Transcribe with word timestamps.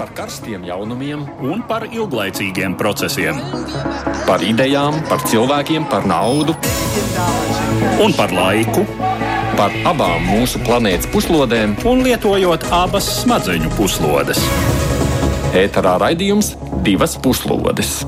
par 0.00 0.14
karstiem 0.16 0.62
jaunumiem, 0.64 1.26
un 1.44 1.60
par 1.68 1.84
ilglaicīgiem 1.84 2.72
procesiem. 2.80 3.36
par 4.24 4.40
idejām, 4.40 4.94
par 5.08 5.20
cilvēkiem, 5.28 5.84
par 5.90 6.06
naudu, 6.08 6.54
Un 8.00 8.14
par 8.16 8.32
laiku, 8.32 8.86
par 9.58 9.74
abām 9.84 10.24
mūsu 10.24 10.62
planētas 10.64 11.06
puslodēm. 11.12 11.74
un 11.84 12.00
lietojot 12.02 12.64
abas 12.72 13.04
smadzeņu 13.20 13.68
puslodes. 13.76 14.40
Ēterā 15.52 15.98
raidījums 16.00 16.56
divas 16.82 17.18
puslodes. 17.20 18.06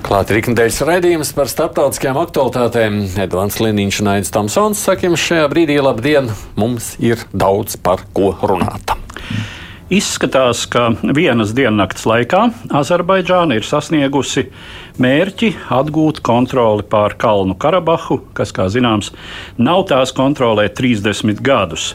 Klāt 0.00 0.30
ir 0.30 0.40
ikdienas 0.40 0.80
raidījums 0.80 1.34
par 1.34 1.46
starptautiskajām 1.46 2.16
aktualitātēm. 2.24 3.18
Edvards 3.18 3.60
Liniņš 3.60 4.00
un 4.00 4.08
Aits 4.08 4.30
Tomsons 4.30 4.78
saka 4.78 5.06
jums 5.06 5.20
šajā 5.20 5.46
brīdī 5.52 5.76
labdien. 5.82 6.32
Mums 6.56 6.96
ir 6.98 7.18
daudz 7.34 7.76
par 7.76 8.00
ko 8.14 8.32
runāt. 8.42 8.99
Izskatās, 9.90 10.68
ka 10.70 10.92
vienas 11.02 11.50
diennakts 11.50 12.04
laikā 12.06 12.44
Azerbaidžāna 12.78 13.56
ir 13.58 13.64
sasniegusi 13.66 14.44
mērķi 15.02 15.48
atgūt 15.74 16.20
kontroli 16.22 16.84
pār 16.86 17.16
Kalnu 17.18 17.56
Karabahu, 17.58 18.20
kas, 18.38 18.52
kā 18.54 18.68
zināms, 18.70 19.10
nav 19.58 19.88
tās 19.90 20.14
kontrolē 20.14 20.68
30 20.70 21.42
gadus. 21.42 21.88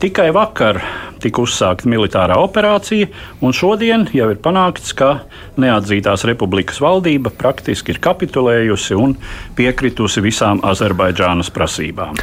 Tikai 0.00 0.30
vakar 0.32 0.80
tika 1.20 1.44
uzsākta 1.44 1.92
militārā 1.92 2.40
operācija, 2.40 3.10
un 3.44 3.52
šodien 3.52 4.08
jau 4.16 4.30
ir 4.32 4.40
panākts, 4.40 4.96
ka 4.96 5.26
neatzītās 5.60 6.24
republikas 6.32 6.80
valdība 6.80 7.34
praktiski 7.36 7.92
ir 7.92 8.00
kapitulējusi 8.00 8.96
un 8.96 9.18
piekritusi 9.60 10.24
visām 10.24 10.64
Azerbaidžānas 10.72 11.52
prasībām. 11.52 12.16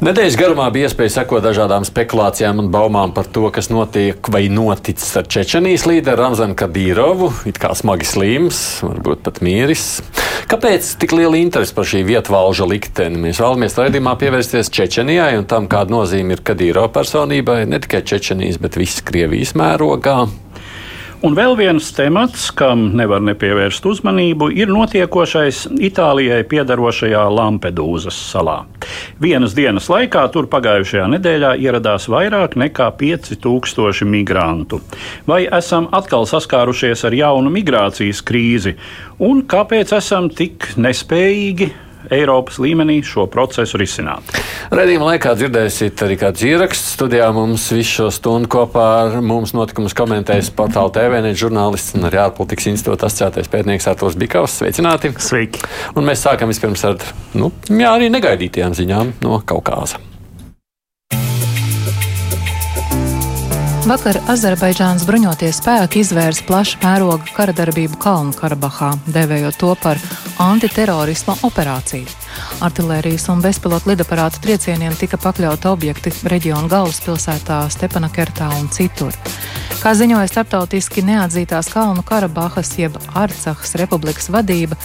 Nedēļas 0.00 0.36
garumā 0.40 0.64
bija 0.72 0.88
iespēja 0.88 1.12
sekot 1.12 1.42
dažādām 1.44 1.84
spekulācijām 1.84 2.62
un 2.62 2.70
baumām 2.72 3.10
par 3.12 3.26
to, 3.28 3.42
kas 3.52 3.66
notiek 3.68 4.30
vai 4.32 4.46
noticis 4.48 5.10
ar 5.20 5.26
Čečenijas 5.28 5.84
līderu 5.84 6.22
Ramzanu 6.22 6.56
Kadīrovu. 6.56 7.28
It 7.50 7.60
kā 7.60 7.74
smagi 7.76 8.08
slims, 8.08 8.62
varbūt 8.80 9.20
pat 9.26 9.42
mieris. 9.44 9.98
Kāpēc 10.48 10.88
tik 11.02 11.12
liela 11.12 11.36
interese 11.36 11.76
par 11.76 11.84
šī 11.84 12.00
vietvalža 12.08 12.64
likteni? 12.70 13.20
Mēs 13.26 13.42
vēlamies 13.44 13.76
raidījumā 13.76 14.16
pievērsties 14.24 14.72
Čečenijai 14.72 15.34
un 15.36 15.44
tam, 15.52 15.68
kāda 15.68 15.92
nozīme 15.92 16.32
ir 16.32 16.46
Kadīrova 16.48 16.88
personībai 16.96 17.66
ne 17.68 17.84
tikai 17.84 18.00
Čečenijas, 18.00 18.56
bet 18.64 18.80
visas 18.80 19.04
Krievijas 19.04 19.52
mērogā. 19.52 20.22
Un 21.20 21.34
vēl 21.36 21.52
viens 21.52 21.84
temats, 21.92 22.46
kam 22.56 22.86
nevar 22.96 23.20
nepievērst 23.20 23.84
uzmanību, 23.84 24.46
ir 24.56 24.70
notiekošais 24.72 25.66
Itālijai 25.84 26.38
piedarošajā 26.48 27.26
Lampedūzas 27.36 28.16
salā. 28.30 28.62
Vienas 29.20 29.52
dienas 29.52 29.90
laikā 29.92 30.22
tur 30.32 30.48
pagājušajā 30.48 31.10
nedēļā 31.18 31.50
ieradās 31.60 32.08
vairāk 32.08 32.56
nekā 32.62 32.88
5000 33.02 34.08
migrantu. 34.08 34.80
Vai 35.28 35.42
esam 35.44 35.90
atkal 35.92 36.24
saskārušies 36.24 37.04
ar 37.04 37.18
jaunu 37.20 37.52
migrācijas 37.52 38.24
krīzi, 38.24 38.78
un 39.20 39.44
kāpēc 39.44 39.92
esam 40.00 40.32
tik 40.32 40.70
nespējīgi? 40.80 41.68
Eiropas 42.10 42.58
līmenī 42.62 43.00
šo 43.04 43.26
procesu 43.30 43.78
risināt. 43.80 44.24
Radījuma 44.72 45.12
laikā 45.12 45.34
dzirdēsiet 45.38 46.00
arī 46.06 46.16
kāds 46.20 46.44
ieraksts. 46.46 46.94
Studijā 46.96 47.28
mums 47.36 47.66
visu 47.74 47.90
šo 48.00 48.08
stundu 48.14 48.50
kopā 48.50 48.86
ar 49.04 49.18
mums 49.24 49.54
notikumus 49.56 49.96
komentēs 49.98 50.52
portāla 50.56 50.92
TVN 50.96 51.34
žurnālists 51.36 51.96
un 51.98 52.08
arī 52.08 52.22
ārpolitikas 52.24 52.70
institūta 52.72 53.10
asociētais 53.10 53.50
pētnieks 53.52 53.90
Artos 53.90 54.18
Bikavs. 54.20 54.60
Sveicināti! 54.62 55.12
Sveiki! 55.20 55.64
Un 55.96 56.08
mēs 56.08 56.24
sākam 56.24 56.52
vispirms 56.52 56.86
ar 56.88 56.96
nu, 57.36 57.52
jā, 57.68 57.90
arī 57.92 58.08
negaidītajām 58.14 58.78
ziņām 58.78 59.18
no 59.26 59.42
Kaukāza. 59.44 60.00
Vakar 63.90 64.20
Azerbaidžānas 64.30 65.02
bruņotie 65.08 65.48
spēki 65.56 66.04
izvērsa 66.04 66.44
plašu 66.46 66.78
mēroga 66.82 67.32
kara 67.34 67.54
darbību 67.56 67.96
Kalnu 67.98 68.36
Karabahā, 68.36 68.92
devējot 69.10 69.56
to 69.58 69.72
par 69.82 69.98
antiterorisma 70.40 71.36
operāciju. 71.44 72.08
Artilērijas 72.64 73.28
un 73.32 73.42
bezpilotu 73.44 73.92
lidaparātu 73.92 74.40
triecieniem 74.44 74.96
tika 74.96 75.20
pakļauti 75.20 75.68
objekti 75.68 76.12
reģiona 76.32 76.70
galvaspilsētā, 76.72 77.62
Stepanakertā 77.74 78.48
un 78.56 78.70
citur. 78.72 79.16
Kā 79.80 79.92
ziņoja 79.96 80.28
starptautiski 80.28 81.04
neatzītās 81.04 81.70
Kalnu 81.72 82.04
Karabahas 82.06 82.72
jeb 82.80 82.96
Arcahas 83.16 83.76
republikas 83.80 84.28
vadība, 84.32 84.78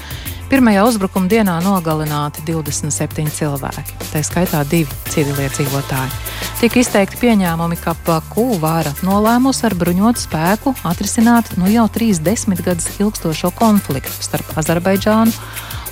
Pirmajā 0.46 0.84
uzbrukuma 0.86 1.26
dienā 1.26 1.56
nogalināti 1.66 2.44
27 2.46 3.32
cilvēki, 3.34 3.96
tā 4.12 4.20
skaitā 4.22 4.60
divi 4.70 4.94
civiliedzīvotāji. 5.10 6.12
Tika 6.60 6.80
izteikti 6.84 7.18
pieņēmumi, 7.24 7.80
ka 7.82 7.96
Baku 8.06 8.60
vāra 8.62 8.94
nolēmusi 9.02 9.66
ar 9.66 9.76
bruņotu 9.82 10.22
spēku 10.22 10.76
atrisināt 10.86 11.56
nu 11.58 11.72
jau 11.74 11.88
trīs 11.90 12.22
desmitgadus 12.22 12.92
ilgstošo 13.02 13.50
konfliktu 13.58 14.14
starp 14.22 14.54
Azerbaidžānu 14.62 15.34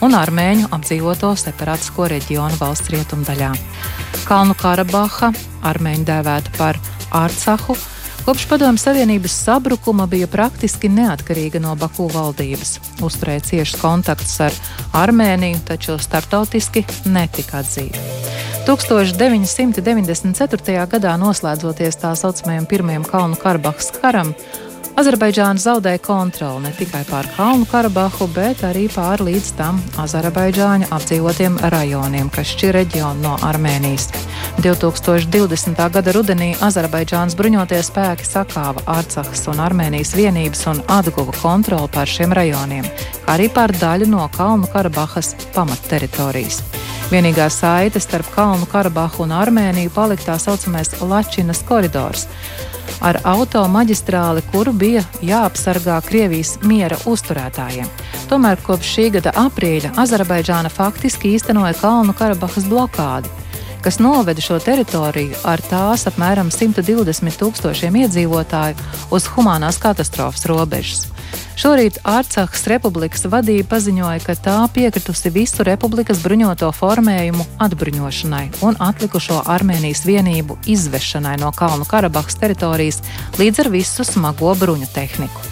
un 0.05 0.13
Armēņu 0.19 0.69
apdzīvoto 0.75 1.33
separātisko 1.39 2.11
reģionu 2.13 2.61
valsts 2.61 2.93
rietumdaļā. 2.93 3.51
Kalnu 4.29 4.53
Karabaha, 4.59 5.33
armēņu 5.65 6.07
dēvēta 6.11 6.53
par 6.59 6.77
Arcahu, 7.09 7.73
Kopš 8.25 8.45
Padomju 8.47 8.77
Savienības 8.77 9.33
sabrukuma 9.43 10.05
bija 10.07 10.27
praktiski 10.31 10.87
neatkarīga 10.89 11.59
no 11.59 11.75
Baku 11.75 12.05
valdības. 12.07 12.79
Uzturēja 13.03 13.41
ciešus 13.49 13.81
kontaktus 13.81 14.37
ar 14.45 14.53
Armēniju, 14.95 15.57
taču 15.67 15.97
startautiski 15.99 16.85
netika 17.11 17.59
atzīta. 17.59 17.99
1994. 18.63 20.87
gadā 20.93 21.17
noslēdzoties 21.19 21.99
tā 21.99 22.13
saucamajam 22.15 22.65
Pirmajam 22.71 23.03
Kalnu 23.03 23.35
Karabahas 23.43 23.91
karam, 23.97 24.31
Azerbaidžāna 24.93 25.57
zaudēja 25.57 25.97
kontroli 26.05 26.67
ne 26.67 26.71
tikai 26.77 26.99
pār 27.07 27.25
Kalnu 27.33 27.65
Karabahu, 27.65 28.27
bet 28.29 28.59
arī 28.67 28.83
pār 28.93 29.23
līdz 29.25 29.47
tam 29.57 29.79
Azerbaidžāņu 30.03 30.91
apdzīvotiem 30.93 31.55
rajoniem, 31.73 32.29
kas 32.33 32.51
šķir 32.53 32.77
reģionu 32.77 33.25
no 33.25 33.31
Armēnijas. 33.41 34.11
2020. 34.61 35.81
gada 35.97 36.13
rudenī 36.13 36.51
Azerbaidžānas 36.61 37.33
bruņotie 37.39 37.81
spēki 37.81 38.29
sakāva 38.29 38.85
Arcahas 38.99 39.41
un 39.49 39.63
Armēnijas 39.65 40.13
vienības 40.13 40.61
un 40.69 40.85
atguva 40.85 41.33
kontroli 41.41 41.89
pār 41.89 42.13
šiem 42.13 42.37
rajoniem, 42.37 42.85
kā 43.25 43.33
arī 43.33 43.49
pār 43.49 43.73
daļu 43.73 44.11
no 44.13 44.29
Kalnu 44.37 44.69
Karabahas 44.69 45.33
pamatteritorijas. 45.57 46.61
Vienīgā 47.13 47.45
saite 47.53 47.99
starp 48.01 48.25
Kalnu 48.33 48.65
Karabahu 48.65 49.21
un 49.27 49.35
Armēniju 49.37 49.91
palika 49.93 50.31
tā 50.31 50.37
saucamais 50.41 50.89
Lačinas 50.97 51.59
koridors 51.67 52.23
ar 53.05 53.19
automaģistrāli, 53.29 54.41
kuru 54.49 54.73
bija 54.73 55.03
jāapsargā 55.21 55.99
Krievijas 56.07 56.55
miera 56.65 56.97
uzturētājiem. 57.05 57.91
Tomēr 58.31 58.57
kopš 58.65 58.95
šī 58.95 59.07
gada 59.19 59.35
aprīļa 59.43 59.93
Azerbaidžāna 60.01 60.73
faktiski 60.73 61.35
īstenoja 61.37 61.77
Kalnu 61.83 62.17
Karabahas 62.17 62.65
blokādi 62.65 63.29
kas 63.83 63.99
noveda 63.99 64.41
šo 64.41 64.57
teritoriju 64.63 65.37
ar 65.43 65.61
tās 65.69 66.07
apmēram 66.09 66.49
120 66.49 67.37
tūkstošiem 67.41 68.01
iedzīvotāju 68.05 68.93
uz 69.13 69.27
humanās 69.35 69.77
katastrofas 69.83 70.47
robežas. 70.49 71.12
Šorīt 71.53 71.99
Ārcahas 72.09 72.63
republikas 72.65 73.27
vadība 73.29 73.75
paziņoja, 73.75 74.21
ka 74.25 74.33
tā 74.33 74.55
piekritusi 74.73 75.29
visu 75.33 75.63
republikas 75.67 76.23
bruņoto 76.25 76.71
formējumu 76.73 77.45
atbruņošanai 77.61 78.45
un 78.65 78.79
atlikušo 78.81 79.43
Armēnijas 79.53 80.01
vienību 80.07 80.57
izvešanai 80.73 81.35
no 81.43 81.53
Kalnu 81.53 81.85
Karabahas 81.89 82.39
teritorijas 82.41 83.03
līdz 83.37 83.65
ar 83.65 83.69
visu 83.75 84.05
smago 84.07 84.55
bruņu 84.57 84.89
tehniku. 84.95 85.49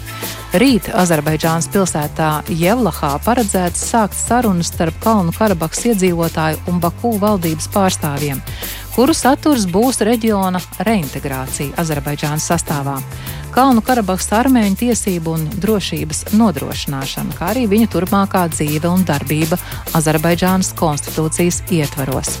Rīt 0.58 0.90
Azerbaidžānas 0.92 1.70
pilsētā 1.72 2.32
Jevlahā 2.50 3.14
paredzēts 3.24 3.86
sākt 3.88 4.18
sarunas 4.18 4.68
starp 4.74 4.98
Kalnu 5.00 5.32
Karabahas 5.32 5.86
iedzīvotāju 5.88 6.66
un 6.68 6.82
Baku 6.82 7.14
valdības 7.22 7.70
pārstāvjiem, 7.72 8.42
kuru 8.92 9.14
saturs 9.16 9.64
būs 9.70 10.02
reģiona 10.04 10.60
reintegrācija 10.84 11.78
Azerbaidžānas 11.80 12.50
sastāvā. 12.52 12.98
Kalnu 13.52 13.82
Karabahas 13.84 14.30
armēņu 14.32 14.78
tiesību 14.80 15.34
un 15.36 15.42
drošības 15.60 16.22
nodrošināšana, 16.40 17.34
kā 17.36 17.50
arī 17.52 17.66
viņa 17.68 17.90
turpmākā 17.92 18.46
dzīve 18.54 18.88
un 18.88 19.02
darbība 19.04 19.58
Azerbaidžānas 19.98 20.70
konstitūcijas 20.78 21.58
ietvaros. 21.68 22.38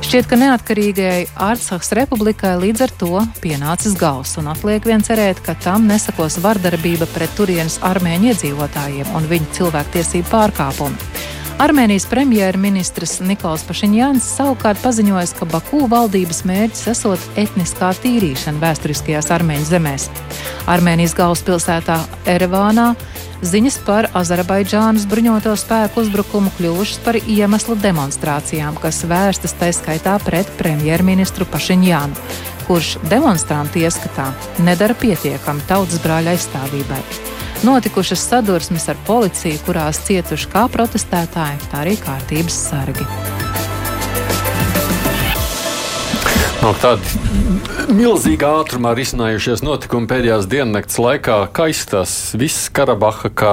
Šķiet, 0.00 0.30
ka 0.30 0.38
neatkarīgajai 0.40 1.26
Artsahas 1.44 1.92
republikai 1.98 2.54
līdz 2.62 2.86
ar 2.86 2.94
to 3.02 3.20
pienācis 3.44 3.98
gals, 4.00 4.32
un 4.40 4.48
atliek 4.48 4.88
vien 4.88 5.04
cerēt, 5.04 5.42
ka 5.44 5.52
tam 5.60 5.84
nesakos 5.90 6.40
vardarbība 6.40 7.10
pret 7.12 7.36
turienes 7.36 7.76
armēņu 7.84 8.32
iedzīvotājiem 8.32 9.12
un 9.20 9.28
viņu 9.28 9.52
cilvēktiesību 9.60 10.32
pārkāpumu. 10.32 11.28
Armēnijas 11.60 12.06
premjerministrs 12.08 13.18
Nikols 13.20 13.66
Pašiņāns 13.68 14.24
savukārt 14.38 14.80
paziņoja, 14.80 15.26
ka 15.36 15.44
Baku 15.50 15.82
valdības 15.92 16.38
mērķis 16.48 16.86
esot 16.94 17.40
etniskā 17.42 17.90
tīrīšana 18.00 18.62
vēsturiskajās 18.62 19.28
armēņu 19.36 19.66
zemēs. 19.68 20.06
Armēnijas 20.72 21.12
galvaspilsētā 21.18 21.98
Erevānā 22.32 22.86
ziņas 23.44 23.76
par 23.84 24.08
Azerbaidžānas 24.16 25.04
bruņoto 25.10 25.52
spēku 25.60 26.00
uzbrukumu 26.00 26.48
kļuvušas 26.56 27.02
par 27.04 27.20
iemeslu 27.20 27.76
demonstrācijām, 27.84 28.80
kas 28.80 29.02
vērstas 29.10 29.58
tā 29.60 29.68
skaitā 29.76 30.16
pret 30.24 30.48
premjerministru 30.56 31.44
Pašiņānu, 31.52 32.24
kurš 32.70 32.94
demonstrantu 33.12 33.84
ieskatā 33.84 34.30
nedara 34.64 34.96
pietiekami 34.96 35.68
tautas 35.68 36.00
brāļa 36.00 36.38
aizstāvībai. 36.38 37.04
Notikušas 37.62 38.28
sadursmes 38.28 38.88
ar 38.88 38.96
policiju, 39.06 39.60
kurās 39.66 40.00
cietuši 40.06 40.48
kā 40.48 40.64
protestētāji, 40.72 41.60
tā 41.68 41.84
arī 41.84 41.98
kārtības 42.00 42.56
sargi. 42.70 43.04
No 46.60 46.74
tādi 46.76 47.00
milzīgā 47.96 48.50
ātrumā 48.60 48.92
risinājušies 48.94 49.62
notikumi 49.64 50.08
pēdējās 50.10 50.44
diennakts 50.50 50.98
laikā. 51.00 51.38
Kā 51.56 51.70
izskatās 51.72 52.12
viss 52.38 52.68
Karabaha, 52.76 53.30
kā 53.32 53.52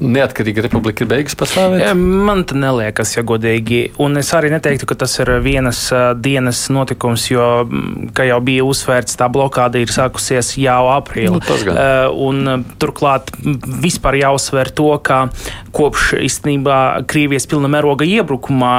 neatkarīga 0.00 0.64
republika 0.64 1.04
ir 1.04 1.10
beigas 1.10 1.36
pastāvēt? 1.38 1.84
Man 1.98 2.46
tā 2.48 2.56
neliekas, 2.58 3.12
ja 3.18 3.24
godīgi. 3.26 3.82
Un 4.00 4.16
es 4.20 4.32
arī 4.36 4.50
neteiktu, 4.54 4.88
ka 4.88 4.96
tas 5.04 5.18
ir 5.20 5.34
vienas 5.44 5.82
dienas 6.24 6.62
notikums, 6.72 7.26
jo, 7.28 7.48
kā 8.16 8.26
jau 8.30 8.40
bija 8.44 8.64
uzsvērts, 8.66 9.18
tā 9.20 9.28
blokāde 9.32 9.84
ir 9.84 9.92
sākusies 9.92 10.54
jau 10.62 10.80
aprīlī. 10.94 11.36
Nu, 11.36 11.76
un 12.24 12.64
turklāt 12.80 13.34
vispār 13.84 14.18
jāuzsver 14.22 14.72
to, 14.74 14.88
ka 15.04 15.26
kopš 15.76 16.14
īstenībā 16.24 16.80
Krievijas 17.10 17.48
pilna 17.50 17.70
mēroga 17.76 18.08
iebrukumā 18.08 18.74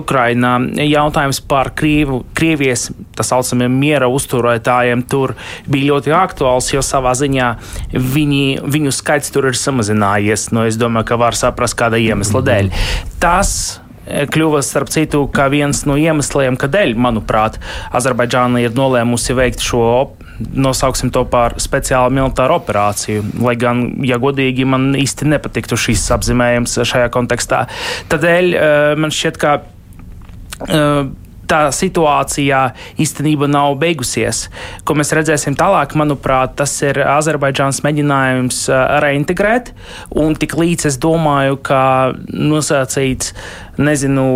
Ukrainā 0.00 0.56
jautājums 0.86 1.44
par 1.44 1.74
Krievu, 1.76 2.24
Krievijas 2.36 2.85
tā 3.16 3.24
saucamiem 3.26 3.72
miera 3.80 4.10
uzturētājiem 4.12 5.04
tur 5.10 5.34
bija 5.70 5.92
ļoti 5.92 6.14
aktuāls, 6.16 6.72
jo 6.74 6.82
savā 6.84 7.14
ziņā 7.18 7.52
viņi, 7.94 8.44
viņu 8.66 8.92
skaits 8.94 9.32
tur 9.34 9.50
ir 9.50 9.58
samazinājies. 9.58 10.50
Nu, 10.54 10.66
es 10.68 10.78
domāju, 10.80 11.10
ka 11.10 11.20
var 11.20 11.38
saprast, 11.38 11.78
kāda 11.78 12.00
iemesla 12.00 12.42
dēļ. 12.46 12.70
Tas 13.22 13.52
e, 14.06 14.26
kļuva 14.32 14.62
starp 14.64 14.92
citu 14.94 15.24
kā 15.34 15.48
viens 15.52 15.84
no 15.88 15.98
iemesliem, 16.00 16.58
kādēļ, 16.60 16.94
manuprāt, 17.00 17.60
Azerbaidžāna 17.96 18.62
ir 18.64 18.76
nolēmusi 18.76 19.36
veikt 19.36 19.64
šo, 19.64 19.86
nosauksim 20.38 21.10
to 21.14 21.24
par 21.30 21.56
speciālu 21.62 22.12
militāru 22.18 22.58
operāciju. 22.60 23.24
Lai 23.44 23.56
gan, 23.60 23.86
ja 24.06 24.18
godīgi, 24.22 24.66
man 24.68 24.90
īsti 24.98 25.28
nepatiktu 25.32 25.78
šīs 25.80 26.04
apzīmējums 26.16 26.80
šajā 26.82 27.12
kontekstā. 27.14 27.64
Tādēļ 28.12 28.50
e, 28.52 28.66
man 29.00 29.14
šķiet, 29.14 29.40
ka 29.40 29.56
e, 30.66 30.82
tā 31.50 31.60
situācija 31.74 32.62
īstenībā 33.02 33.48
nav 33.50 33.76
beigusies. 33.80 34.46
Ko 34.86 34.96
mēs 34.98 35.12
redzēsim 35.16 35.56
tālāk, 35.58 35.96
manuprāt, 35.98 36.56
tas 36.60 36.74
ir 36.86 37.00
Azerbaidžāns 37.06 37.82
mēģinājums 37.86 38.62
reintegrēt. 39.04 39.72
Un 40.16 40.36
tik 40.38 40.56
līdz 40.58 40.90
es 40.92 41.00
domāju, 41.02 41.60
ka 41.66 41.82
nosacīts, 42.30 43.34
nezinu, 43.78 44.26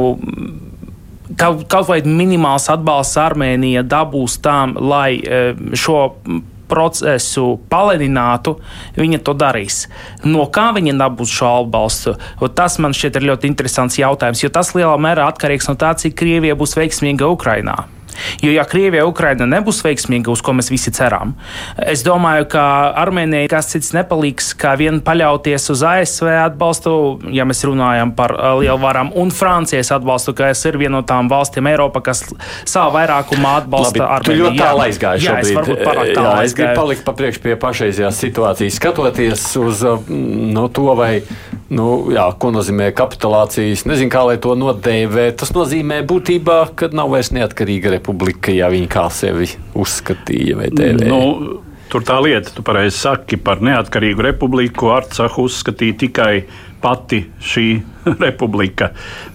kaut, 1.40 1.66
kaut 1.70 1.90
vai 1.90 2.00
minimāls 2.06 2.70
atbalsts 2.72 3.20
Armēnija 3.20 3.84
dabūs 3.86 4.40
tam, 4.44 4.76
lai 4.80 5.18
šo 5.74 6.02
procesu 6.70 7.58
palēninātu, 7.72 8.56
viņa 8.98 9.22
to 9.26 9.36
darīs. 9.38 9.84
No 10.24 10.46
kā 10.52 10.70
viņa 10.76 10.96
dabūs 11.02 11.36
šo 11.36 11.52
atbalstu? 11.64 12.16
Tas 12.56 12.78
man 12.82 12.96
šķiet 12.96 13.20
ļoti 13.26 13.50
interesants 13.50 14.00
jautājums, 14.00 14.44
jo 14.44 14.52
tas 14.54 14.74
lielā 14.76 14.96
mērā 15.00 15.28
atkarīgs 15.30 15.70
no 15.70 15.78
tā, 15.80 15.94
cik 15.98 16.18
Krievija 16.20 16.58
būs 16.58 16.78
veiksmīga 16.78 17.30
Ukrainā. 17.30 17.82
Jo, 18.42 18.52
ja 18.54 18.64
Krievija 18.68 19.06
Ukraina 19.08 19.46
nebūs 19.48 19.82
veiksmīga, 19.84 20.30
uz 20.32 20.42
ko 20.44 20.54
mēs 20.56 20.70
visi 20.72 20.92
ceram, 20.94 21.34
es 21.84 22.04
domāju, 22.06 22.46
ka 22.52 22.62
Armēnijai 23.00 23.48
kas 23.50 23.70
cits 23.72 23.92
nepaliks, 23.96 24.52
kā 24.58 24.74
vien 24.80 25.00
paļauties 25.04 25.70
uz 25.74 25.84
ASV 25.86 26.30
atbalstu, 26.46 26.92
ja 27.34 27.46
mēs 27.48 27.62
runājam 27.66 28.14
par 28.16 28.34
uh, 28.36 28.52
lielvarām, 28.60 29.12
un 29.18 29.32
Francijas 29.34 29.92
atbalstu, 29.96 30.34
kas 30.38 30.64
ir 30.68 30.78
viena 30.80 30.98
no 30.98 31.02
tām 31.06 31.30
valstīm 31.30 31.68
Eiropā, 31.70 32.02
kas 32.10 32.24
savā 32.68 32.88
vairākumā 33.00 33.56
atbalsta 33.62 34.06
Armēniju. 34.18 34.48
Ļoti 34.48 34.62
tālu 34.62 34.84
aizgāju 34.86 35.24
jā, 35.24 35.36
šobrīd. 35.50 35.70
Jā, 35.70 35.94
es 36.04 36.16
jā, 36.16 36.34
es 36.44 36.56
gribu 36.58 36.74
palikt 36.80 37.06
pa 37.06 37.14
priekš 37.18 37.40
pie 37.44 37.56
pašreizējās 37.60 38.20
situācijas, 38.24 38.78
skatoties 38.80 39.46
uz 39.60 39.84
uh, 39.86 40.10
no 40.10 40.66
to, 40.74 40.88
vai, 40.98 41.12
nu, 41.70 41.88
jā, 42.14 42.26
ko 42.40 42.52
nozīmē 42.54 42.90
kapitulācijas. 42.96 43.86
Nezinu, 43.88 44.12
kā 44.12 44.24
lai 44.26 44.38
to 44.42 44.56
nodēvē. 44.58 45.30
Tas 45.40 45.54
nozīmē 45.54 46.02
būtībā, 46.08 46.58
ka 46.78 46.90
nav 46.94 47.12
vairs 47.14 47.32
neatkarīga 47.36 47.94
republika 47.94 47.99
republika, 48.00 48.52
ja 48.54 48.70
viņi 48.72 48.88
kā 48.90 49.06
sevi 49.14 49.46
uzskatīja 49.78 50.58
vai 50.58 50.72
tēvē? 50.74 51.06
Nu, 51.10 51.60
tur 51.92 52.04
tā 52.06 52.18
lieta, 52.24 52.52
tu 52.56 52.64
pareizi 52.66 52.96
saki 52.98 53.38
par 53.44 53.62
neatkarīgu 53.64 54.26
republiku. 54.30 54.90
Arcahu 54.96 55.46
uzskatīja 55.48 56.00
tikai 56.04 56.34
pati 56.80 57.24
šī 57.44 57.66
republika. 58.26 58.90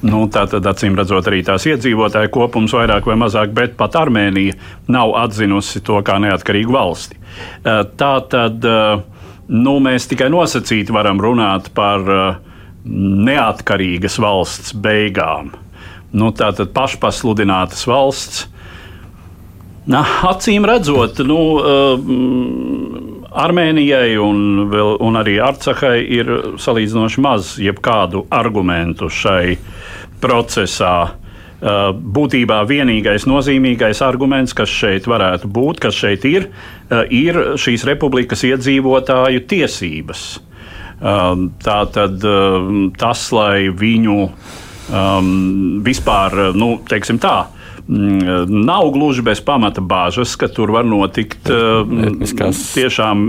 Nu, 0.05 0.25
tā 0.33 0.45
tad, 0.49 0.65
acīm 0.69 0.97
redzot, 0.97 1.27
arī 1.29 1.43
tās 1.45 1.67
iedzīvotāju 1.69 2.31
kopums 2.33 2.73
vairāk 2.75 3.07
vai 3.09 3.17
mazāk, 3.21 3.53
bet 3.55 3.77
pat 3.79 3.97
Armēnija 3.99 4.57
nav 4.91 5.15
atzinusi 5.25 5.83
to 5.85 6.01
kā 6.05 6.17
neatkarīgu 6.23 6.75
valsti. 6.75 7.19
Eh, 7.19 7.83
tā 7.99 8.13
tad 8.31 8.65
eh, 8.65 9.03
nu, 9.51 9.77
mēs 9.83 10.09
tikai 10.11 10.31
nosacīti 10.33 10.95
varam 10.95 11.21
runāt 11.21 11.69
par 11.77 12.09
eh, 12.17 12.41
neatkarīgas 12.85 14.19
valsts 14.21 14.75
beigām. 14.77 15.53
Nu, 16.15 16.31
tā 16.31 16.51
tad 16.55 16.71
pašpasludinātas 16.75 17.83
valsts, 17.89 18.45
Na, 19.85 20.01
acīm 20.25 20.65
redzot, 20.65 21.19
nu, 21.29 21.39
uh, 21.61 21.99
Armēnijai 23.35 24.15
un, 24.17 24.63
vēl, 24.71 24.95
un 25.03 25.19
arī 25.19 25.35
Arcahai 25.43 25.99
ir 26.17 26.31
salīdzinoši 26.61 27.21
maz 27.21 27.51
jebkādu 27.61 28.23
argumentu 28.33 29.11
šai 29.13 29.59
procesā. 30.23 30.95
Uh, 31.65 31.93
būtībā 31.93 32.59
vienīgais 32.67 33.27
nozīmīgais 33.29 34.01
arguments, 34.05 34.53
kas 34.57 34.73
šeit 34.73 35.05
varētu 35.07 35.49
būt, 35.53 35.79
kas 35.85 35.95
šeit 35.97 36.25
ir, 36.27 36.49
uh, 36.89 37.05
ir 37.05 37.37
šīs 37.61 37.85
republikas 37.87 38.41
iedzīvotāju 38.47 39.45
tiesības. 39.53 40.25
Uh, 40.95 41.45
tā 41.61 41.79
tad 41.93 42.25
uh, 42.25 42.69
tas, 42.97 43.27
lai 43.37 43.69
viņu 43.69 44.17
um, 44.25 45.29
vispār, 45.85 46.55
nu, 46.57 46.73
teiksim 46.89 47.21
tā, 47.21 47.37
Mm, 47.45 47.64
nav 47.87 48.87
gluži 48.95 49.21
bez 49.25 49.41
pamata 49.45 49.81
bāžas, 49.81 50.33
ka 50.39 50.49
tur 50.49 50.73
var 50.73 50.87
notikt 50.89 51.51
Etniskās. 51.51 52.63
tiešām 52.73 53.27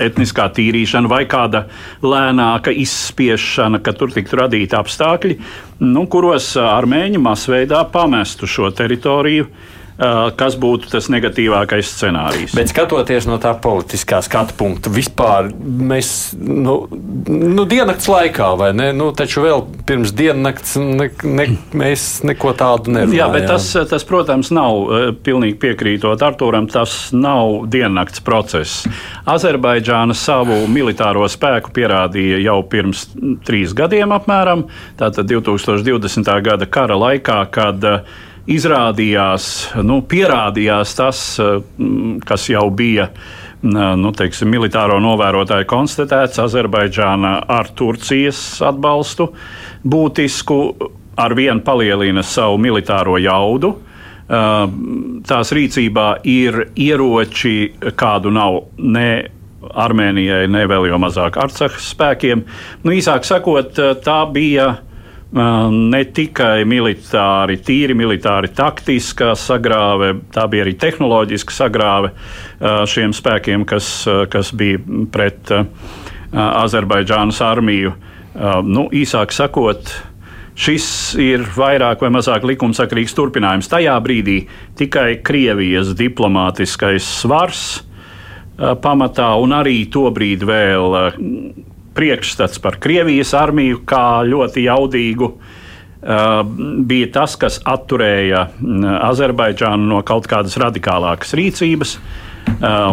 etniskā 0.00 0.48
tīrīšana 0.54 1.10
vai 1.10 1.22
kāda 1.30 1.64
lēnāka 2.02 2.74
izspiešana, 2.74 3.80
ka 3.84 3.94
tur 3.96 4.12
tiktu 4.14 4.40
radīti 4.42 4.76
apstākļi, 4.78 5.38
nu, 5.86 6.06
kuros 6.10 6.50
armēņi 6.60 7.22
masveidā 7.22 7.84
pamestu 7.92 8.48
šo 8.50 8.72
teritoriju. 8.74 9.48
Uh, 9.94 10.32
kas 10.34 10.56
būtu 10.58 10.88
tas 10.90 11.06
negatīvākais 11.06 11.86
scenārijs. 11.86 12.56
Bet 12.58 12.72
skatoties 12.72 13.28
no 13.30 13.36
tā 13.38 13.52
politiskā 13.62 14.18
skatu 14.26 14.56
punkta, 14.58 14.90
vispār 14.90 15.52
mēs 15.54 16.08
nu, 16.34 16.74
nu, 17.30 17.62
diennakts 17.70 18.08
laikā, 18.10 18.48
vai 18.58 18.72
ne? 18.74 18.88
Nu, 18.90 19.12
taču 19.14 19.44
vēl 19.44 19.62
pirms 19.86 20.10
diennakts 20.18 20.74
ne, 20.82 21.06
ne, 21.22 21.46
mēs 21.78 22.08
neko 22.26 22.56
tādu 22.58 22.90
nerunājām. 22.96 23.20
Jā, 23.20 23.30
bet 23.36 23.46
tas, 23.52 23.68
tas, 23.92 24.08
protams, 24.08 24.50
nav 24.50 24.90
pilnīgi 25.22 25.60
piekrītot 25.62 26.26
Arturam, 26.26 26.66
tas 26.74 27.14
nav 27.14 27.70
diennakts 27.70 28.26
process. 28.26 28.90
Azerbaidžāna 29.30 30.18
savu 30.18 30.64
militāro 30.74 31.22
spēku 31.30 31.70
pierādīja 31.78 32.42
jau 32.42 32.58
pirms 32.66 33.06
trīs 33.46 33.78
gadiem 33.78 34.18
apmēram, 34.18 34.66
tātad 34.98 35.30
2020. 35.30 36.36
gada 36.50 36.66
kara 36.66 36.98
laikā, 36.98 37.42
kad 37.54 37.92
uh, 37.94 38.22
izrādījās, 38.50 39.48
nu, 39.86 40.00
pierādījās 40.08 40.94
tas, 40.98 41.22
eh, 41.40 41.62
kas 42.26 42.48
jau 42.50 42.68
bija 42.70 43.10
nu, 43.64 44.10
teiksim, 44.12 44.50
militāro 44.52 44.98
novērotāju 45.00 45.64
konstatēts 45.64 46.36
Azerbaidžāna 46.42 47.38
ar 47.48 47.70
Turcijas 47.72 48.60
atbalstu 48.60 49.30
būtisku 49.80 50.58
ar 51.16 51.32
vienu 51.32 51.62
palielina 51.64 52.22
savu 52.22 52.58
militāro 52.60 53.16
jaudu. 53.16 53.72
Eh, 54.24 54.66
tās 55.28 55.52
rīcībā 55.52 56.08
ir 56.24 56.60
ieroči, 56.76 57.72
kādu 57.96 58.32
nav 58.32 58.60
ne 58.78 59.30
Armēnijai, 59.64 60.48
ne 60.48 60.66
vēl 60.68 60.90
jau 60.90 60.98
mazāk 61.00 61.38
Arcahas 61.40 61.88
spēkiem. 61.94 62.44
Nu, 62.84 62.92
īsāk 62.92 63.24
sakot, 63.24 63.72
tā 64.04 64.18
bija 64.32 64.74
ne 65.34 66.00
tikai 66.14 66.62
militāri, 66.68 67.58
tīri 67.58 67.96
militāri 67.98 68.52
taktiskā 68.54 69.32
sagrāve, 69.38 70.12
tā 70.34 70.46
bija 70.50 70.62
arī 70.66 70.76
tehnoloģiska 70.78 71.56
sagrāve 71.56 72.12
šiem 72.90 73.14
spēkiem, 73.16 73.66
kas, 73.66 73.88
kas 74.30 74.52
bija 74.54 74.78
pret 75.12 75.50
Azerbaidžānas 76.34 77.40
armiju. 77.46 77.94
Nu, 78.66 78.86
īsāk 78.94 79.34
sakot, 79.34 79.90
šis 80.58 80.86
ir 81.22 81.42
vairāk 81.56 82.02
vai 82.02 82.12
mazāk 82.14 82.46
likumsakrīgs 82.46 83.14
turpinājums. 83.18 83.70
Tajā 83.70 83.94
brīdī 84.02 84.40
tikai 84.78 85.18
Krievijas 85.26 85.94
diplomātiskais 85.98 87.06
svars 87.22 87.82
pamatā 88.54 89.32
un 89.42 89.54
arī 89.54 89.80
tobrīd 89.90 90.46
vēl 90.46 90.98
priekšstats 91.94 92.60
par 92.62 92.78
Krievijas 92.82 93.34
armiju 93.38 93.82
kā 93.88 94.24
ļoti 94.26 94.66
jaudīgu. 94.68 95.32
bija 96.84 97.06
tas, 97.12 97.36
kas 97.40 97.60
atturēja 97.64 98.48
Azerbaidžānu 99.08 99.88
no 99.88 100.02
kaut 100.04 100.26
kādas 100.28 100.58
radikālākas 100.60 101.32
rīcības. 101.32 101.96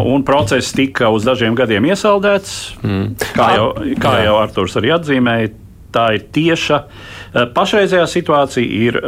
Un 0.08 0.24
process 0.24 0.72
tika 0.72 1.10
uz 1.12 1.26
dažiem 1.28 1.56
gadiem 1.56 1.90
iesaldēts. 1.92 2.54
Mm. 2.84 3.10
Kā 3.36 3.50
jau, 3.58 3.66
kā 4.00 4.14
jau 4.24 4.38
Arthurs 4.40 4.78
arī 4.80 4.94
atzīmēja, 4.96 5.52
tā 5.92 6.06
ir 6.16 6.24
tieša. 6.32 6.80
Pašreizējā 7.56 8.06
situācija 8.08 8.80
ir 8.88 9.02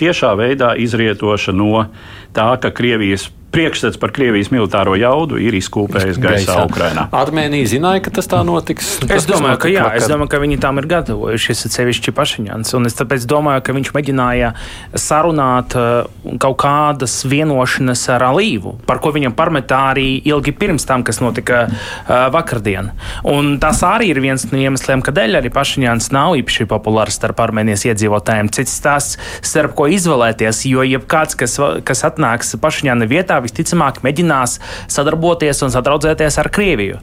tiešā 0.00 0.32
veidā 0.40 0.72
izrietoša 0.80 1.52
no 1.52 1.84
tā, 2.32 2.48
ka 2.62 2.72
Krievijas 2.72 3.28
priekšstats 3.50 3.98
par 4.00 4.12
Krievijas 4.14 4.50
militāro 4.54 4.94
jaudu 4.98 5.38
ir 5.42 5.54
izkūpējis 5.58 6.18
gaisā, 6.22 6.54
gaisā. 6.54 6.66
Ukrainā. 6.68 7.06
Armēnija 7.14 7.68
zināja, 7.70 8.04
ka 8.06 8.12
tas 8.20 8.28
tā 8.30 8.40
notiks. 8.46 8.92
Es 9.10 9.26
domāju, 9.28 9.58
ka 9.64 9.70
jā, 9.72 9.84
vakar. 9.88 9.98
es 9.98 10.08
domāju, 10.10 10.30
ka 10.32 10.40
viņi 10.42 10.58
tam 10.62 10.80
ir 10.80 10.88
gatavojušies, 10.90 11.64
sevišķi 11.74 12.14
Pašiņans. 12.16 12.74
Un 12.78 12.88
es 12.90 12.96
tāpēc 12.98 13.26
domāju, 13.30 13.64
ka 13.66 13.74
viņš 13.76 13.92
mēģināja 13.96 14.52
sarunāt 14.98 15.74
uh, 15.78 16.36
kaut 16.42 16.58
kādas 16.62 17.16
vienošanas 17.28 18.04
ar 18.14 18.26
Alīvu, 18.30 18.76
par 18.86 19.02
ko 19.02 19.12
viņam 19.16 19.34
parmetā 19.38 19.80
arī 19.94 20.08
ilgi 20.30 20.54
pirms 20.56 20.86
tam, 20.88 21.04
kas 21.06 21.20
notika 21.22 21.64
uh, 21.66 22.28
vakardien. 22.34 22.92
Un 23.28 23.56
tas 23.62 23.82
arī 23.86 24.12
ir 24.14 24.22
viens 24.22 24.46
no 24.52 24.60
iemesliem, 24.60 25.02
kādēļ 25.06 25.40
arī 25.40 25.52
Pašiņans 25.54 26.10
nav 26.14 26.36
īpaši 26.40 26.68
populārs 26.70 27.18
starp 27.18 27.42
Armēnijas 27.42 27.86
iedzīvotājiem. 27.90 28.52
Cits 28.54 28.78
tās, 28.84 29.12
starp 29.42 29.74
ko 29.78 29.88
izvēlēties, 29.90 30.64
jo 30.70 30.86
jebkāds, 30.86 31.38
kas, 31.38 31.58
kas 31.86 32.06
atnāks 32.06 32.54
Pašiņāna 32.60 33.08
vietā, 33.10 33.39
visticamāk 33.44 34.02
mēģinās 34.06 34.58
sadarboties 34.90 35.64
un 35.66 35.74
sadraudzēties 35.74 36.38
ar 36.40 36.52
Krieviju. 36.52 37.00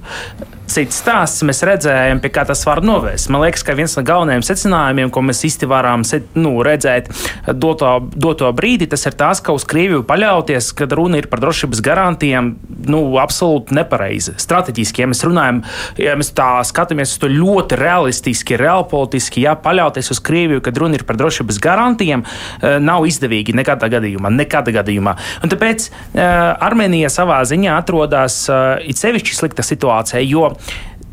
Cits 0.68 0.98
stāsts 1.00 1.46
mēs 1.48 1.62
redzējām, 1.64 2.20
pie 2.20 2.28
kā 2.36 2.44
tas 2.48 2.60
var 2.68 2.82
novest. 2.84 3.30
Man 3.32 3.40
liekas, 3.46 3.64
ka 3.64 3.72
viens 3.78 3.94
no 3.96 4.02
galvenajiem 4.06 4.44
secinājumiem, 4.44 5.12
ko 5.16 5.22
mēs 5.24 5.46
īsti 5.48 5.70
varam 5.72 6.04
nu, 6.36 6.52
redzēt 6.66 7.08
doto, 7.56 7.94
doto 8.12 8.50
brīdi, 8.56 8.90
tas 8.92 9.08
ir 9.08 9.16
tas, 9.16 9.40
ka 9.40 9.56
uz 9.56 9.64
Krieviju 9.68 10.04
paļauties, 10.08 10.74
kad 10.76 10.92
runa 10.92 11.22
ir 11.22 11.30
par 11.32 11.40
drošības 11.44 11.80
garantijām, 11.86 12.52
nu, 12.92 13.00
absolūti 13.22 13.78
nepareizi. 13.80 14.36
Strateģiski, 14.44 15.06
ja 15.06 15.08
mēs 15.08 15.24
runājam, 15.24 15.62
ja 16.04 16.18
mēs 16.20 16.34
tā 16.36 16.50
skatāmies 16.68 17.16
uz 17.16 17.24
to 17.24 17.32
ļoti 17.32 17.80
realistiski, 17.80 18.60
realpolitiski, 18.60 19.46
ja 19.48 19.56
paļauties 19.56 20.12
uz 20.18 20.22
Krieviju, 20.28 20.66
kad 20.68 20.84
runa 20.84 21.00
ir 21.00 21.08
par 21.08 21.16
drošības 21.20 21.62
garantijām, 21.64 22.26
eh, 22.28 22.76
nav 22.84 23.08
izdevīgi 23.08 23.56
nekādā 23.56 23.88
gadījumā. 23.96 24.36
Nekādā 24.36 24.76
gadījumā. 24.76 25.16
Un 25.44 25.56
tāpēc 25.56 25.88
uh, 25.88 26.27
Armēnija 26.68 27.12
savā 27.14 27.40
ziņā 27.48 27.78
atrodas 27.82 28.44
uh, 28.52 28.78
it 28.84 29.00
sevišķi 29.00 29.38
slikta 29.38 29.66
situācijā, 29.66 30.24
jo 30.28 30.52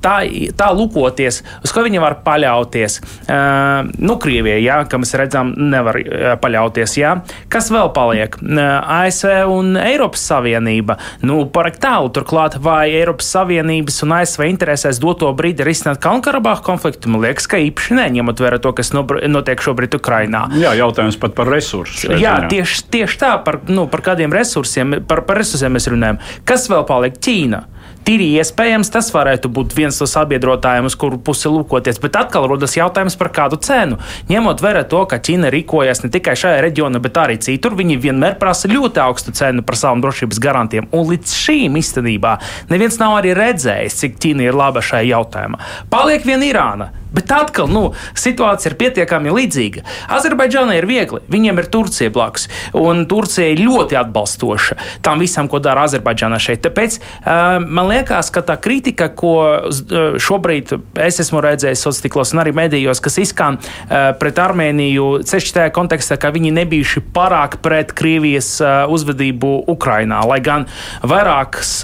tā, 0.04 0.16
tā 0.58 0.70
lūkoties, 0.76 1.40
uz 1.64 1.74
ko 1.74 1.84
viņi 1.86 2.02
var 2.02 2.18
paļauties. 2.26 3.00
Uh, 3.24 3.90
nu, 4.04 4.18
Krievija, 4.20 4.58
jā, 4.62 4.78
kā 4.90 5.00
mēs 5.00 5.14
redzam, 5.18 5.54
nevar 5.56 5.98
paļauties. 6.42 6.96
Jā. 7.00 7.16
Kas 7.52 7.70
vēl 7.74 7.90
paliek? 7.96 8.36
ASV 8.44 9.32
un 9.50 9.74
Eiropas 9.80 10.24
Savienība. 10.30 10.98
Nu, 11.24 11.42
Parāk 11.54 11.78
tālu 11.82 12.10
turklāt, 12.14 12.56
vai 12.62 12.88
Eiropas 12.94 13.28
Savienības 13.34 14.00
un 14.06 14.16
ASV 14.18 14.46
interesēs 14.48 15.00
doto 15.02 15.30
brīdi 15.36 15.66
risināt 15.66 16.00
Kalnkarabahu 16.04 16.64
konfliktu? 16.66 17.10
Man 17.12 17.24
liekas, 17.24 17.48
ka 17.50 17.60
īpaši 17.62 17.98
neņemot 17.98 18.42
vērā 18.44 18.60
to, 18.62 18.74
kas 18.76 18.92
notiek 18.94 19.64
šobrīd 19.64 19.98
Ukrainā. 19.98 20.46
Jā, 20.60 20.74
jautājums 20.78 21.18
pat 21.20 21.36
par 21.38 21.50
resursiem. 21.52 22.16
Jā, 22.20 22.36
tieši, 22.50 22.86
tieši 22.94 23.20
tā, 23.20 23.34
par, 23.44 23.62
nu, 23.70 23.86
par 23.90 24.04
kādiem 24.06 24.34
resursiem, 24.34 24.98
par, 25.08 25.24
par 25.28 25.40
resursiem 25.42 25.74
mēs 25.76 25.90
runājam. 25.92 26.20
Kas 26.48 26.68
vēl 26.72 26.86
paliek? 26.88 27.20
Ķīna. 27.24 27.64
Tīri 28.04 28.26
iespējams, 28.36 28.90
tas 28.92 29.06
varētu 29.14 29.48
būt 29.48 29.72
viens 29.78 29.96
no 30.02 30.06
sabiedrotājiem, 30.10 30.88
uz 30.90 30.96
kuru 31.00 31.16
pusi 31.24 31.48
lūkoties, 31.48 31.96
bet 32.02 32.18
atkal 32.20 32.44
rodas 32.50 32.76
jautājums 32.76 33.16
par 33.16 33.30
kādu 33.32 33.56
cenu. 33.64 33.96
Ņemot 34.28 34.60
vērā 34.60 34.82
to, 34.90 35.00
ka 35.08 35.16
Ķīna 35.24 35.48
rīkojas 35.54 36.04
ne 36.04 36.10
tikai 36.12 36.34
šajā 36.36 36.58
reģionā, 36.66 37.00
bet 37.04 37.16
arī 37.22 37.38
citur, 37.40 37.76
viņi 37.78 37.96
vienmēr 38.04 38.36
prasa 38.40 38.68
ļoti 38.68 39.00
augstu 39.00 39.32
cenu 39.38 39.64
par 39.64 39.80
savām 39.80 40.04
drošības 40.04 40.42
garantijām. 40.44 40.90
Un 40.92 41.08
līdz 41.14 41.32
šīm 41.46 41.80
īstenībā 41.80 42.34
neviens 42.72 43.00
nav 43.00 43.16
arī 43.22 43.32
redzējis, 43.40 43.96
cik 44.02 44.20
Ķīna 44.20 44.50
ir 44.50 44.60
laba 44.60 44.84
šajā 44.84 45.08
jautājumā. 45.14 45.62
Paliek 45.92 46.28
vien 46.28 46.44
Irāna. 46.44 46.90
Bet 47.14 47.30
atkal, 47.30 47.68
nu, 47.70 47.84
situācija 48.18 48.72
ir 48.72 48.78
pietiekami 48.80 49.32
līdzīga. 49.34 49.84
Azerbaidžānai 50.16 50.80
ir 50.80 50.88
viegli, 50.88 51.20
viņiem 51.30 51.60
ir 51.62 51.70
Turcija 51.72 52.12
blakus, 52.14 52.48
un 52.74 53.04
Turcija 53.10 53.52
ir 53.52 53.62
ļoti 53.62 53.98
atbalstoša 54.00 54.78
tam 55.04 55.22
visam, 55.22 55.48
ko 55.50 55.60
dara 55.62 55.86
Azerbaidžāna 55.86 56.40
šeit. 56.42 56.64
Tāpēc 56.64 56.98
uh, 56.98 57.60
man 57.62 57.90
liekas, 57.92 58.32
ka 58.34 58.42
tā 58.46 58.56
kritika, 58.60 59.10
ko 59.14 59.34
uh, 59.44 60.18
šobrīd 60.18 60.74
es 61.04 61.20
esmu 61.22 61.42
redzējis 61.44 61.84
sociālos 61.84 62.02
tīklos 62.04 62.34
un 62.34 62.42
arī 62.42 62.54
medijos, 62.56 63.02
kas 63.04 63.20
izskan 63.22 63.60
uh, 63.60 64.10
pret 64.18 64.40
Armēniju, 64.42 65.22
ceļš 65.28 65.52
tajā 65.58 65.74
kontekstā, 65.74 66.18
ka 66.20 66.32
viņi 66.34 66.54
nebijuši 66.58 67.04
pārāk 67.14 67.60
pret 67.64 67.94
Krievijas 67.96 68.56
uzvedību 68.90 69.52
Ukrainā, 69.70 70.20
lai 70.26 70.40
gan 70.44 70.66
vairākas 71.06 71.76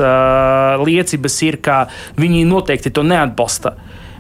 liecības 0.81 1.39
ir, 1.47 1.61
ka 1.63 1.85
viņi 2.21 2.45
noteikti 2.49 2.93
to 2.95 3.05
neatbalsta. 3.07 3.77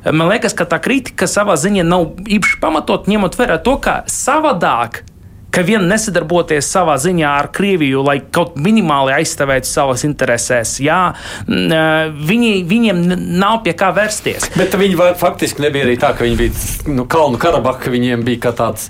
Man 0.08 0.30
liekas, 0.30 0.54
ka 0.56 0.64
tā 0.64 0.80
kritika 0.80 1.28
savā 1.28 1.58
ziņā 1.60 1.84
nav 1.84 2.22
īpaši 2.24 2.60
pamatot, 2.62 3.08
ņemot 3.10 3.36
vērā 3.36 3.60
to, 3.64 3.76
ka 3.84 4.00
savādāk 4.08 5.02
ka 5.50 5.62
vien 5.66 5.84
nesadarboties 5.90 6.68
savā 6.70 6.96
ziņā 7.00 7.30
ar 7.40 7.50
Krieviju, 7.54 8.04
lai 8.06 8.20
kaut 8.32 8.56
minimāli 8.60 9.14
aizstāvētu 9.18 9.68
savas 9.68 10.04
interesēs. 10.06 10.76
Jā, 10.84 11.00
viņi, 11.46 12.52
viņiem 12.70 13.02
nav 13.40 13.60
pie 13.66 13.74
kā 13.78 13.90
vērsties. 13.96 14.52
Bet 14.56 14.76
viņi 14.78 14.98
var, 14.98 15.16
faktiski 15.20 15.66
nebija 15.66 15.88
arī 15.88 15.96
tā, 16.00 16.12
ka 16.16 16.26
viņi 16.26 16.38
bija 16.38 16.94
nu, 16.94 17.06
Kalnu 17.10 17.40
Karabaha, 17.42 17.90
viņiem 17.92 18.24
bija 18.26 18.44
kā 18.46 18.54
tāds. 18.62 18.88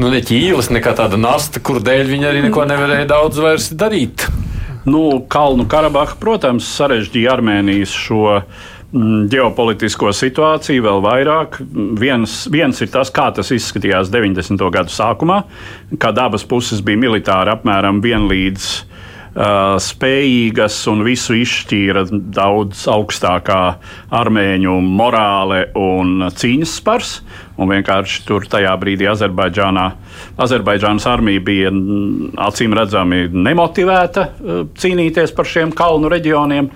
Nu, 0.00 0.08
ne 0.10 0.18
ķīlis, 0.24 0.72
ne 0.74 0.80
kā 0.82 0.94
tāda 0.98 1.20
nasta, 1.20 1.60
kur 1.62 1.78
dēļ 1.84 2.08
viņi 2.10 2.26
arī 2.26 2.46
neko 2.48 2.64
nevarēja 2.66 3.06
daudz 3.12 3.38
vairs 3.44 3.68
darīt. 3.76 4.26
Nu, 4.88 5.20
Kalnu 5.30 5.68
Karabaha, 5.70 6.16
protams, 6.20 6.66
sarežģīja 6.80 7.36
Armēnijas 7.36 7.92
šo 7.94 8.24
uh, 8.40 8.64
ģeopolitisko 8.94 10.12
situāciju 10.14 10.84
vēl 10.86 11.02
vairāk. 11.02 11.58
Viens, 11.98 12.44
viens 12.52 12.78
ir 12.84 12.92
tas, 12.94 13.10
kā 13.14 13.30
tas 13.34 13.50
izskatījās 13.54 14.10
90. 14.12 14.62
gadu 14.74 14.94
sākumā, 14.94 15.42
kad 15.98 16.18
abas 16.22 16.46
puses 16.46 16.82
bija 16.84 17.00
militāri 17.02 17.50
apmēram 17.50 17.98
vienlīdz 18.04 18.66
uh, 18.74 19.74
spējīgas 19.82 20.76
un 20.92 21.02
visu 21.06 21.34
izšķīra 21.40 22.04
daudz 22.12 22.84
augstākā 22.92 23.60
armēņu 24.14 24.76
morāle 24.86 25.64
un 25.74 26.28
cīņas 26.30 26.74
spars. 26.78 27.16
Un 27.58 27.70
vienkārši 27.70 28.22
tur 28.26 28.46
tajā 28.50 28.72
brīdī 28.78 29.06
Azerbaidžānā, 29.10 29.88
Azerbaidžānas 30.42 31.06
armija 31.10 31.42
bija 31.42 31.70
mm, 31.70 32.36
acīm 32.46 32.74
redzami 32.78 33.24
nemotivēta 33.30 34.28
cīnīties 34.78 35.34
par 35.34 35.50
šiem 35.50 35.74
kalnu 35.74 36.10
reģioniem 36.14 36.70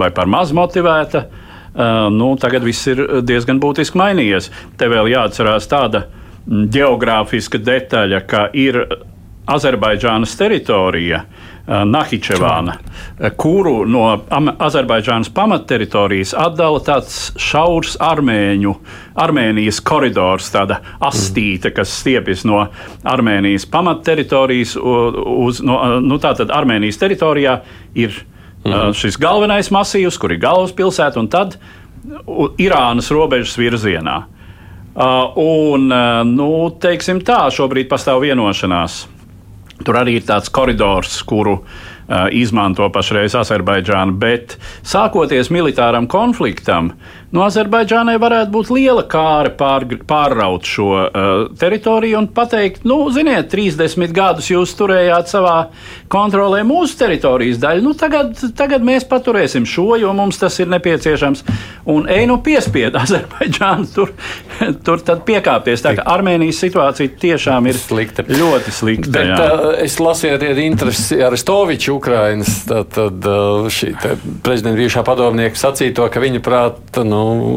vai 0.00 0.12
par 0.12 0.28
maz 0.32 0.52
motivēta. 0.56 1.24
Uh, 1.24 1.48
nu, 1.74 2.32
tagad 2.40 2.66
viss 2.66 2.90
ir 2.90 3.00
diezgan 3.24 3.60
būtiski 3.62 3.98
mainījies. 4.00 4.50
Te 4.76 4.90
vēl 4.92 5.12
jāatcerās 5.14 5.68
tāda 5.70 6.06
geogrāfiska 6.46 7.60
detaļa, 7.62 8.20
ka 8.28 8.48
ir 8.52 8.82
Azerbaidžānas 9.52 10.36
teritorija, 10.38 11.24
uh, 11.24 11.52
Nahičevāna, 11.66 12.74
kuru 13.38 13.84
no 13.86 14.02
Azerbaidžānas 14.58 15.30
pamatteritorijas 15.34 16.32
atdala 16.34 16.80
tāds 16.82 17.30
šaurs 17.38 17.94
armēņu, 18.02 18.72
Armēnijas 19.22 19.78
koridors, 19.86 20.50
tāda 20.50 20.80
astīte, 20.98 21.70
kas 21.70 21.92
stiepjas 22.00 22.42
no 22.48 22.64
Armēnijas 23.06 23.68
pamatteritorijas 23.70 24.74
uz, 24.76 25.62
no, 25.62 25.78
nu, 26.02 26.18
tātad 26.22 26.50
Armēnijas 26.50 26.98
teritorijā 26.98 27.60
ir 27.94 28.18
Mhm. 28.64 28.92
Šis 28.94 29.18
galvenais 29.18 29.70
masīvs, 29.74 30.18
kur 30.20 30.34
ir 30.34 30.42
galvaspilsēta, 30.42 31.18
un 31.18 31.30
tad 31.32 31.58
Irānas 32.58 33.10
robežas 33.14 33.56
virzienā. 33.58 34.22
Un, 35.38 35.86
nu, 36.34 36.50
teiksim 36.82 37.22
tā, 37.24 37.46
šobrīd 37.54 37.88
pastāv 37.88 38.24
vienošanās. 38.26 39.06
Tur 39.82 39.98
arī 39.98 40.18
ir 40.18 40.26
tāds 40.26 40.50
koridors, 40.52 41.14
kuru 41.26 41.62
izmanto 42.36 42.86
pašreiz 42.92 43.34
Azerbaidžāna, 43.38 44.12
bet 44.18 44.58
sākoties 44.84 45.48
militāram 45.54 46.06
konfliktam, 46.10 46.90
uh, 46.92 47.21
No 47.32 47.46
Azerbaidžānai 47.46 48.18
varētu 48.20 48.52
būt 48.52 48.70
liela 48.76 49.02
kāra 49.08 49.48
pār, 49.56 49.86
pārraut 50.08 50.66
šo 50.68 50.88
uh, 51.00 51.30
teritoriju 51.56 52.18
un 52.20 52.26
pateikt, 52.36 52.82
nu, 52.84 52.98
ziniet, 53.14 53.48
30 53.52 54.12
gadus 54.12 54.50
jūs 54.52 54.74
turējāt 54.76 55.32
savā 55.32 55.56
kontrolē 56.12 56.60
mūsu 56.68 56.98
teritorijas 57.00 57.60
daļu. 57.62 57.84
Nu, 57.86 57.94
tagad, 57.96 58.36
tagad 58.58 58.84
mēs 58.84 59.06
paturēsim 59.08 59.64
šo, 59.68 59.94
jo 60.02 60.12
mums 60.16 60.40
tas 60.42 60.58
ir 60.60 60.68
nepieciešams. 60.74 61.44
Un 61.92 62.04
ej 62.12 62.26
nu 62.28 62.36
piespied 62.44 62.98
Azerbaidžānu 63.02 63.88
tur, 63.94 64.12
tur 64.84 65.04
piekāpties. 65.24 65.86
Tā 65.86 65.94
kā 65.96 66.04
Armēnijas 66.12 66.60
situācija 66.66 67.16
tiešām 67.24 67.70
ir 67.72 67.80
slikta. 67.80 68.26
ļoti 68.28 68.76
slikta. 68.76 69.14
Bet, 69.16 69.32
uh, 69.38 69.70
es 69.80 69.96
lasīju 70.04 70.36
arī 70.36 70.68
interesi 70.68 71.16
Aristoviču 71.24 71.96
Ukrainas, 71.96 72.60
tad, 72.68 72.92
tad 72.92 73.24
uh, 73.24 73.72
šī 73.72 73.94
prezidenta 74.44 74.76
bijušā 74.82 75.08
padomnieka 75.08 75.56
sacīto, 75.64 76.12
ka 76.12 76.20
viņa 76.20 76.44
prāt, 76.44 77.00
nu, 77.08 77.21
nu, 77.22 77.50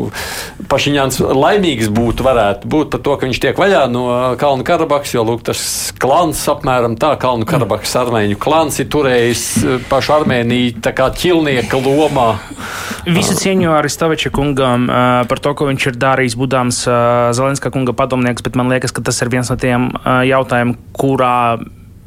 Pašiņāns 0.72 1.20
laimīgs 1.36 1.92
būtu, 1.94 2.26
varētu 2.26 2.70
būt 2.72 2.92
par 2.94 3.02
to, 3.06 3.16
ka 3.20 3.28
viņš 3.28 3.40
tiek 3.44 3.60
vaļā 3.60 3.84
no 3.92 4.06
Kalnu 4.42 4.66
Karabahas, 4.66 5.14
jo 5.14 5.26
lūk, 5.28 5.44
tas 5.46 5.62
klans 6.02 6.42
apmēram 6.52 6.98
tā, 7.00 7.14
Kalnu 7.22 7.48
Karabahas 7.50 7.94
armēņu 8.02 8.40
klans 8.42 8.80
ir 8.82 8.90
turējis 8.94 9.46
eh, 9.62 9.78
pašu 9.92 10.16
Armēniju 10.20 10.82
tā 10.86 10.96
kā 10.98 11.12
ķilnieka 11.14 11.80
lomā. 11.86 12.28
Visu 13.06 13.38
cieņu 13.38 13.76
Aristoviča 13.76 14.32
kungam 14.34 14.88
uh, 14.90 15.22
par 15.30 15.42
to, 15.44 15.54
ko 15.58 15.70
viņš 15.70 15.90
ir 15.92 16.00
darījis, 16.02 16.38
būdams 16.40 16.82
Zelenska 17.38 17.70
kunga 17.74 17.94
padomnieks, 17.98 18.44
bet 18.46 18.58
man 18.58 18.72
liekas, 18.74 18.94
ka 18.96 19.04
tas 19.06 19.22
ir 19.22 19.30
viens 19.34 19.52
no 19.52 19.58
tiem 19.62 19.92
jautājumiem, 20.06 20.78
kurā 20.98 21.36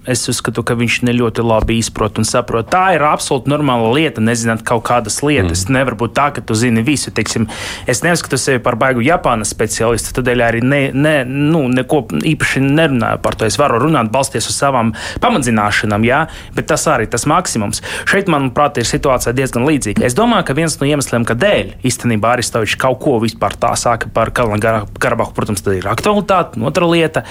es 0.09 0.25
uzskatu, 0.31 0.65
ka 0.65 0.77
viņš 0.79 1.03
ne 1.07 1.13
ļoti 1.17 1.45
labi 1.45 1.79
izprot 1.83 2.19
un 2.21 2.27
saprot. 2.29 2.71
Tā 2.73 2.95
ir 2.97 3.05
absolūti 3.05 3.51
normāla 3.53 3.91
lieta, 3.95 4.23
nezināt 4.25 4.65
kaut 4.67 4.87
kādas 4.89 5.21
lietas. 5.25 5.67
Mm. 5.67 5.77
Nevar 5.77 5.97
būt 6.01 6.15
tā, 6.17 6.29
ka 6.35 6.45
tu 6.45 6.57
zini 6.59 6.83
visu. 6.87 7.13
Teiksim, 7.15 7.49
es 7.89 8.01
neuzskatu 8.05 8.39
sevi 8.41 8.63
par 8.65 8.79
baigu 8.81 9.05
Japānas 9.05 9.53
speciālistu, 9.53 10.15
tādēļ 10.17 10.45
arī 10.47 10.63
ne, 10.65 10.81
ne, 10.97 11.15
nu, 11.29 11.67
neko 11.73 12.05
īpaši 12.33 12.65
nerunāju 12.65 13.21
par 13.25 13.37
to. 13.39 13.49
Es 13.49 13.59
varu 13.61 13.83
runāt, 13.83 14.11
balsties 14.15 14.49
uz 14.49 14.57
savām 14.57 14.95
pamatzināšanām, 15.23 16.07
jā, 16.09 16.25
bet 16.57 16.71
tas 16.73 16.87
arī 16.91 17.09
tas 17.11 17.29
maksimums. 17.29 17.83
Šeit, 18.09 18.31
manuprāt, 18.33 18.81
ir 18.81 18.89
situācija 18.89 19.37
diezgan 19.37 19.69
līdzīga. 19.69 20.07
Es 20.09 20.17
domāju, 20.19 20.49
ka 20.49 20.57
viens 20.59 20.79
no 20.81 20.89
iemesliem, 20.89 21.27
kādēļ 21.29 21.77
īstenībā 21.89 22.35
Aristovičs 22.37 22.79
kaut 22.81 23.01
ko 23.05 23.19
vispār 23.23 23.59
tā 23.61 23.75
sāka 23.79 24.11
par 24.15 24.33
Kalnu-Karabahu, 24.37 25.35
protams, 25.37 25.65
tā 25.65 25.77
ir 25.79 25.89
aktualitāte, 25.91 26.61
otra 26.65 26.89
lieta. 26.89 27.25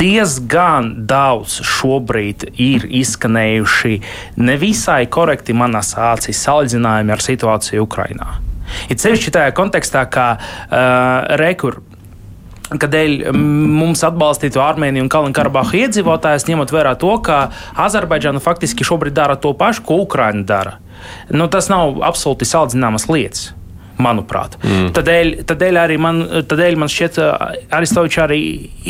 Diezgan 0.00 0.92
daudz 1.10 1.59
šobrīd 1.66 2.48
ir 2.60 2.86
izskanējuši 3.00 4.00
nevisai 4.40 5.04
korekti 5.12 5.56
manās 5.56 5.94
acīs 5.98 6.40
salīdzinājumi 6.46 7.14
ar 7.14 7.24
situāciju 7.24 7.86
Ukrajinā. 7.86 8.32
Ir 8.90 8.98
sevišķi 9.02 9.34
tajā 9.34 9.54
kontekstā, 9.56 10.04
ka 10.10 10.26
uh, 10.38 11.38
rekur 11.40 11.82
Kādēļ 12.70 13.32
mums 13.34 14.04
atbalstītu 14.06 14.60
Armēniju 14.62 15.02
un 15.02 15.08
Kalnu-Karabahu 15.10 15.74
iedzīvotājus, 15.80 16.46
ņemot 16.46 16.70
vērā 16.70 16.92
to, 17.02 17.10
ka 17.26 17.48
Azerbaidžāna 17.74 18.38
faktiski 18.38 18.86
šobrīd 18.86 19.16
dara 19.16 19.34
to 19.34 19.50
pašu, 19.58 19.82
ko 19.88 19.98
Ukraina 20.04 20.46
dara. 20.46 20.76
Nu, 21.34 21.48
tas 21.50 21.66
nav 21.72 21.98
absolūti 22.06 22.46
salīdzināmas 22.46 23.08
lietas 23.10 23.48
manuprāt. 24.02 24.56
Mm. 24.64 24.90
Tādēļ, 24.96 25.32
tādēļ, 25.48 25.78
arī 25.82 25.98
man, 26.00 26.22
tādēļ 26.50 26.78
man 26.80 26.90
šķiet, 26.92 27.20
Aristovičs 27.76 28.20
arī 28.24 28.40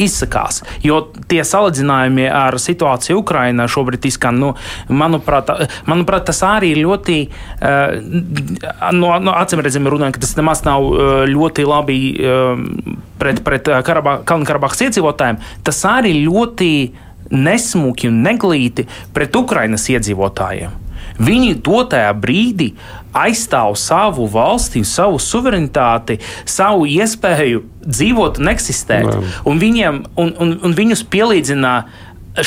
izsakās. 0.06 0.62
Jo 0.86 1.02
tie 1.30 1.42
salīdzinājumi 1.46 2.28
ar 2.30 2.58
situāciju 2.60 3.20
Ukrajinā 3.22 3.66
šobrīd 3.70 4.08
izskan, 4.10 4.40
nu, 4.40 4.52
manuprāt, 4.88 5.52
manuprāt, 5.90 6.28
tas 6.30 6.42
arī 6.46 6.72
ir 6.74 6.82
ļoti, 6.84 7.18
uh, 7.60 7.94
no, 8.96 9.12
no 9.22 9.36
acīm 9.36 9.64
redzami 9.64 9.92
runājot, 9.92 10.16
ka 10.16 10.24
tas 10.24 10.36
nemaz 10.38 10.64
nav 10.68 10.88
ļoti 11.30 11.68
labi 11.68 12.00
uh, 12.16 12.64
pret, 13.20 13.44
pret 13.46 13.70
Kalnu-Karabahas 13.86 14.86
iedzīvotājiem. 14.88 15.40
Tas 15.66 15.84
arī 15.88 16.16
ļoti 16.24 16.70
nesmuki 17.30 18.10
un 18.10 18.22
neglīti 18.24 18.86
pret 19.14 19.36
Ukrainas 19.38 19.86
iedzīvotājiem. 19.92 20.78
Viņi 21.20 21.58
dotajā 21.64 22.10
brīdī 22.16 22.70
aizstāv 23.16 23.74
savu 23.78 24.26
valsti, 24.30 24.82
savu 24.86 25.18
suverenitāti, 25.22 26.18
savu 26.48 26.86
iespēju 26.90 27.64
dzīvot 27.86 28.40
un 28.40 28.52
eksistēt. 28.52 29.10
Un, 29.48 29.60
viņiem, 29.62 30.04
un, 30.20 30.32
un, 30.40 30.56
un 30.66 30.76
viņus 30.76 31.04
pielīdzina 31.10 31.74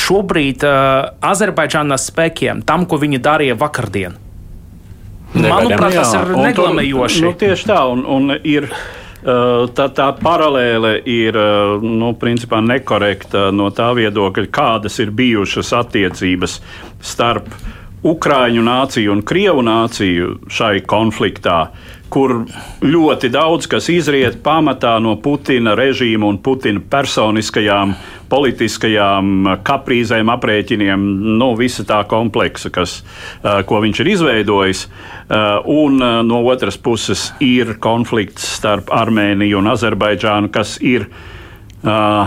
šobrīd 0.00 0.64
uh, 0.64 1.14
Azerbaidžānas 1.24 2.08
spēkiem 2.10 2.64
tam, 2.66 2.88
ko 2.88 2.98
viņi 3.02 3.20
darīja 3.22 3.56
vakardien. 3.60 4.18
Manuprāt, 5.34 5.96
tas 5.98 6.12
ir 6.14 6.36
neglamējoši. 6.38 7.24
Nu, 7.24 7.32
tieši 7.38 7.72
tā, 7.72 7.80
un, 7.90 8.04
un 8.06 8.36
ir. 8.42 8.70
Uh, 9.24 9.70
tā, 9.72 9.86
tā 9.88 10.10
paralēle 10.18 10.98
ir 11.08 11.32
uh, 11.40 11.78
nu, 11.80 12.10
principā 12.20 12.58
nekorekta 12.60 13.46
no 13.56 13.70
tā 13.72 13.86
viedokļa, 13.96 14.50
kādas 14.52 15.00
ir 15.00 15.14
bijušas 15.16 15.70
attiecības 15.78 16.58
starp 17.00 17.48
uh, 17.48 17.83
Ukrāņu 18.04 18.60
nāciju 18.60 19.14
un 19.14 19.22
Krievu 19.24 19.62
nāciju 19.64 20.34
šai 20.52 20.82
konfliktā, 20.84 21.70
kur 22.12 22.34
ļoti 22.84 23.30
daudz 23.32 23.66
kas 23.72 23.88
izriet 23.88 24.36
pamatā 24.44 24.98
no 25.00 25.16
Putina 25.24 25.72
režīma 25.78 26.28
un 26.28 26.38
Putina 26.44 26.82
personiskajām 26.90 27.94
politiskajām 28.28 29.48
kaprīzēm, 29.64 30.30
aprēķiniem, 30.36 31.06
nu, 31.40 31.52
visa 31.56 31.84
tā 31.88 32.02
kompleksa, 32.10 32.70
kas, 32.74 32.98
ko 33.40 33.80
viņš 33.84 34.02
ir 34.02 34.10
izveidojis. 34.14 34.88
Un 35.70 36.02
no 36.28 36.42
otras 36.50 36.76
puses 36.76 37.30
ir 37.44 37.76
konflikts 37.80 38.50
starp 38.58 38.92
Armēniju 38.92 39.62
un 39.62 39.72
Azerbaidžānu, 39.72 40.52
kas 40.52 40.76
ir 40.82 41.08
Uh, 41.08 41.33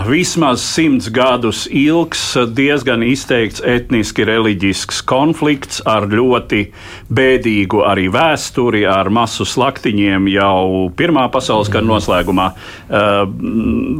vismaz 0.06 0.62
simts 0.62 1.08
gadus 1.10 1.64
ilgs, 1.70 2.36
diezgan 2.54 3.02
izteikts 3.02 3.62
etniski 3.66 4.22
reliģisks 4.28 5.00
konflikts 5.08 5.80
ar 5.88 6.06
ļoti 6.06 6.68
bēdīgu 7.10 7.82
arī 7.82 8.06
vēsturi, 8.14 8.84
ar 8.86 9.10
masu 9.10 9.46
slaktiņiem 9.48 10.28
jau 10.30 10.86
Pirmā 10.98 11.26
pasaules 11.32 11.70
kara 11.72 11.86
noslēgumā. 11.88 12.46
Uh, 12.88 13.24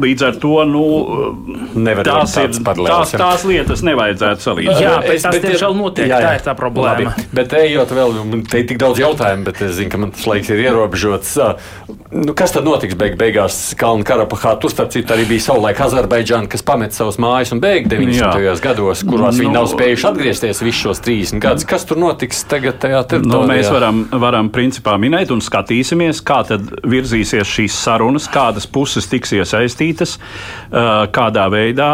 līdz 0.02 0.26
ar 0.28 0.38
to 0.38 0.62
nu, 0.68 0.84
tās, 2.06 2.36
ir, 2.38 2.54
tās, 2.62 3.16
tās 3.18 3.46
lietas 3.48 3.82
nevajadzētu 3.86 4.46
salīdzināt. 4.46 4.84
Jā, 4.84 4.94
bet 5.08 5.26
tas 5.26 5.40
tiešām 5.42 5.78
notiek. 5.78 6.06
Jā, 6.06 6.22
jā. 6.22 6.28
Tā 6.28 6.38
ir 6.38 6.46
tā 6.46 6.54
problēma. 6.58 7.10
Labi. 7.10 7.26
Bet 7.34 7.56
ejot 7.58 7.96
vēl, 7.98 8.16
te 8.46 8.62
ir 8.62 8.70
tik 8.70 8.78
daudz 8.80 9.02
jautājumu, 9.02 9.48
bet 9.48 9.62
es 9.66 9.74
zinu, 9.80 9.90
ka 9.90 10.02
man 10.04 10.14
tas 10.14 10.26
laiks 10.30 10.52
ir 10.54 10.62
ierobežots. 10.68 11.34
Nu, 12.14 12.32
kas 12.38 12.54
tad 12.54 12.64
notiks 12.68 12.96
beig 12.98 13.18
beigās 13.20 13.58
Kalnu 13.78 14.06
Karapahā? 14.06 14.54
Tur 14.62 14.72
starp 14.72 14.94
citu 14.94 15.12
arī 15.16 15.26
bija 15.28 15.47
savulaik 15.48 15.80
Azerbaidžāna, 15.80 16.48
kas 16.50 16.64
pamet 16.66 16.96
savus 16.96 17.18
mājas 17.22 17.54
un 17.54 17.62
bēg 17.62 17.88
90. 17.90 18.44
Jā. 18.44 18.54
gados, 18.62 19.02
kurās 19.08 19.38
nu, 19.38 19.46
viņi 19.46 19.54
nav 19.54 19.68
spējuši 19.72 20.06
atgriezties 20.10 20.62
visus 20.64 20.82
šos 20.84 21.02
30 21.06 21.42
gadus. 21.42 21.66
Kas 21.68 21.86
tur 21.88 22.00
notiks 22.00 22.44
tagad 22.50 22.78
tajā 22.82 23.02
teritorijā? 23.14 23.40
Nu, 23.46 23.48
mēs 23.50 23.72
varam, 23.72 24.04
varam 24.12 24.52
principā 24.54 24.98
minēt 25.00 25.32
un 25.34 25.42
skatīsimies, 25.44 26.22
kā 26.26 26.42
tad 26.48 26.70
virzīsies 26.84 27.48
šīs 27.48 27.80
sarunas, 27.86 28.28
kādas 28.32 28.68
puses 28.68 29.08
tiks 29.10 29.34
iesaistītas, 29.38 30.18
kādā 31.16 31.48
veidā. 31.52 31.92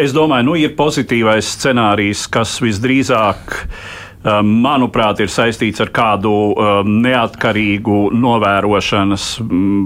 Es 0.00 0.10
domāju, 0.10 0.48
nu, 0.48 0.58
ir 0.58 0.74
pozitīvais 0.78 1.52
scenārijs, 1.60 2.24
kas 2.32 2.56
visdrīzāk 2.64 3.58
Um, 3.60 3.99
manuprāt, 4.24 5.20
ir 5.22 5.30
saistīts 5.32 5.80
ar 5.80 5.90
kādu 5.96 6.30
um, 6.52 6.90
neatkarīgu 7.00 8.10
novērošanas 8.12 9.26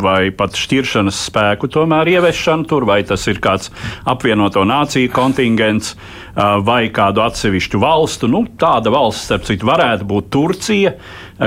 vai 0.03 0.33
pat 0.35 0.59
šķiršanas 0.59 1.21
spēku 1.29 1.71
tomēr 1.71 2.11
ieviešanu 2.17 2.67
tur, 2.67 2.87
vai 2.89 3.03
tas 3.07 3.27
ir 3.31 3.39
kāds 3.45 3.71
apvienoto 4.11 4.65
nāciju 4.67 5.13
kontingents 5.15 5.95
uh, 5.95 6.59
vai 6.67 6.89
kādu 6.91 7.23
atsevišķu 7.23 7.79
valstu. 7.79 8.31
Nu, 8.31 8.43
tāda 8.59 8.91
valsts, 8.95 9.29
starp 9.29 9.47
citu, 9.47 9.71
varētu 9.71 10.09
būt 10.11 10.33
Turcija 10.35 10.97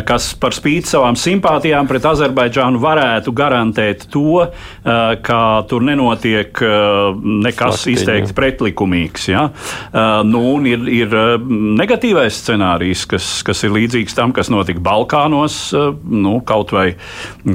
kas 0.07 0.31
par 0.39 0.55
spīti 0.55 0.91
savām 0.91 1.15
simpātijām 1.19 1.87
pret 1.87 2.05
Azerbaidžānu 2.09 2.79
varētu 2.83 3.31
garantēt 3.35 4.07
to, 4.11 4.43
eh, 4.43 5.15
ka 5.23 5.63
tur 5.69 5.81
nenotiek 5.81 6.51
eh, 6.61 6.67
nekas 7.23 7.83
Slaktiņa. 7.83 7.93
izteikti 7.93 8.35
pretlikumīgs. 8.35 9.29
Ja? 9.31 9.47
Eh, 9.47 10.23
nu, 10.27 10.59
ir, 10.67 10.87
ir 10.91 11.15
negatīvais 11.79 12.41
scenārijs, 12.43 13.07
kas, 13.07 13.31
kas 13.47 13.63
ir 13.63 13.71
līdzīgs 13.71 14.15
tam, 14.15 14.35
kas 14.35 14.51
notika 14.51 14.83
Balkānos, 14.83 15.71
nu, 16.03 16.39
kaut 16.41 16.71
vai 16.71 16.95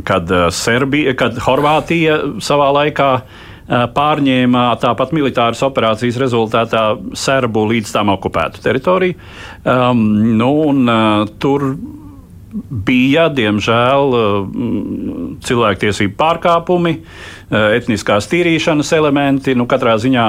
kad, 0.05 0.29
Serbija, 0.53 1.15
kad 1.19 1.37
Horvātija 1.45 2.41
savā 2.41 2.73
laikā 2.73 3.13
pārņēma 3.73 4.65
tāpat 4.83 5.13
militāras 5.17 5.63
operācijas 5.65 6.19
rezultātā 6.21 6.83
Serbu 7.17 7.65
līdz 7.71 7.93
tam 7.95 8.11
okupētu 8.13 8.61
teritoriju. 8.65 9.17
Um, 9.65 10.03
nu, 10.37 10.51
un, 10.69 10.83
uh, 10.91 11.31
tur 11.41 11.71
bija, 12.53 13.29
diemžēl, 13.33 14.17
mm, 14.17 15.29
cilvēktiesību 15.47 16.17
pārkāpumi, 16.19 16.99
eh, 16.99 17.79
etniskās 17.79 18.29
tīrīšanas 18.31 18.93
elementi. 18.99 19.57
Nu, 19.57 19.67
katrā 19.67 19.97
ziņā 19.99 20.29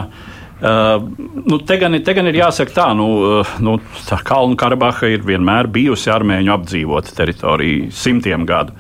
Uh, 0.64 1.04
nu, 1.44 1.58
te, 1.60 1.76
gan, 1.76 1.92
te 2.06 2.14
gan 2.16 2.28
ir 2.30 2.38
jāsaka 2.38 2.72
tā, 2.72 2.86
nu, 2.96 3.08
uh, 3.42 3.50
nu, 3.60 3.74
tā 4.08 4.16
Kalnu 4.24 4.56
Karabaha 4.56 5.10
ir 5.12 5.26
vienmēr 5.28 5.68
bijusi 5.68 6.08
armēņu 6.14 6.54
apdzīvota 6.54 7.12
teritorija 7.18 7.90
simtiem 7.92 8.46
gadu, 8.48 8.72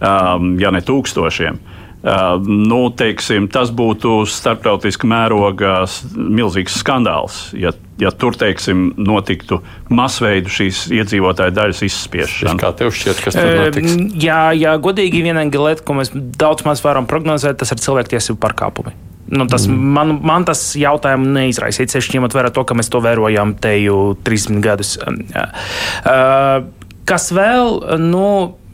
um, 0.00 0.56
ja 0.58 0.72
ne 0.74 0.80
tūkstošiem. 0.82 1.60
Uh, 1.60 1.77
nu, 2.02 2.80
teiksim, 2.94 3.48
tas 3.52 3.72
būtu 3.74 4.22
starptautiska 4.30 5.08
mēroga 5.10 5.82
milzīgs 6.14 6.78
skandāls, 6.82 7.48
ja 7.58 7.74
ja 7.98 8.12
tur 8.14 8.36
teiksim, 8.38 8.92
notiktu 9.02 9.58
masveida 9.90 10.50
šīs 10.52 10.84
iedzīvotāju 10.94 11.54
daļas 11.56 11.82
izspiešana. 11.88 12.54
Kā 12.60 12.70
tev 12.78 12.92
šķiet, 12.94 13.22
kas 13.24 13.34
tur 13.34 13.50
notiks? 13.58 13.96
Jā, 14.22 14.52
jā 14.54 14.76
godīgi 14.82 15.24
vienīgā 15.26 15.62
lieta, 15.64 15.82
ko 15.82 15.98
mēs 15.98 16.12
daudz 16.14 16.66
maz 16.68 16.82
varam 16.84 17.08
prognozēt, 17.10 17.58
tas 17.58 17.74
ir 17.74 17.82
cilvēktiesību 17.82 18.38
pārkāpumi. 18.44 18.94
Nu, 19.28 19.44
tas, 19.50 19.66
mm. 19.68 19.90
man, 19.96 20.14
man 20.24 20.46
tas 20.48 20.62
jautājums 20.78 21.28
neizraisa. 21.34 21.84
Ceļš 21.90 22.14
ņemot 22.14 22.36
vērā 22.36 22.52
to, 22.54 22.64
ka 22.64 22.76
mēs 22.78 22.88
to 22.92 23.02
vērojam 23.04 23.52
te 23.60 23.74
jau 23.82 24.14
30 24.24 24.62
gadus. 24.64 24.94
Uh, 25.04 26.64
kas 27.08 27.28
vēl? 27.36 27.98
Nu, 28.00 28.24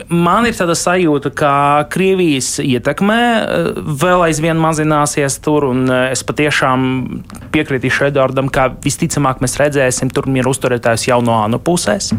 man 0.09 0.47
ir 0.49 0.57
tāda 0.57 0.75
sajūta, 0.79 1.31
ka 1.37 1.53
Krievijas 1.93 2.57
ietekme 2.63 3.19
eh, 3.19 3.69
vēl 4.03 4.27
aizvien 4.29 4.61
mazināsies 4.61 5.39
tur, 5.45 5.69
un 5.71 5.87
eh, 5.89 6.07
es 6.15 6.25
patiešām 6.27 6.89
piekritīšu 7.55 8.09
Edvardam, 8.11 8.51
ka 8.53 8.71
visticamāk 8.85 9.43
mēs 9.45 9.59
redzēsim 9.61 10.13
turnīru 10.15 10.55
uzturētājus 10.55 11.09
jau 11.11 11.21
no 11.25 11.39
ANU 11.45 11.63
puses. 11.65 12.13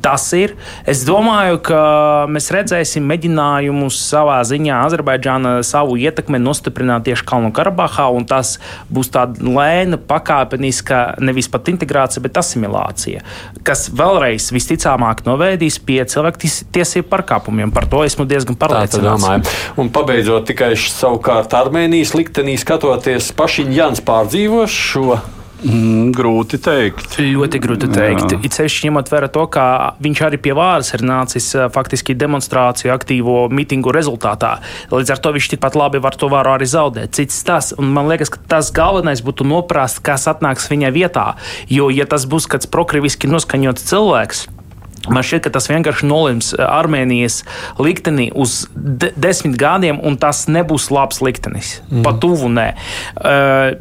Tas 0.00 0.24
ir. 0.32 0.54
Es 0.88 1.02
domāju, 1.04 1.58
ka 1.64 1.80
mēs 2.32 2.48
redzēsim 2.54 3.04
mēģinājumus 3.04 3.98
savā 4.00 4.38
ziņā 4.48 4.78
Azerbaidžāna 4.86 5.58
savu 5.66 5.98
ietekmi 6.00 6.40
nostiprināt 6.40 7.04
tieši 7.08 7.26
Kalnu 7.28 7.50
Karabahā, 7.56 8.06
un 8.16 8.24
tas 8.28 8.54
būs 8.88 9.12
tāda 9.12 9.44
lēna, 9.44 9.98
pakāpeniska, 10.00 11.02
nevis 11.20 11.50
pat 11.52 11.68
integrācija, 11.72 12.22
bet 12.24 12.40
asimilācija, 12.40 13.24
kas 13.66 13.88
vēlreiz 13.92 14.48
visticamāk 14.56 15.24
novēdīs 15.28 15.76
pie 15.84 16.00
cilvēktiesību 16.08 17.10
pārkāpumiem. 17.12 17.74
Par 17.74 17.88
to 17.90 18.00
esmu 18.06 18.24
diezgan 18.30 18.56
pārliecināts. 18.60 19.52
Un 19.80 19.92
pabeidzot 19.92 20.48
tikai 20.48 20.72
savukārt 20.80 21.52
Armēnijas 21.60 22.16
liktenī 22.16 22.56
skatoties, 22.60 23.34
Pašiņjans 23.36 24.00
pārdzīvos 24.06 24.80
šo 24.90 25.20
Mm, 25.60 26.12
grūti 26.16 26.56
teikt. 26.62 27.18
Ļoti 27.20 27.60
grūti 27.60 27.88
teikt. 27.92 28.32
It 28.40 28.56
sevišķi 28.56 28.88
ņemot 28.88 29.10
vērā 29.12 29.28
to, 29.32 29.44
ka 29.52 29.64
viņš 30.00 30.22
arī 30.28 30.38
pie 30.40 30.54
vāras 30.56 30.92
ir 30.96 31.04
nācis 31.04 31.50
eh, 31.56 31.66
faktiski 31.72 32.16
demonstrāciju, 32.16 32.92
aktīvo 32.94 33.42
mitingu 33.52 33.92
rezultātā. 33.92 34.56
Līdz 34.92 35.14
ar 35.14 35.20
to 35.20 35.34
viņš 35.36 35.50
tikpat 35.54 35.76
labi 35.76 36.00
var 36.00 36.16
to 36.16 36.30
varu 36.32 36.54
arī 36.54 36.68
zaudēt. 36.70 37.12
Cits 37.18 37.42
tas, 37.44 37.74
un 37.76 37.92
man 37.92 38.08
liekas, 38.08 38.32
ka 38.32 38.40
tas 38.56 38.72
galvenais 38.74 39.20
būtu 39.26 39.44
noprast, 39.48 40.00
kas 40.06 40.24
atnāks 40.32 40.70
viņa 40.72 40.94
vietā. 40.96 41.26
Jo, 41.68 41.90
ja 41.92 42.08
tas 42.08 42.24
būs 42.30 42.48
kāds 42.50 42.70
prokriviski 42.70 43.30
noskaņots 43.30 43.86
cilvēks, 43.92 44.48
Man 45.08 45.24
šķiet, 45.24 45.46
ka 45.46 45.54
tas 45.54 45.70
vienkārši 45.70 46.04
nolems 46.04 46.50
eh, 46.52 46.60
Armēnijas 46.60 47.40
likteni 47.80 48.28
uz 48.36 48.66
de 48.76 49.08
desmit 49.16 49.56
gadiem, 49.60 49.96
un 50.04 50.18
tas 50.20 50.44
nebūs 50.50 50.90
labs 50.92 51.22
liktenis. 51.24 51.78
Mm. 51.88 52.02
Pa 52.04 52.12
tuvu 52.20 52.50
nē. 52.52 52.66
Uh, 53.16 53.78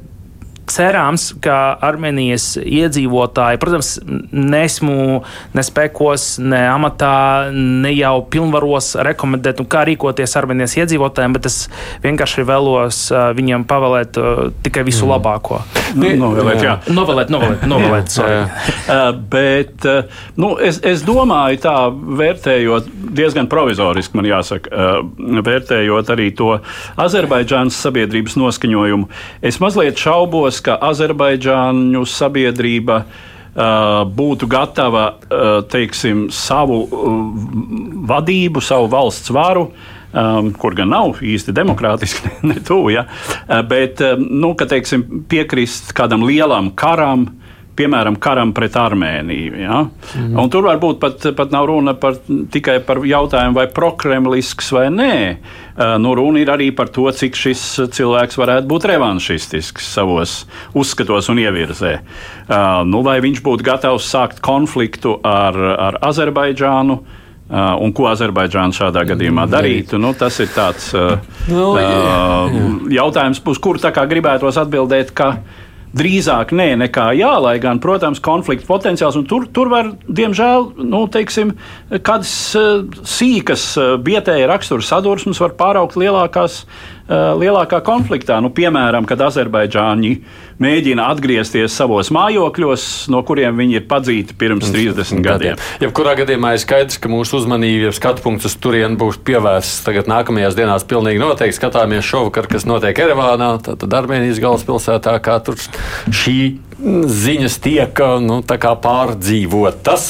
cerāms, 0.71 1.29
ka 1.43 1.77
Armēnijas 1.85 2.53
iedzīvotāji, 2.61 3.59
protams, 3.61 3.91
nesmu 4.31 5.21
ne 5.55 5.63
spekos, 5.65 6.37
ne 6.41 6.61
amatā, 6.69 7.49
ne 7.53 7.91
jau 7.95 8.15
pilnvaros 8.31 8.93
rekomendēt, 9.09 9.61
nu, 9.61 9.67
kā 9.69 9.85
rīkoties 9.89 10.35
Armēnijas 10.39 10.77
iedzīvotājiem, 10.81 11.35
bet 11.37 11.49
es 11.49 11.59
vienkārši 12.03 12.45
vēlos 12.47 13.01
uh, 13.13 13.29
viņiem 13.37 13.65
pavēlēt 13.69 14.19
uh, 14.21 14.43
tikai 14.65 14.85
visu 14.87 15.05
mm. 15.05 15.13
labāko. 15.13 15.61
Nu, 15.99 16.11
novēlēt, 16.21 16.63
jā. 16.65 16.75
Novēlēt, 16.93 17.33
novēlēt, 17.33 17.65
novēlēt. 17.69 18.17
jā, 18.19 18.29
jā. 18.35 18.45
uh, 18.85 19.09
bet 19.31 19.87
nu, 20.39 20.53
es, 20.61 20.81
es 20.85 21.03
domāju, 21.07 21.61
tā 21.63 21.75
vērtējot 21.91 22.89
diezgan 23.17 23.49
provizoriski, 23.49 24.17
man 24.19 24.27
jāsaka, 24.29 24.89
vērtējot 25.45 26.11
arī 26.13 26.29
to 26.37 26.51
Azerbaidžānas 26.99 27.77
sabiedrības 27.83 28.37
noskaņojumu, 28.39 29.09
es 29.45 29.59
mazliet 29.63 29.99
šaubos, 29.99 30.58
ka 30.65 30.77
Azerbaidžāņu 30.89 32.05
sabiedrība 32.07 33.03
būtu 34.15 34.47
gatava 34.47 35.05
teiksim, 35.71 36.27
savu 36.31 36.83
vadību, 38.09 38.61
savu 38.63 38.91
valsts 38.93 39.33
varu. 39.35 39.71
Um, 40.09 40.47
kur 40.57 40.73
gan 40.73 40.89
nav 40.89 41.19
īsti 41.21 41.53
demokrātiski, 41.53 42.31
ne, 42.41 42.55
ne 42.55 42.61
tuvu, 42.65 42.95
ja, 42.95 43.03
bet 43.69 44.01
nu, 44.17 44.55
ka, 44.57 44.65
teiksim, 44.65 45.03
piekrist 45.29 45.91
kādam 45.93 46.23
lielam 46.25 46.71
karam, 46.73 47.27
piemēram, 47.79 48.17
karam 48.21 48.51
pret 48.55 48.75
Armēniju. 48.79 49.59
Ja? 49.61 49.83
Mm. 50.17 50.35
Un 50.41 50.51
tur 50.51 50.67
varbūt 50.67 50.99
pat, 51.01 51.29
pat 51.37 51.53
nav 51.53 51.69
runa 51.69 51.95
par, 51.99 52.17
tikai 52.25 52.79
par 52.85 53.03
jautājumu, 53.07 53.57
vai 53.59 53.67
prokremlisks 53.71 54.73
vai 54.75 54.87
nē. 54.93 55.13
Uh, 55.79 55.95
nu, 56.03 56.11
runa 56.17 56.41
ir 56.41 56.49
arī 56.51 56.65
par 56.75 56.89
to, 56.91 57.05
cik 57.07 57.37
šis 57.39 57.61
cilvēks 57.95 58.35
varētu 58.35 58.67
būt 58.67 58.87
revanšistisks 58.91 59.85
savos 59.95 60.41
uzskatos 60.75 61.29
un 61.31 61.39
ievirzē. 61.39 61.93
Uh, 62.49 62.81
nu, 62.83 62.99
vai 63.05 63.21
viņš 63.23 63.39
būtu 63.45 63.63
gatavs 63.63 64.09
sākt 64.11 64.41
konfliktu 64.43 65.15
ar, 65.23 65.55
ar 65.87 65.99
Azerbaidžānu? 66.09 66.99
Uh, 67.49 67.79
un 67.81 67.95
ko 67.97 68.05
Azerbaidžāna 68.11 68.75
šādā 68.75 69.01
gadījumā 69.09 69.47
mm, 69.47 69.53
darītu? 69.55 69.97
Nu, 69.97 70.11
tas 70.13 70.35
ir 70.43 70.51
tāds 70.53 70.91
uh, 70.93 71.15
no, 71.47 71.71
jā, 71.79 71.87
jā. 71.95 72.67
jautājums, 72.99 73.39
uz 73.41 73.63
kuru 73.63 73.81
gribētos 73.81 74.59
atbildēt, 74.61 75.15
ka 75.17 75.31
drīzāk 75.97 76.53
nē, 76.53 76.67
nekā 76.83 77.09
jā, 77.17 77.31
lai 77.41 77.55
gan, 77.61 77.81
protams, 77.81 78.21
konflikta 78.23 78.67
potenciāls. 78.67 79.17
Tur, 79.29 79.47
tur 79.53 79.71
var, 79.71 79.91
diemžēl, 80.05 80.69
nu, 80.85 81.05
teiksim, 81.11 81.55
kādas 82.05 82.33
uh, 82.59 82.85
sīkas, 83.01 83.65
uh, 83.79 83.95
bietēja 84.03 84.49
rakstura 84.51 84.85
sadursmes 84.85 85.41
var 85.41 85.55
pāraukt 85.59 85.97
lielākās, 85.99 86.63
uh, 86.63 86.98
lielākā 87.09 87.81
konfliktā. 87.85 88.37
Nu, 88.43 88.51
piemēram, 88.53 89.07
kad 89.09 89.21
Azerbaidžāņi 89.25 90.11
mēģina 90.61 91.07
atgriezties 91.09 91.73
savos 91.73 92.11
mājokļos, 92.13 92.85
no 93.13 93.23
kuriem 93.25 93.57
viņi 93.57 93.79
ir 93.79 93.87
padzīti 93.89 94.35
pirms 94.37 94.69
30 94.73 95.23
gadiem. 95.25 95.59
Jebkurā 95.81 96.15
gadījumā 96.19 96.53
ir 96.55 96.63
skaidrs, 96.63 96.99
ka 97.01 97.11
mūsu 97.11 97.39
uzmanība, 97.39 97.93
skatu 97.95 98.25
punkts 98.25 98.49
uz 98.51 98.57
turieni 98.61 98.99
būs 98.99 99.21
pievērsts 99.25 99.83
tagad 99.87 100.11
nākamajās 100.11 100.57
dienās. 100.59 100.87
Pilnīgi 100.89 101.21
noteikti 101.23 101.57
skatāmies 101.57 102.05
šovakar, 102.05 102.49
kas 102.51 102.67
notiek 102.69 103.03
Erevānā, 103.05 103.55
tad 103.65 103.99
Armēnijas 104.01 104.41
galvaspilsētā, 104.43 105.17
kā 105.23 105.39
tur 105.45 105.57
šī 105.57 106.39
ziņas 106.79 107.59
tiek 107.63 108.05
nu, 108.23 108.39
pārdzīvotas. 108.45 110.09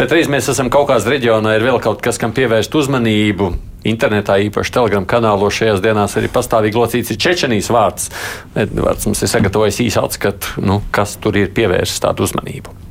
Bet 0.00 0.12
reiz 0.12 0.28
mēs 0.32 0.50
esam 0.52 0.72
kaut 0.72 0.90
kādā 0.90 1.14
reģionā, 1.14 1.56
ir 1.56 1.66
vēl 1.70 1.80
kaut 1.82 2.02
kas, 2.04 2.20
kam 2.20 2.34
pievērst 2.36 2.74
uzmanību. 2.76 3.69
Internetā, 3.88 4.36
īpaši 4.44 4.74
telegramu 4.76 5.08
kanālos 5.08 5.56
šajās 5.56 5.80
dienās 5.84 6.16
arī 6.20 6.28
pastāvīgi 6.32 6.76
locīts 6.76 7.16
Čečenijas 7.16 7.70
vārds. 7.72 8.10
Edvards 8.58 9.08
mums 9.08 9.24
ir 9.24 9.32
sagatavojis 9.32 9.80
īsu 9.86 10.04
atskatu, 10.04 10.60
nu, 10.66 10.82
kas 10.92 11.16
tur 11.22 11.38
ir 11.40 11.52
pievērsis 11.56 12.04
tādu 12.04 12.28
uzmanību. 12.28 12.89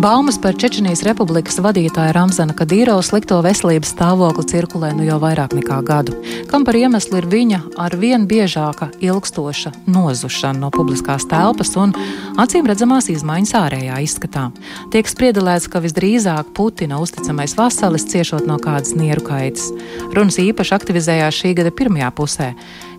Baumas 0.00 0.38
par 0.40 0.54
Čečenijas 0.56 1.02
republikas 1.04 1.58
vadītāja 1.60 2.14
Ramzana 2.16 2.54
Kadīrova 2.56 3.02
slikto 3.04 3.36
veselības 3.44 3.90
stāvokli 3.92 4.46
cirkulē 4.48 4.94
nu 4.96 5.04
jau 5.04 5.18
vairāk 5.20 5.52
nekā 5.58 5.76
gadu, 5.84 6.14
kam 6.48 6.64
par 6.64 6.78
iemeslu 6.78 7.18
ir 7.20 7.28
viņa 7.28 7.58
ar 7.84 7.98
vien 8.00 8.24
biežāka 8.24 8.88
ilgstoša 9.04 9.74
nozušana 9.92 10.62
no 10.62 10.70
publiskās 10.72 11.28
telpas 11.28 11.74
un 11.76 11.92
acīm 12.40 12.70
redzamās 12.70 13.10
izmaiņas 13.12 13.52
ārējā 13.60 14.00
izskatā. 14.06 14.46
Tiek 14.88 15.10
spriedelēts, 15.12 15.68
ka 15.68 15.84
visdrīzāk 15.84 16.54
Putina 16.56 16.96
uzticamais 17.04 17.58
vasalis 17.60 18.08
ciešot 18.08 18.48
no 18.48 18.56
kādas 18.56 18.96
nieru 18.96 19.26
kaitas. 19.28 19.68
Runas 20.16 20.40
īpaši 20.40 20.78
aktivizējās 20.80 21.42
šī 21.42 21.58
gada 21.60 21.76
pirmajā 21.76 22.08
pusē 22.16 22.54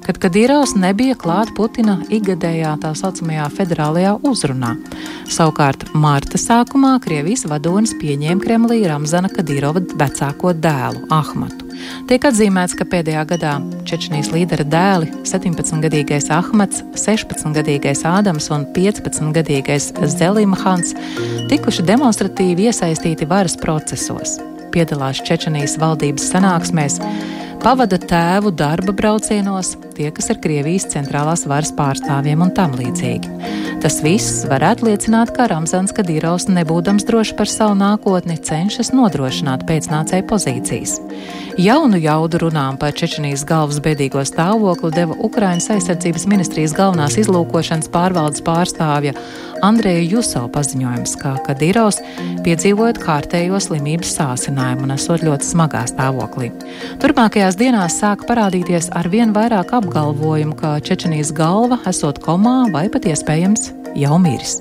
kad 0.05 0.19
Kadīrovs 0.21 0.75
nebija 0.79 1.15
klāt 1.19 1.53
Putina 1.57 1.97
ikgadējā 2.11 2.73
tā 2.81 2.91
saucamajā 2.97 3.47
federālajā 3.55 4.15
uzrunā. 4.27 4.75
Savukārt 5.31 5.87
marta 5.93 6.39
sākumā 6.41 6.97
Krievijas 7.03 7.45
vadonis 7.49 7.93
pieņēma 8.01 8.43
Kremlī 8.43 8.81
Ramzana 8.89 9.31
Kadīrova 9.31 9.83
vecāko 9.99 10.53
dēlu 10.57 11.05
Ahmatu. 11.13 11.67
Tiek 12.09 12.25
atzīmēts, 12.27 12.75
ka 12.77 12.85
pēdējā 12.89 13.23
gadā 13.29 13.55
Čečenijas 13.89 14.31
līdera 14.33 14.65
dēli 14.67 15.09
17-gadīgais 15.27 16.29
Ahmats, 16.33 16.83
16-gadīgais 16.99 18.03
Ādams 18.07 18.51
un 18.53 18.67
15-gadīgais 18.75 19.91
Zelimhans 20.13 20.93
tikuši 21.51 21.85
demonstratīvi 21.87 22.69
iesaistīti 22.69 23.29
varas 23.29 23.57
procesos. 23.59 24.37
Piedalās 24.71 25.19
Čečenijas 25.27 25.75
valdības 25.81 26.29
sanāksmēs, 26.31 26.99
pavada 27.61 27.97
tēvu 28.01 28.51
darba 28.57 28.93
braucienos, 28.95 29.75
tie, 29.95 30.09
kas 30.13 30.31
ir 30.33 30.39
Krievijas 30.41 30.87
centrālās 30.89 31.43
varas 31.49 31.69
pārstāvjiem 31.77 32.41
un 32.41 32.53
tam 32.57 32.73
līdzīgi. 32.77 33.29
Tas 33.81 33.99
viss 34.05 34.43
varētu 34.49 34.87
liecināt, 34.87 35.33
ka 35.35 35.47
Ramzans 35.51 35.93
Kadīrovs, 35.97 36.47
nebūdams 36.49 37.05
drošs 37.05 37.35
par 37.37 37.49
savu 37.49 37.77
nākotni, 37.77 38.39
cenšas 38.41 38.91
nodrošināt 38.97 39.65
pēcnācēju 39.69 40.27
pozīcijas. 40.29 40.97
Jaunu 41.57 41.97
jaudu 41.99 42.37
runām 42.45 42.77
par 42.79 42.93
Čečenijas 42.95 43.41
galvas 43.47 43.81
bēdīgo 43.83 44.21
stāvokli 44.23 44.91
deva 44.95 45.15
Ukrainas 45.19 45.67
aizsardzības 45.73 46.23
ministrijas 46.31 46.71
galvenās 46.77 47.17
izlūkošanas 47.19 47.89
pārvaldes 47.91 48.43
pārstāvja 48.45 49.11
Andreja 49.65 50.05
Juso 50.13 50.45
paziņojums, 50.53 51.17
ka 51.19 51.33
Kadīrovs 51.47 51.99
piedzīvojot 52.45 53.01
kārtējo 53.03 53.59
slimības 53.61 54.15
sāsinājumu 54.19 54.87
un 54.87 54.95
esot 54.95 55.25
ļoti 55.27 55.49
smagā 55.51 55.83
stāvoklī. 55.91 56.53
Turpmākajās 57.03 57.59
dienās 57.59 57.99
sāk 57.99 58.23
parādīties 58.29 58.87
ar 58.95 59.11
vien 59.11 59.35
vairāk 59.35 59.75
apgalvojumu, 59.81 60.55
ka 60.55 60.77
Čečenijas 60.79 61.35
galva 61.35 61.81
esot 61.91 62.23
komā 62.23 62.71
vai 62.71 62.87
pat 62.93 63.11
iespējams 63.11 63.73
jau 63.97 64.17
miris. 64.21 64.59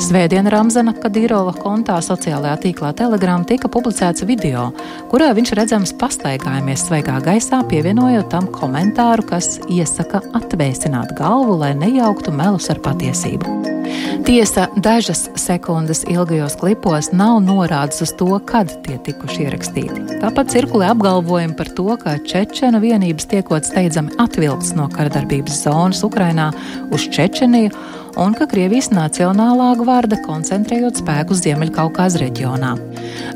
Svētdien 0.00 0.48
Ramzana 0.50 0.94
Kadīrova 0.96 1.52
kontā 1.58 1.98
sociālajā 2.04 2.56
tīklā 2.64 2.92
Telegram 2.96 3.44
tika 3.46 3.70
publicēts 3.72 4.24
video, 4.28 4.70
kurā 5.12 5.30
viņš 5.36 5.54
redzams 5.58 5.94
pastaigājamies 6.30 6.84
svaigā 6.86 7.16
gaisā, 7.24 7.58
pievienojot 7.66 8.28
tam 8.30 8.46
komentāru, 8.54 9.24
kas 9.26 9.58
iesaka 9.66 10.20
atvēsināt 10.38 11.16
galvu, 11.18 11.56
lai 11.58 11.72
nejauktu 11.74 12.30
melus 12.30 12.70
ar 12.70 12.78
patiesību. 12.78 13.56
Tiesa, 14.22 14.68
dažas 14.78 15.24
sekundes 15.34 16.04
ilgajos 16.06 16.54
klipos 16.60 17.10
nav 17.10 17.40
norādes 17.42 18.04
uz 18.04 18.12
to, 18.14 18.38
kad 18.46 18.70
tie 18.84 19.00
tikuši 19.02 19.48
ierakstīti. 19.48 20.20
Tāpat 20.20 20.52
cirkulē 20.54 20.92
apgalvojumi 20.92 21.56
par 21.58 21.72
to, 21.74 21.88
ka 21.98 22.20
Čečena 22.22 22.78
vienības 22.78 23.26
tiekot 23.32 23.66
steidzami 23.66 24.14
atvilktas 24.22 24.76
no 24.78 24.86
karadarbības 24.92 25.64
zonas 25.64 26.04
Ukrainā 26.06 26.52
uz 26.94 27.08
Čečeniju 27.10 27.74
un 28.18 28.34
ka 28.34 28.46
Krievijas 28.50 28.90
Nacionālā 28.94 29.68
gvarda 29.78 30.18
koncentrējot 30.24 31.02
spēkus 31.02 31.42
Ziemeļkaukās 31.44 32.16
reģionā. 32.22 32.72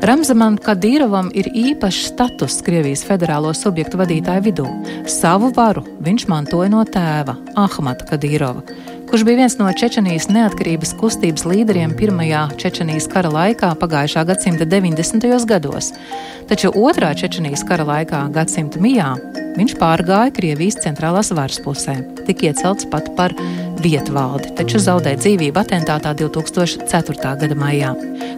Ramzamam 0.05 0.57
Kadīrovam 0.61 1.31
ir 1.37 1.47
īpašs 1.55 2.09
status 2.11 2.59
Krievijas 2.65 3.05
federālo 3.07 3.53
subjektu 3.55 4.01
vadītāju 4.01 4.47
vidū. 4.49 4.67
Savu 5.09 5.53
varu 5.55 5.85
viņš 6.03 6.27
mantoja 6.31 6.71
no 6.73 6.83
tēva 6.87 7.37
Ahmata 7.55 8.09
Kadīrova 8.11 8.65
kurš 9.15 9.23
bija 9.23 9.37
viens 9.37 9.53
no 9.57 9.69
Čečenijas 9.79 10.25
neatkarības 10.27 10.89
kustības 10.99 11.45
līderiem 11.47 11.93
Pirmajā 11.95 12.41
Čečenijas 12.59 13.05
kara 13.07 13.29
laikā 13.31 13.69
pagājušā 13.79 14.25
gadsimta 14.27 14.65
90. 14.67 15.45
gados. 15.47 15.93
Taču 16.49 16.73
otrā 16.75 17.13
Čečenijas 17.15 17.63
kara 17.63 17.85
laikā, 17.87 18.25
gadsimta 18.35 18.81
mijā, 18.83 19.13
viņš 19.55 19.77
pārgāja 19.79 20.33
Krievijas 20.35 20.81
centrālās 20.83 21.31
varas 21.31 21.61
pusē, 21.63 21.95
tika 22.27 22.49
iecelts 22.49 22.89
pat 22.91 23.07
par 23.15 23.31
vietvaldi, 23.79 24.51
taču 24.57 24.81
zaudēja 24.83 25.21
dzīvību 25.21 25.63
atentātā 25.63 26.11
2004. 26.19 27.35
gada 27.39 27.55
maijā. 27.55 27.93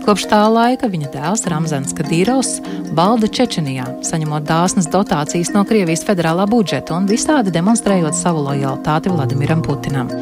Kopš 0.06 0.28
tā 0.30 0.44
laika 0.52 0.92
viņa 0.94 1.10
dēls 1.16 1.48
Ramzans 1.50 1.98
Kadīrovs 1.98 2.60
valda 2.94 3.26
Čečenijā, 3.26 3.88
saņemot 4.06 4.46
dāsnas 4.46 4.92
dotācijas 4.94 5.56
no 5.58 5.66
Krievijas 5.66 6.06
federālā 6.06 6.46
budžeta 6.46 6.94
un 7.00 7.10
visādi 7.10 7.56
demonstrējot 7.58 8.14
savu 8.22 8.46
lojalitāti 8.46 9.10
Vladimiram 9.10 9.66
Putinam. 9.66 10.14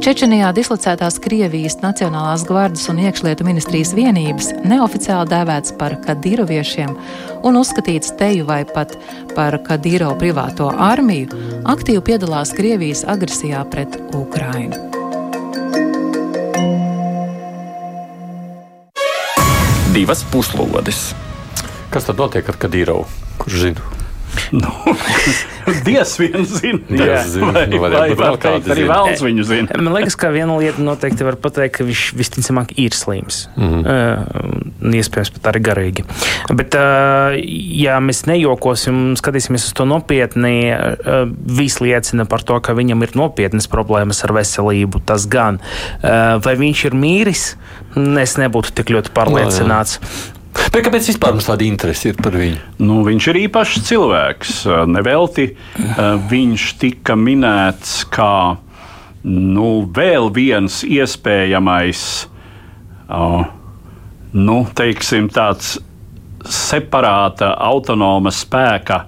Čečenijā 0.00 0.48
dislocētās 0.56 1.18
Krievijas 1.20 1.74
Nacionālās 1.82 2.46
gvardas 2.48 2.86
un 2.88 3.02
iekšlietu 3.02 3.44
ministrijas 3.44 3.90
vienības 3.92 4.46
neoficiāli 4.64 5.28
dēvēts 5.28 5.74
par 5.76 5.98
kadīroviešiem 6.06 6.94
un 7.44 7.58
uzskatīts 7.60 8.14
teju 8.16 8.46
vai 8.48 8.62
pat 8.64 8.94
par 9.36 9.58
Kadīro 9.66 10.14
privāto 10.16 10.70
armiju, 10.72 11.36
aktīvi 11.68 12.00
piedalās 12.08 12.54
Krievijas 12.56 13.04
agresijā 13.04 13.60
pret 13.68 14.00
Ukrainu. 14.16 14.80
Divas 19.92 20.24
puslodes. 20.32 21.10
Kas 21.92 22.08
tad 22.08 22.24
notiek 22.24 22.48
ar 22.48 22.56
Kadīrovu? 22.56 23.04
Kurš 23.44 23.64
zina? 23.68 23.90
Nu, 24.50 24.70
Dievs 25.86 26.16
viņu 26.18 26.44
zina. 26.48 26.80
Dievs 26.88 27.34
zina. 27.34 27.50
Vai, 27.54 27.66
Nu, 27.70 27.78
vai, 27.82 27.90
vai 27.92 28.06
vēl 28.18 28.38
kādi 28.40 28.64
teikt, 28.64 28.70
arī 28.74 28.86
vēlns 28.88 29.22
viņu 29.24 29.44
zina. 29.46 29.78
Man 29.78 29.94
liekas, 29.94 30.16
ka 30.18 30.30
viena 30.34 30.56
lieta 30.58 30.82
noteikti 30.82 31.26
var 31.26 31.36
pateikt, 31.40 31.76
ka 31.78 31.86
viņš 31.86 32.02
visticamāk 32.18 32.72
ir 32.80 32.96
slims. 32.96 33.44
Mm. 33.56 33.70
-hmm. 33.70 33.84
uh, 33.86 34.94
iespējams, 35.00 35.32
pat 35.36 35.50
arī 35.52 35.62
garīgi. 35.68 36.06
Bet, 36.50 36.74
uh, 36.78 37.36
ja 37.84 38.00
mēs 38.02 38.24
nejokosim 38.30 38.98
un 39.10 39.14
skatīsimies 39.20 39.68
uz 39.70 39.76
to 39.76 39.86
nopietni, 39.88 40.72
uh, 40.74 41.22
viss 41.30 41.82
liecina 41.84 42.26
par 42.26 42.42
to, 42.42 42.58
ka 42.60 42.74
viņam 42.74 43.06
ir 43.06 43.14
nopietnas 43.14 43.70
problēmas 43.70 44.24
ar 44.26 44.34
veselību. 44.40 45.04
Tas 45.06 45.28
gan. 45.30 45.60
Uh, 46.02 46.40
vai 46.42 46.56
viņš 46.58 46.84
ir 46.90 46.98
mīris, 46.98 47.46
es 48.20 48.36
nebūtu 48.40 48.74
tik 48.74 48.90
ļoti 48.96 49.14
pārliecināts. 49.14 50.00
Bet 50.50 50.84
kāpēc 50.86 51.08
vispār 51.10 51.34
mums 51.34 51.46
tāda 51.48 51.66
interese 51.66 52.10
ir 52.10 52.18
par 52.18 52.34
viņu? 52.38 52.58
Nu, 52.82 53.00
viņš 53.06 53.28
ir 53.32 53.38
īpašs 53.44 53.86
cilvēks. 53.88 54.56
Nevelti 54.90 55.48
viņš 56.30 56.66
tika 56.80 57.16
minēts 57.18 58.00
kā 58.10 58.58
nu, 59.22 59.70
vēl 59.94 60.30
viens 60.34 60.80
iespējamais, 60.86 62.04
nu, 64.32 64.58
teiksim, 64.78 65.28
tāds 65.34 65.76
separāta, 66.46 67.52
autonoma 67.60 68.32
spēka 68.32 69.04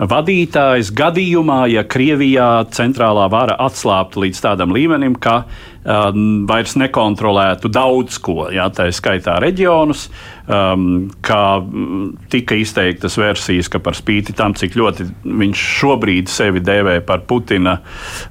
vadītājs 0.00 0.94
gadījumā, 0.96 1.66
ja 1.68 1.84
Krievijā 1.84 2.64
centrālā 2.72 3.26
vara 3.32 3.58
atslābtu 3.60 4.24
līdz 4.24 4.40
tādam 4.46 4.72
līmenim, 4.72 5.18
ka 5.20 5.42
vairs 5.84 6.74
nekontrolētu 6.76 7.70
daudz 7.72 8.18
ko, 8.20 8.50
jā, 8.52 8.66
tā 8.74 8.90
skaitā 8.92 9.38
reģionus, 9.40 10.08
um, 10.44 11.08
kā 11.24 11.60
mm, 11.60 12.28
tika 12.32 12.58
izteiktas 12.60 13.16
versijas, 13.16 13.70
ka 13.72 13.80
par 13.80 13.96
spīti 13.96 14.34
tam, 14.36 14.52
cik 14.54 14.76
ļoti 14.76 15.08
viņš 15.24 15.64
šobrīd 15.80 16.28
sevi 16.28 16.60
dēvē 16.60 17.00
par 17.06 17.24
Putina 17.24 17.78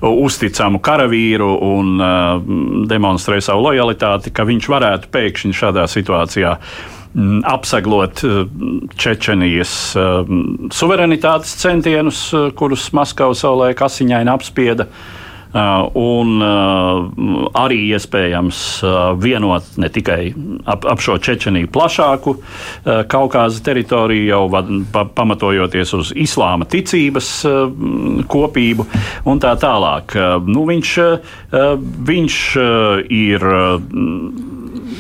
uzticamu 0.02 0.80
karavīru 0.80 1.50
un 1.66 1.98
uh, 1.98 2.86
demonstrē 2.90 3.42
savu 3.42 3.66
lojalitāti, 3.66 4.30
ka 4.30 4.46
viņš 4.46 4.70
varētu 4.70 5.10
pēkšņi 5.10 5.58
šādā 5.58 5.88
situācijā 5.90 6.54
mm, 7.16 7.40
apsaglot 7.50 8.26
uh, 8.30 8.44
Čečenijas 9.00 9.74
suverenitātes 10.76 11.58
centienus, 11.64 12.28
kurus 12.60 12.92
Maskava 12.94 13.34
savulaik 13.34 13.82
asiņaini 13.90 14.38
apspieda. 14.38 14.86
Uh, 14.86 15.19
un 15.50 16.36
uh, 16.46 17.50
arī 17.58 17.80
iespējams 17.96 18.60
uh, 18.86 18.98
vienot 19.18 19.66
ne 19.82 19.90
tikai 19.90 20.30
ap, 20.70 20.86
ap 20.86 21.02
šo 21.02 21.18
Čečeniju 21.18 21.72
plašāku 21.74 22.36
uh, 22.36 22.44
Kaukāza 23.10 23.64
teritoriju, 23.66 24.28
jau 24.30 24.44
vad, 24.54 24.70
pa, 24.94 25.08
pamatojoties 25.10 25.94
uz 25.98 26.14
islāma 26.14 26.70
ticības 26.70 27.32
uh, 27.50 27.66
kopību 28.30 28.86
un 29.26 29.42
tā 29.42 29.56
tālāk. 29.58 30.14
Uh, 30.14 30.38
nu, 30.46 30.68
viņš 30.70 30.94
uh, 31.02 31.74
viņš 31.82 32.40
uh, 32.62 33.02
ir 33.10 33.50
uh, 33.50 33.82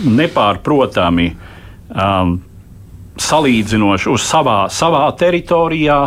nepārprotami 0.09 1.29
um, 1.93 2.39
salīdzinoši 3.19 4.09
uz 4.09 4.25
savā, 4.25 4.63
savā 4.71 5.05
teritorijā. 5.19 5.99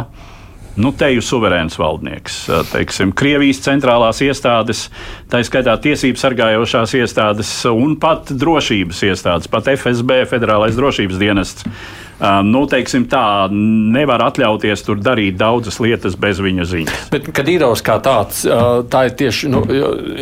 Nu, 0.80 0.88
te 0.96 1.10
ir 1.12 1.24
suverēns 1.24 1.76
valdnieks. 1.76 2.36
Teiksim, 2.70 3.10
Krievijas 3.16 3.60
centrālās 3.64 4.22
iestādes, 4.24 4.86
tā 5.28 5.42
skaitā 5.44 5.74
tiesību 5.84 6.20
sargājošās 6.20 6.94
iestādes 6.96 7.50
un 7.68 7.98
pat 8.00 8.32
drošības 8.32 9.02
iestādes, 9.10 9.50
pat 9.52 9.68
FSB, 9.74 10.22
Federālais 10.30 10.78
drošības 10.78 11.20
dienests. 11.20 11.68
Nu, 12.22 12.62
teiksim, 12.70 13.08
tā 13.10 13.50
nevar 13.50 14.22
atļauties 14.28 14.84
tur 14.86 15.00
darīt 15.02 15.38
daudzas 15.40 15.80
lietas 15.82 16.14
bez 16.20 16.38
viņa 16.42 16.66
ziņas. 16.70 17.00
Bet, 17.10 17.26
kad 17.34 17.48
ir 17.50 17.64
jau 17.64 17.72
kā 17.82 17.96
tāds, 18.02 18.44
tā 18.92 19.00
ir 19.08 19.16
tieši 19.18 19.50
nu, 19.50 19.62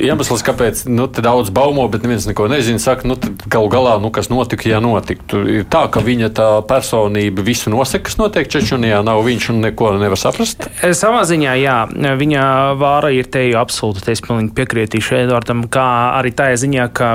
iemesls, 0.01 0.45
kāpēc 0.47 0.87
nu, 0.89 1.09
daudz 1.11 1.53
baumo, 1.53 1.85
bet 1.93 2.07
neviens 2.07 2.25
neko 2.31 2.49
nezina. 2.53 2.81
Saka, 2.81 3.09
nu, 3.09 3.19
galu 3.53 3.69
galā, 3.73 3.99
nu, 4.01 4.13
kas 4.15 4.31
notika, 4.33 4.69
ja 4.71 4.81
notika. 4.81 5.27
Tur 5.29 5.49
ir 5.51 5.67
tā, 5.69 5.85
ka 5.93 6.01
viņa 6.05 6.31
tā 6.39 6.49
personība 6.71 7.45
visu 7.45 7.73
nosaka, 7.73 8.07
kas 8.09 8.17
notiek 8.21 8.49
Čečenijā, 8.51 9.03
nav 9.05 9.21
viņš 9.27 9.51
un 9.53 9.61
neko 9.67 9.93
nevar 10.01 10.21
saprast. 10.21 10.71
Savā 10.97 11.27
ziņā, 11.29 11.59
jā, 11.61 11.79
viņa 12.21 12.47
vāra 12.81 13.13
ir 13.13 13.29
te 13.29 13.45
jau 13.51 13.61
absolūti. 13.61 14.09
Es 14.11 14.25
pilnīgi 14.25 14.55
piekritīšu 14.57 15.21
Edvardam, 15.21 15.67
kā 15.69 15.87
arī 16.17 16.33
tā 16.37 16.49
ziņā, 16.57 16.89
ka 16.97 17.13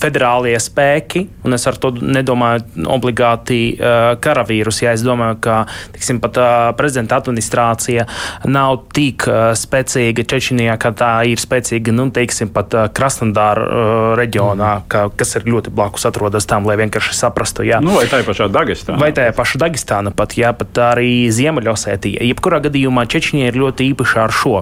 federālie 0.00 0.56
spēki, 0.60 1.24
un 1.46 1.56
es 1.56 1.66
ar 1.70 1.78
to 1.80 1.92
nedomāju 1.94 2.86
obligāti 2.90 3.60
uh, 3.74 4.14
karavīrus, 4.22 4.82
ja 4.84 4.94
es 4.96 5.04
domāju, 5.06 5.38
ka 5.44 5.58
tiksim, 5.94 6.20
pat 6.22 6.40
uh, 6.40 6.48
prezidenta 6.78 7.18
administrācija 7.20 8.06
nav 8.50 8.84
tik 8.94 9.28
uh, 9.30 9.52
spēcīga 9.58 10.26
Čečenijā, 10.34 10.76
kā 10.80 10.92
tā 10.96 11.12
ir 11.30 11.40
spēcīga, 11.42 11.94
nu, 11.94 12.08
teiksim, 12.14 12.50
pat 12.54 12.74
uh, 12.76 12.88
Krasnodāra 12.94 13.64
uh, 13.64 14.08
reģionā, 14.18 14.72
ka, 14.90 15.06
kas 15.14 15.36
ir 15.38 15.48
ļoti 15.50 15.72
blakus 15.74 16.08
atrodas 16.08 16.48
tam, 16.50 16.68
lai 16.68 16.76
vienkārši 16.80 17.16
saprastu. 17.16 17.64
Jā. 17.66 17.80
Nu, 17.84 17.94
vai 17.98 18.06
tā 18.10 18.22
ir 18.22 18.28
pašā 18.28 18.48
Dagestānā? 18.52 18.98
Vai 19.00 19.12
tā 19.16 19.28
ir 19.30 19.36
paša 19.36 19.62
Dagestāna 19.62 20.14
pat, 20.16 20.36
jā, 20.38 20.52
pat 20.56 20.82
arī 20.90 21.30
Ziemeļosētija. 21.34 22.24
Jebkurā 22.30 22.60
gadījumā 22.64 23.06
Čečņija 23.10 23.52
ir 23.52 23.60
ļoti 23.62 23.88
īpaša 23.92 24.24
ar 24.24 24.34
šo. 24.34 24.56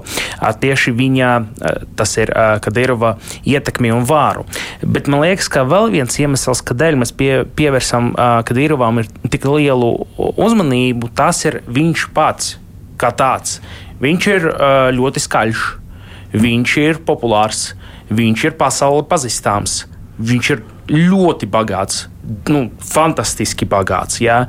Tieši 0.62 0.95
viņa, 0.95 1.31
tas 1.99 2.14
ir 2.21 2.31
Kadirova 2.62 3.16
ietekmi 3.49 3.92
un 3.95 4.07
vāru. 4.09 4.45
Bet 4.83 5.09
man 5.11 5.22
liekas, 5.23 5.49
ka 5.53 5.65
vēl 5.69 5.91
viens 5.95 6.19
iemesls, 6.21 6.63
kādēļ 6.69 6.99
mēs 7.01 7.15
pie, 7.17 7.31
pievērsām 7.59 8.13
Kadirovam 8.49 9.01
ir 9.03 9.09
tik 9.33 9.47
lielu 9.49 9.93
uzmanību, 10.19 11.11
tas 11.17 11.45
ir 11.49 11.61
viņš 11.67 12.09
pats 12.17 12.57
kā 13.01 13.11
tāds. 13.17 13.61
Viņš 14.03 14.29
ir 14.35 14.49
ļoti 14.99 15.23
skaļš, 15.23 15.65
viņš 16.35 16.77
ir 16.83 17.01
populārs, 17.07 17.73
viņš 18.13 18.47
ir 18.51 18.57
pasauli 18.59 19.05
pazīstams, 19.09 19.83
viņš 20.23 20.51
ir 20.55 20.65
ļoti 20.93 21.49
bagāts, 21.51 22.07
nu, 22.51 22.67
fantastiski 22.93 23.67
bagāts. 23.71 24.19
Jā. 24.23 24.45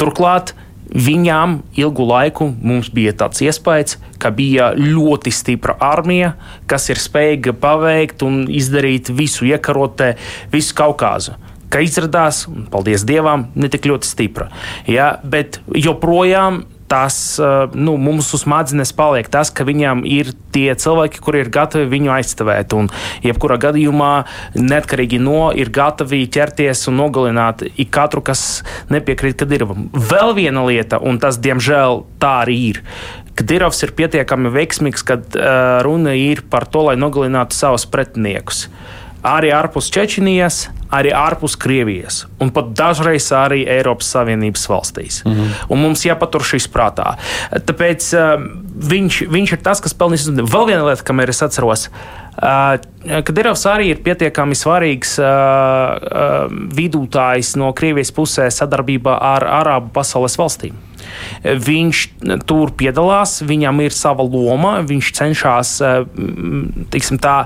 Turklāt 0.00 0.54
Viņām 0.88 1.58
ilgu 1.76 2.06
laiku 2.08 2.48
mums 2.64 2.88
bija 2.94 3.12
tāds 3.12 3.42
iespējas, 3.44 3.98
ka 4.18 4.30
bija 4.34 4.70
ļoti 4.78 5.32
stipra 5.34 5.76
armija, 5.84 6.32
kas 6.70 6.88
ir 6.88 7.00
spējīga 7.02 7.52
paveikt 7.60 8.24
un 8.24 8.46
izdarīt 8.48 9.12
visu, 9.12 9.44
iekarot 9.48 10.00
visu 10.52 10.76
Kaukāzu. 10.78 11.36
Ka 11.68 11.82
izrādās, 11.84 12.46
paldies 12.72 13.04
Dievam, 13.04 13.50
ne 13.54 13.68
tik 13.68 13.84
ļoti 13.90 14.08
stipra. 14.08 14.48
Ja, 14.88 15.18
bet 15.20 15.60
joprojām 15.76 16.62
tas 16.88 17.16
nu, 17.74 17.96
mums 18.00 18.30
uz 18.36 18.44
smadzenes 18.46 18.94
paliek 18.96 19.28
tas, 19.32 19.50
ka 19.52 19.66
viņam 19.68 20.04
ir 20.08 20.32
tie 20.54 20.70
cilvēki, 20.78 21.20
kuri 21.24 21.42
ir 21.44 21.52
gatavi 21.52 21.88
viņu 21.90 22.14
aizstāvēt. 22.14 22.72
Un, 22.78 22.88
jebkurā 23.26 23.58
gadījumā, 23.60 24.12
neatkarīgi 24.56 25.20
no, 25.22 25.50
ir 25.52 25.72
gatavi 25.74 26.24
ķerties 26.32 26.86
un 26.90 26.98
nogalināt 27.02 27.66
ikonu, 27.76 28.22
kas 28.24 28.44
nepiekrīt 28.92 29.38
Kadirovam. 29.48 29.88
Vēl 29.92 30.34
viena 30.36 30.62
lieta, 30.66 31.00
un 31.00 31.16
tas, 31.22 31.38
diemžēl, 31.40 32.02
tā 32.20 32.34
arī 32.44 32.58
ir. 32.74 32.82
Kadirovs 33.38 33.80
ir 33.86 33.94
pietiekami 33.96 34.50
veiksmīgs, 34.52 35.04
kad 35.06 35.36
uh, 35.38 35.78
runa 35.86 36.12
ir 36.18 36.42
par 36.50 36.66
to, 36.68 36.84
lai 36.90 36.98
nogalinātu 37.00 37.56
savus 37.56 37.86
pretiniekus. 37.88 38.66
Arī 39.28 39.50
ārpus 39.52 39.90
Čečenijas, 39.92 40.68
arī 40.94 41.12
ārpus 41.12 41.56
Krievijas, 41.60 42.22
un 42.40 42.52
pat 42.54 42.70
dažreiz 42.76 43.26
arī 43.36 43.64
Eiropas 43.68 44.08
Savienības 44.14 44.64
valstīs. 44.70 45.20
Mm 45.24 45.32
-hmm. 45.32 45.50
Un 45.68 45.82
mums 45.82 46.04
jāpatur 46.06 46.44
šis 46.44 46.68
prātā. 46.72 47.16
Tāpēc 47.52 48.08
uh, 48.16 48.40
viņš, 48.92 49.28
viņš 49.28 49.52
ir 49.52 49.62
tas, 49.62 49.80
kas 49.80 49.94
pelnīs. 49.94 50.28
Vēl 50.28 50.66
viena 50.66 50.84
lieta, 50.88 51.04
kamēr 51.04 51.28
es 51.28 51.42
atceros. 51.42 51.88
Uh, 52.42 53.22
Kadirovs 53.24 53.66
arī 53.66 53.90
ir 53.90 54.02
pietiekami 54.02 54.54
svarīgs 54.54 55.18
uh, 55.18 55.26
uh, 55.26 56.52
vidutājs 56.76 57.56
no 57.56 57.72
Krievijas 57.72 58.12
pusē 58.12 58.50
sadarbībā 58.50 59.18
ar 59.20 59.42
Arābu 59.42 59.90
pasaules 59.92 60.38
valstīm. 60.38 60.87
Viņš 61.44 62.04
tur 62.48 62.72
piedalās, 62.78 63.38
viņam 63.46 63.84
ir 63.84 63.96
sava 63.96 64.26
loma, 64.26 64.78
viņš 64.86 65.12
cenšas 65.18 65.74
tiksim, 66.92 67.18
tā, 67.22 67.36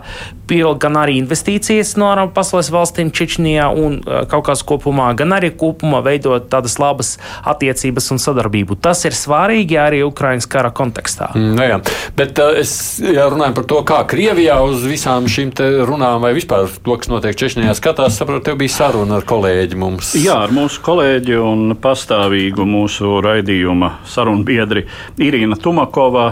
pievilkt 0.51 0.83
gan 0.83 0.99
arī 1.01 1.17
investīcijas 1.21 1.95
no 2.01 2.11
Arābu 2.13 2.35
pasaules 2.37 2.71
valstīm 2.73 3.13
Čečnijā 3.15 3.69
un 3.73 4.01
kaut 4.03 4.47
kādā 4.49 4.67
kopumā, 4.69 5.09
gan 5.17 5.33
arī 5.37 5.53
kopumā 5.59 6.03
veidot 6.05 6.49
tādas 6.53 6.77
labas 6.83 7.15
attiecības 7.49 8.11
un 8.15 8.21
sadarbību. 8.23 8.77
Tas 8.83 9.05
ir 9.09 9.17
svarīgi 9.17 9.79
arī 9.81 10.03
Ukraiņas 10.07 10.49
kara 10.53 10.73
kontekstā. 10.75 11.31
Mm, 11.37 11.55
nu 11.57 11.69
jā, 11.69 11.79
bet 12.19 12.41
uh, 12.43 12.59
es 12.61 12.75
ja 13.03 13.29
runāju 13.33 13.57
par 13.59 13.69
to, 13.71 13.81
kā 13.89 14.01
Krievijā 14.09 14.59
uz 14.67 14.85
visām 14.89 15.29
šīm 15.31 15.55
runām 15.89 16.23
vai 16.25 16.35
vispār 16.37 16.69
to, 16.69 16.97
kas 17.01 17.11
notiek 17.13 17.39
Čečnijā, 17.39 17.75
skatās, 17.79 18.19
saprotu, 18.19 18.51
tev 18.51 18.61
bija 18.61 18.75
saruna 18.77 19.21
ar 19.21 19.27
kolēģi 19.29 19.79
mums. 19.81 20.13
Jā, 20.21 20.43
ar 20.47 20.55
mūsu 20.55 20.83
kolēģi 20.85 21.39
un 21.41 21.77
pastāvīgu 21.83 22.67
mūsu 22.69 23.17
raidījuma 23.52 23.94
sarunbiedri 24.08 24.88
Irīna 25.22 25.60
Tumakova, 25.62 26.30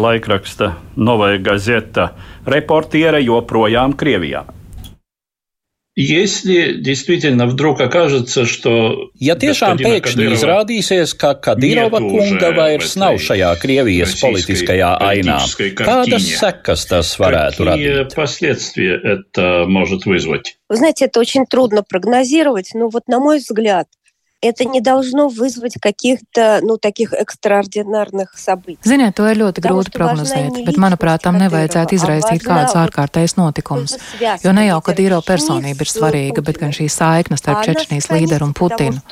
laikraksta 0.00 0.72
Novaja 0.96 1.42
Gazeta 1.42 2.10
reportiere 2.46 3.20
joprojām 3.24 3.96
Krievijā. 3.98 4.46
Если 5.98 6.74
действительно 6.74 7.46
вдруг 7.46 7.80
окажется, 7.80 8.44
что... 8.44 9.08
Ja 9.16 9.32
tiešām 9.32 9.78
pēkšņi 9.80 10.26
izrādīsies, 10.36 11.14
ka 11.16 11.32
Kadirova 11.40 12.02
kunga 12.04 12.50
vairs 12.52 12.98
nav 13.00 13.16
šajā 13.16 13.54
Krievijas 13.62 14.12
politiskajā 14.20 14.90
ainā, 15.00 15.38
kādas 15.80 16.26
sekas 16.36 16.84
tas 16.90 17.14
varētu 17.16 17.68
radīt? 17.70 18.12
Последствия 18.12 19.00
это 19.00 19.64
может 19.66 20.04
вызвать? 20.04 20.58
Вы 20.68 20.76
знаете, 20.76 21.06
это 21.06 21.18
очень 21.18 21.46
трудно 21.46 21.82
прогнозировать, 21.82 22.72
но 22.74 22.90
вот 22.90 23.08
на 23.08 23.18
мой 23.18 23.38
взгляд, 23.38 23.88
это 24.42 24.64
не 24.64 24.80
должно 24.80 25.28
вызвать 25.28 25.76
каких-то, 25.80 26.60
nu, 26.62 26.78
таких 26.78 27.12
ekstraordinārных 27.12 28.36
событий. 28.36 28.78
Ziniet, 28.84 29.16
to 29.16 29.26
ir 29.30 29.40
ļoti 29.40 29.62
grūti 29.64 29.92
prognozēt, 29.94 30.60
bet, 30.66 30.76
manuprāt, 30.76 31.24
tam 31.24 31.38
nevajadzētu 31.40 31.96
izraisīt 31.96 32.44
kādus 32.44 32.76
ārkārtējus 32.78 33.36
notikumus. 33.40 33.96
Jo 34.44 34.52
ne 34.52 34.68
jau, 34.68 34.78
ka 34.84 34.94
Dīro 34.96 35.22
personība 35.24 35.86
ir 35.86 35.90
svarīga, 35.90 36.44
bet 36.44 36.60
gan 36.60 36.74
šī 36.76 36.88
saikne 36.92 37.40
starp 37.40 37.64
Čečenijas 37.66 38.10
līderu 38.12 38.50
un 38.50 38.54
Putinu. 38.56 39.02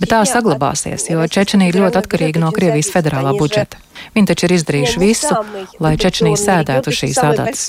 Bet 0.00 0.10
tā 0.10 0.24
saglabāsies, 0.26 1.10
jo 1.12 1.22
Čečenija 1.28 1.72
ir 1.72 1.80
ļoti 1.84 2.02
atkarīga 2.02 2.42
no 2.42 2.52
Krievijas 2.52 2.90
federālā 2.94 3.36
budžeta. 3.38 3.78
Viņi 4.16 4.28
taču 4.32 4.46
ir 4.48 4.54
izdarījuši 4.56 5.00
visu, 5.00 5.36
lai 5.84 5.92
Čečenija 6.00 6.38
sēdētu 6.40 6.92
uz 6.92 6.98
šīs 6.98 7.18
adatas. 7.22 7.64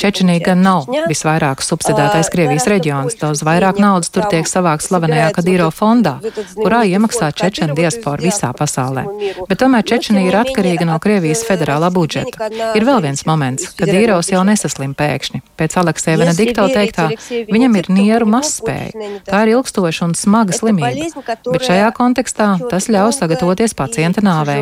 Čečenija 0.00 0.42
gan 0.48 0.62
nav 0.64 0.88
visvairāk 1.10 1.62
subsidētais 1.66 2.30
Krievijas 2.32 2.68
reģions, 2.70 3.18
daudz 3.20 3.44
vairāk 3.46 3.80
naudas 3.82 4.12
tur 4.14 4.28
tiek 4.30 4.48
savāks 4.48 4.88
slavenajā 4.88 5.32
Kadīro 5.38 5.70
fondā, 5.74 6.16
kurā 6.57 6.81
iemaksā 6.89 7.31
Čečena 7.39 7.75
diaspora 7.77 8.21
visā 8.21 8.51
pasaulē. 8.57 9.05
Bet 9.49 9.61
tomēr 9.61 9.85
Čečenija 9.87 10.31
ir 10.31 10.37
atkarīga 10.41 10.87
no 10.89 10.97
Krievijas 10.99 11.45
federālā 11.47 11.91
budžeta. 11.93 12.49
Ir 12.77 12.85
vēl 12.87 13.01
viens 13.07 13.25
moments, 13.29 13.71
kad 13.79 13.91
Dīrovs 13.91 14.33
jau 14.33 14.43
nesaslim 14.47 14.95
pēkšņi. 14.99 15.41
Pēc 15.59 15.77
Aleksēja 15.79 16.21
Venedikto 16.23 16.67
teiktā, 16.73 17.09
viņam 17.29 17.79
ir 17.79 17.91
nieru 17.93 18.29
mazspēja. 18.29 19.09
Tā 19.29 19.43
ir 19.45 19.55
ilgstoša 19.55 20.09
un 20.09 20.15
smaga 20.19 20.55
slimība. 20.57 21.09
Bet 21.49 21.67
šajā 21.69 21.89
kontekstā 21.97 22.51
tas 22.69 22.91
ļauj 22.91 23.15
sagatavoties 23.21 23.77
pacienta 23.77 24.23
nāvei. 24.25 24.61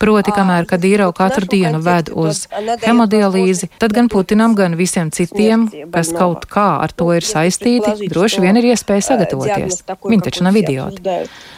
Proti, 0.00 0.32
kamēr 0.34 0.54
tomēr, 0.54 0.68
kad 0.68 0.84
īro 0.84 1.12
katru 1.12 1.46
dienu 1.48 1.80
ved 1.82 2.10
uz 2.12 2.46
hemodialīzi, 2.84 3.70
tad 3.78 3.92
gan 3.92 4.08
Putinam, 4.08 4.54
gan 4.54 4.76
visiem 4.76 5.10
citiem, 5.10 5.68
kas 5.92 6.12
kaut 6.14 6.46
kā 6.46 6.80
ar 6.82 6.92
to 6.92 7.12
ir 7.14 7.22
saistīti, 7.22 8.08
droši 8.10 8.40
vien 8.40 8.56
ir 8.56 8.70
iespēja 8.72 9.08
sagatavoties. 9.10 9.84
Viņi 10.04 10.22
taču 10.22 10.44
nav 10.44 10.56
idioti. 10.56 11.02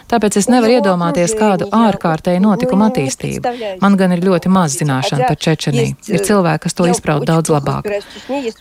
Tāpēc 0.06 0.36
es 0.38 0.46
nevaru 0.46 0.76
iedomāties 0.76 1.34
kādu 1.38 1.66
ārkārtēju 1.74 2.42
notikumu 2.44 2.86
attīstību. 2.86 3.54
Man 3.82 3.96
gan 3.98 4.14
ir 4.14 4.22
ļoti 4.22 4.52
maz 4.52 4.76
zināšana 4.78 5.26
par 5.26 5.40
Čečeniju. 5.42 5.96
Ir 6.12 6.22
cilvēki, 6.28 6.62
kas 6.66 6.78
to 6.78 6.86
izpraut 6.90 7.26
daudz 7.26 7.50
labāk. 7.50 7.88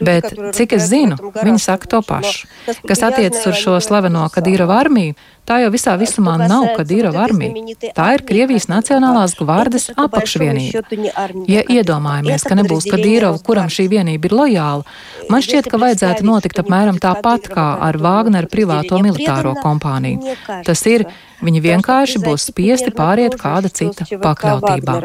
Bet, 0.01 0.31
cik 0.57 0.73
es 0.79 0.89
zinu, 0.89 1.19
viņi 1.35 1.61
saka 1.61 1.91
to 1.91 2.01
pašu. 2.05 2.49
Kas 2.89 3.05
attiecas 3.05 3.45
uz 3.51 3.61
šo 3.61 3.77
slaveno 3.83 4.25
Kadīrova 4.33 4.79
armiju, 4.81 5.13
tā 5.47 5.59
jau 5.63 5.71
visā 5.73 5.95
visumā 5.99 6.35
nav 6.41 6.67
Kadīrova 6.77 7.25
armija. 7.25 7.75
Tā 7.97 8.07
ir 8.17 8.23
Krievijas 8.27 8.67
Nacionālās 8.71 9.35
gvardes 9.39 9.89
apakšvienība. 9.93 10.83
Ja 11.51 11.63
iedomājamies, 11.63 12.47
ka 12.47 12.57
nebūs 12.59 12.89
Kadīrova, 12.91 13.41
kuram 13.45 13.69
šī 13.71 13.87
vienība 13.91 14.29
ir 14.29 14.37
lojāla, 14.39 14.97
man 15.29 15.45
šķiet, 15.45 15.69
ka 15.71 15.81
vajadzētu 15.81 16.27
notikt 16.27 16.63
apmēram 16.63 16.99
tāpat 17.01 17.51
kā 17.53 17.69
ar 17.87 18.01
Vāgneru 18.01 18.51
privāto 18.51 18.99
militāro 19.05 19.55
kompāniju. 19.61 20.35
Tas 20.65 20.85
ir 20.89 21.07
Viņi 21.43 21.61
vienkārši 21.63 22.21
būs 22.23 22.47
spiesti 22.49 22.93
pāriet 22.95 23.35
kāda 23.39 23.69
cita 23.69 24.07
pakļautībā 24.07 24.99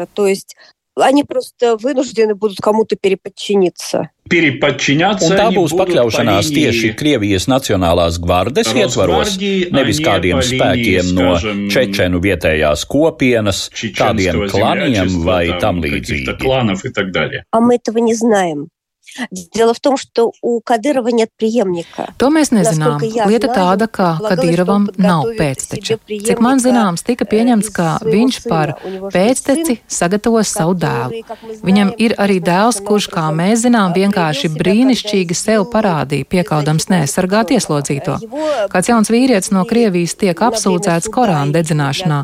Они 0.98 1.24
просто 1.24 1.76
вынуждены 1.76 2.34
будут 2.34 2.56
кому-то 2.58 2.96
переподчиниться. 2.96 4.08
Un 4.26 5.34
tā 5.36 5.50
būs 5.52 5.74
pakļaušanās 5.76 6.48
tieši 6.50 6.94
Krievijas 6.96 7.46
Nacionālās 7.52 8.16
gvardes 8.18 8.72
ietvaros, 8.72 9.36
nevis 9.76 10.00
kādiem 10.00 10.40
spēkiem 10.40 11.12
no 11.14 11.36
čečenu 11.70 12.18
vietējās 12.24 12.86
kopienas, 12.88 13.68
kādiem 13.94 14.48
klaniem 14.48 15.20
vai 15.22 15.60
tam 15.60 15.84
līdzīgi. 15.84 16.32
Дело 19.54 19.72
в 19.72 19.80
том, 19.80 19.96
что 19.96 20.32
у 20.42 20.60
Кадырова 20.60 21.08
нет 21.08 21.30
преемника. 21.36 22.12
To 22.18 22.28
mēs 22.28 22.50
nezinām. 22.52 23.00
Lieta 23.00 23.48
tāda, 23.54 23.86
ka 23.88 24.18
Kadīrovam 24.20 24.88
nav 25.00 25.30
pēcteča. 25.38 25.98
Cik 26.04 26.42
man 26.44 26.60
zināms, 26.60 27.04
tika 27.06 27.24
pieņemts, 27.24 27.70
ka 27.72 27.96
viņš 28.04 28.40
par 28.50 28.74
pēcteci 29.14 29.78
sagatavos 29.88 30.50
savu 30.52 30.74
dēlu. 30.76 31.22
Viņam 31.64 31.94
ir 31.96 32.16
arī 32.20 32.40
dēls, 32.44 32.82
kurš, 32.84 33.08
kā 33.14 33.28
mēs 33.32 33.64
zinām, 33.64 33.94
vienkārši 33.96 34.50
brīnišķīgi 34.56 35.38
sev 35.38 35.68
parādīja, 35.72 36.28
piekaudams 36.28 36.90
neaizsargāt 36.92 37.54
ieslodzīto. 37.56 38.18
Kāds 38.72 38.92
jauns 38.92 39.12
vīrietis 39.12 39.54
no 39.54 39.64
Krievijas 39.68 40.16
tiek 40.18 40.36
apsūdzēts 40.36 41.08
Korāna 41.14 41.56
dedzināšanā, 41.56 42.20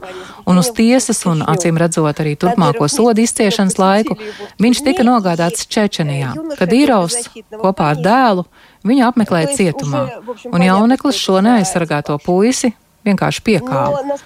un 0.47 0.59
uz 0.61 0.73
tiesas 0.77 1.25
un, 1.31 1.45
acīm 1.47 1.79
redzot, 1.81 2.21
arī 2.21 2.35
turpmāko 2.37 2.89
sodu 2.91 3.23
izciešanas 3.25 3.79
laiku, 3.81 4.19
viņš 4.61 4.85
tika 4.85 5.07
nogādāts 5.07 5.69
Čečenijā. 5.71 6.35
Kad 6.59 6.73
Vīrovs 6.78 7.30
kopā 7.58 7.94
ar 7.94 8.02
dēlu 8.02 8.48
viņu 8.88 9.08
apmeklēja 9.10 9.56
cietumā, 9.58 10.04
un 10.52 10.68
jauneklis 10.68 11.18
šo 11.20 11.42
neaizsargāto 11.46 12.20
puisi 12.24 12.76
vienkārši 13.08 13.44
piekāva. 13.46 14.18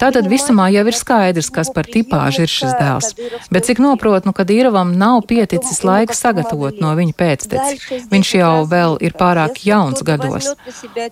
Tātad 0.00 0.28
visumā 0.30 0.68
jau 0.74 0.84
ir 0.90 0.96
skaidrs, 0.98 1.50
kas 1.54 1.70
par 1.74 1.88
tipāžu 1.90 2.44
ir 2.44 2.52
šis 2.52 2.74
dēls, 2.78 3.12
bet 3.54 3.68
cik 3.68 3.82
noprotu, 3.82 4.28
nu, 4.28 4.34
ka 4.36 4.46
Dīrovam 4.48 4.94
nav 5.00 5.22
pieticis 5.30 5.82
laiks 5.86 6.22
sagatavot 6.24 6.80
no 6.82 6.94
viņa 6.98 7.16
pēcteci. 7.20 8.00
Viņš 8.12 8.32
jau 8.40 8.54
vēl 8.70 8.98
ir 9.04 9.16
pārāk 9.18 9.62
jauns 9.66 10.04
gados. 10.06 10.52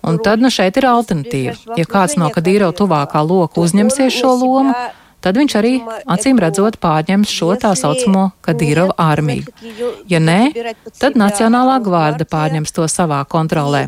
Un 0.03 0.19
tad 0.23 0.43
nu 0.43 0.51
šeit 0.53 0.79
ir 0.79 0.89
alternatīva. 0.89 1.55
Ja 1.79 1.87
kāds 1.89 2.17
no 2.19 2.31
Kadīrova 2.33 2.75
tuvākā 2.77 3.23
loka 3.25 3.63
uzņemsies 3.63 4.19
šo 4.19 4.35
lomu, 4.43 4.75
tad 5.23 5.39
viņš 5.39 5.55
arī 5.59 5.73
acīm 6.15 6.41
redzot 6.43 6.77
pārņems 6.83 7.31
šo 7.31 7.53
tā 7.61 7.73
saucamo 7.79 8.29
Kadīrova 8.43 8.95
armiju. 8.99 9.47
Ja 10.11 10.19
nē, 10.19 10.39
tad 10.99 11.19
Nacionālā 11.19 11.79
gvārda 11.83 12.27
pārņems 12.29 12.75
to 12.75 12.87
savā 12.91 13.23
kontrolē. 13.29 13.87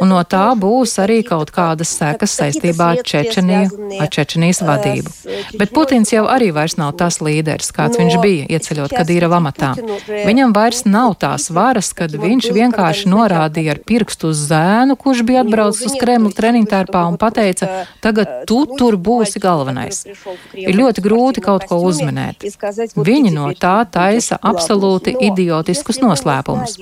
Un 0.00 0.08
no 0.10 0.20
tā 0.24 0.46
būs 0.58 0.96
arī 1.02 1.20
kaut 1.26 1.50
kādas 1.54 1.92
sekas 1.98 2.34
saistībā 2.38 2.92
ar 2.94 3.02
Čečeniju, 3.06 3.98
ar 4.00 4.10
Čečenijas 4.12 4.62
vadību. 4.64 5.12
Bet 5.60 5.72
Putins 5.76 6.12
jau 6.12 6.24
arī 6.30 6.50
vairs 6.56 6.76
nav 6.80 6.94
tas 7.00 7.18
līderis, 7.24 7.72
kāds 7.76 8.00
viņš 8.00 8.16
bija 8.22 8.46
ieceļot 8.56 8.94
Kadīrova 8.96 9.40
amatā. 9.40 9.72
Viņam 10.08 10.54
vairs 10.56 10.84
nav 10.88 11.16
tās 11.20 11.50
varas, 11.54 11.92
kad 11.96 12.14
viņš 12.16 12.50
vienkārši 12.56 13.10
norādīja 13.12 13.76
ar 13.76 13.82
pirkstu 13.86 14.32
uz 14.32 14.46
zēnu, 14.50 14.96
kurš 15.00 15.24
bija 15.28 15.44
atbraucis 15.44 15.90
uz 15.90 15.96
Kremlu 16.00 16.32
treniņtērpā 16.36 17.04
un 17.10 17.18
pateica, 17.20 17.84
tagad 18.04 18.46
tu 18.48 18.62
tur 18.78 18.96
būsi 18.96 19.42
galvenais. 19.42 20.04
Ir 20.56 20.76
ļoti 20.78 21.04
grūti 21.04 21.44
kaut 21.44 21.66
ko 21.68 21.80
uzminēt. 21.84 22.46
Viņi 22.96 23.34
no 23.34 23.50
tā 23.60 23.78
taisa 23.92 24.38
absolūti 24.40 25.14
idiotiskus 25.28 26.00
noslēpumus. 26.02 26.78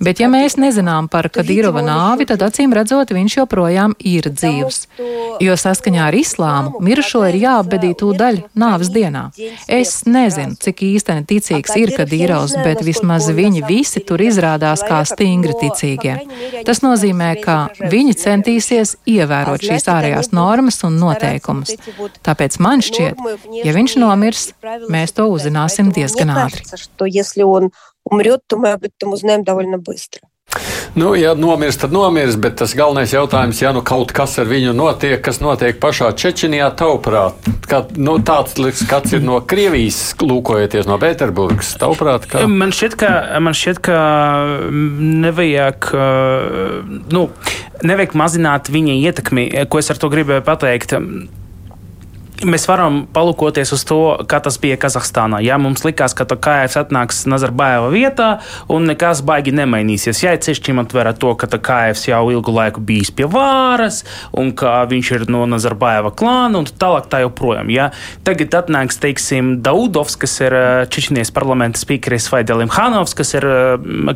Bet 0.00 0.20
ja 0.22 0.28
mēs 0.32 0.58
nezinām 0.60 1.08
par 1.10 1.30
Kadīrova 1.32 1.82
nāvi, 1.84 2.09
tad 2.29 2.43
acīm 2.45 2.73
redzot, 2.75 3.11
viņš 3.15 3.37
joprojām 3.39 3.95
ir 3.99 4.27
dzīvs. 4.31 4.79
Jo 5.43 5.55
saskaņā 5.59 6.07
ar 6.09 6.17
islāmu 6.17 6.81
mirušo 6.85 7.23
ir 7.29 7.37
jāapbedī 7.41 7.93
tūdaļ 7.99 8.41
nāves 8.57 8.91
dienā. 8.93 9.27
Es 9.67 10.03
nezinu, 10.09 10.57
cik 10.61 10.83
īsteni 10.87 11.25
ticīgs 11.29 11.75
ir 11.79 11.93
Kadīrovs, 11.95 12.57
bet 12.65 12.83
vismaz 12.85 13.29
viņi 13.35 13.65
visi 13.67 14.03
tur 14.05 14.23
izrādās 14.25 14.83
kā 14.85 15.01
stingri 15.07 15.55
ticīgie. 15.61 16.17
Tas 16.67 16.83
nozīmē, 16.85 17.31
ka 17.43 17.57
viņi 17.79 18.17
centīsies 18.25 18.95
ievērot 19.15 19.65
šīs 19.65 19.89
ārējās 19.91 20.31
normas 20.35 20.81
un 20.87 20.99
noteikumus. 21.01 21.75
Tāpēc 22.25 22.59
man 22.63 22.85
šķiet, 22.85 23.25
ja 23.63 23.75
viņš 23.75 23.97
nomirs, 24.01 24.47
mēs 24.91 25.15
to 25.17 25.27
uzzināsim 25.33 25.91
diezgan 25.95 26.35
ātri. 26.35 26.63
Умрет, 28.05 28.41
то 28.47 28.57
мы 28.57 28.71
об 28.71 28.83
этом 28.83 29.13
узнаем 29.13 29.43
довольно 29.43 29.79
быстро. 29.79 30.21
Nu, 30.94 31.12
ja 31.14 31.34
nomirs, 31.38 31.76
tad 31.78 31.92
nomirs, 31.94 32.34
bet 32.40 32.56
tas 32.58 32.72
galvenais 32.74 33.12
jautājums, 33.14 33.60
ja 33.62 33.70
nu 33.74 33.84
kaut 33.86 34.10
kas 34.14 34.34
ar 34.42 34.48
viņu 34.50 34.72
notiek, 34.74 35.20
kas 35.22 35.38
notiek 35.42 35.78
pašā 35.82 36.10
Čečenijā, 36.18 36.72
tavuprāt, 36.78 37.46
kā, 37.70 37.84
nu, 37.94 38.16
tāds 38.26 38.58
skats 38.80 39.14
ir 39.14 39.22
no 39.22 39.38
Krievijas, 39.46 40.00
lūkojoties 40.18 40.90
no 40.90 40.98
Pēterburgas, 41.02 41.76
tavuprāt? 41.78 42.26
Kā? 42.30 42.42
Man 42.50 42.74
šķiet, 42.74 42.98
ka, 42.98 43.12
man 43.42 43.54
šķiet, 43.54 43.82
ka 43.86 43.98
nevajag, 45.26 45.92
nu, 47.14 47.26
nevajag 47.86 48.16
mazināt 48.18 48.72
viņa 48.74 48.98
ietekmi, 49.06 49.46
ko 49.70 49.82
es 49.82 49.94
ar 49.94 50.02
to 50.02 50.10
gribēju 50.10 50.46
pateikt 50.46 50.98
mēs 52.46 52.64
varam 52.68 53.02
palūkoties 53.12 53.72
uz 53.74 53.82
to, 53.88 54.00
kā 54.28 54.40
tas 54.42 54.56
bija 54.60 54.78
Kazahstānā. 54.80 55.40
Ja 55.44 55.58
mums 55.60 55.84
likās, 55.84 56.14
ka 56.16 56.26
Kājs 56.30 56.78
atnāks 56.80 57.24
Nazarbājeva 57.30 57.90
vietā 57.92 58.28
un 58.72 58.86
nekas 58.88 59.22
baigi 59.26 59.52
nemainīsies. 59.56 60.22
Ja 60.24 60.32
ceļš 60.36 60.62
ņemot 60.68 60.94
vērā 60.96 61.12
to, 61.20 61.34
ka 61.38 61.48
Kājs 61.50 62.06
jau 62.08 62.22
ilgu 62.32 62.54
laiku 62.54 62.82
bijis 62.84 63.12
pie 63.14 63.28
vāras 63.30 64.02
un 64.36 64.52
ka 64.56 64.80
viņš 64.90 65.12
ir 65.16 65.26
no 65.32 65.44
Nazarbājeva 65.50 66.14
klāna 66.16 66.62
un 66.62 66.68
tālāk 66.70 67.10
tā 67.12 67.22
joprojām. 67.24 67.72
Ja? 67.74 67.90
Tagad 68.26 68.56
atnāks, 68.62 69.00
teiksim, 69.02 69.58
Daudovs, 69.64 70.16
kas 70.20 70.38
ir 70.44 70.56
Čečenijas 70.92 71.32
parlamenta 71.34 71.80
spīkeris, 71.80 72.30
vai 72.32 72.42
Delim 72.48 72.72
Hanovs, 72.72 73.16
kas 73.18 73.34
ir 73.36 73.46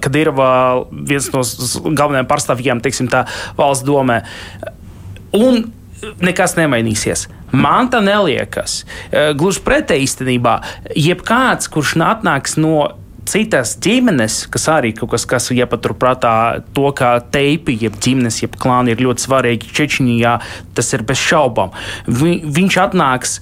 Kadirova 0.00 0.50
viens 0.90 1.30
no 1.34 1.44
galvenajiem 1.44 2.28
pārstāvjiem, 2.30 2.84
teiksim, 2.84 3.10
tā 3.12 3.24
valsts 3.58 3.86
domē. 3.86 4.22
Un 5.34 5.66
nekas 6.24 6.56
nemainīsies. 6.58 7.28
Man 7.54 7.88
tā 7.92 8.00
neliekas. 8.04 8.82
E, 9.10 9.30
gluži 9.38 9.62
pretēji 9.64 10.08
īstenībā, 10.08 10.58
jebkāds, 10.98 11.70
kurš 11.70 11.96
atnāks 12.02 12.58
no 12.58 12.90
citas 13.28 13.74
ģimenes, 13.80 14.44
kas 14.52 14.68
arī 14.72 14.92
kaut 14.96 15.14
kas, 15.14 15.24
kas 15.28 15.50
iepaturprātā 15.54 16.34
to, 16.76 16.90
ka 16.96 17.16
teipi, 17.34 17.76
jeb 17.80 17.96
ģimenes, 18.02 18.42
jeb 18.44 18.58
klāni 18.60 18.94
ir 18.94 19.02
ļoti 19.04 19.24
svarīgi 19.24 19.72
Čečņijā, 19.78 20.34
tas 20.76 20.92
ir 20.96 21.04
bez 21.08 21.22
šaubām. 21.22 21.72
Vi, 22.06 22.38
viņš 22.44 22.80
atnāks 22.84 23.38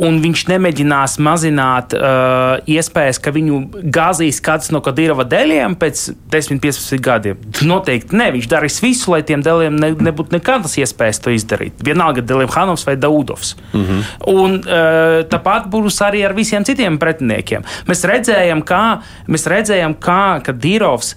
un 0.00 0.18
viņš 0.22 0.44
nemēģinās 0.48 1.18
mazināt 1.22 1.92
uh, 1.96 2.62
iespējas, 2.70 3.20
ka 3.22 3.32
viņu 3.34 3.58
gāzīs 3.92 4.40
kāds 4.44 4.70
no 4.72 4.80
Kadīrova 4.84 5.26
dēļiem 5.28 5.76
pēc 5.80 6.04
10, 6.32 6.60
15 6.62 7.02
gadiem. 7.04 7.42
Noteikti 7.68 8.16
ne. 8.16 8.30
Viņš 8.36 8.48
darīs 8.50 8.78
visu, 8.84 9.12
lai 9.12 9.20
tiem 9.28 9.44
dēļiem 9.44 9.76
ne, 9.82 9.92
nebūtu 10.08 10.36
nekādas 10.36 10.78
iespējas 10.80 11.20
to 11.22 11.34
izdarīt. 11.34 11.82
Vienalga, 11.84 12.24
Dēliem 12.24 12.50
Hanovs 12.54 12.86
vai 12.88 12.96
Daudovs. 12.96 13.54
Mm 13.72 13.84
-hmm. 13.84 14.08
Un 14.32 14.58
uh, 14.60 15.20
tāpat 15.28 15.68
būs 15.68 16.00
arī 16.06 16.24
ar 16.24 16.36
visiem 16.36 16.64
citiem 16.64 16.98
pretiniekiem. 16.98 17.64
Mēs 17.86 18.04
redzējām, 18.08 18.64
kā, 18.64 19.02
mēs 19.28 19.46
redzējām, 19.46 19.98
kā 20.00 20.40
Kadīrovs 20.46 21.14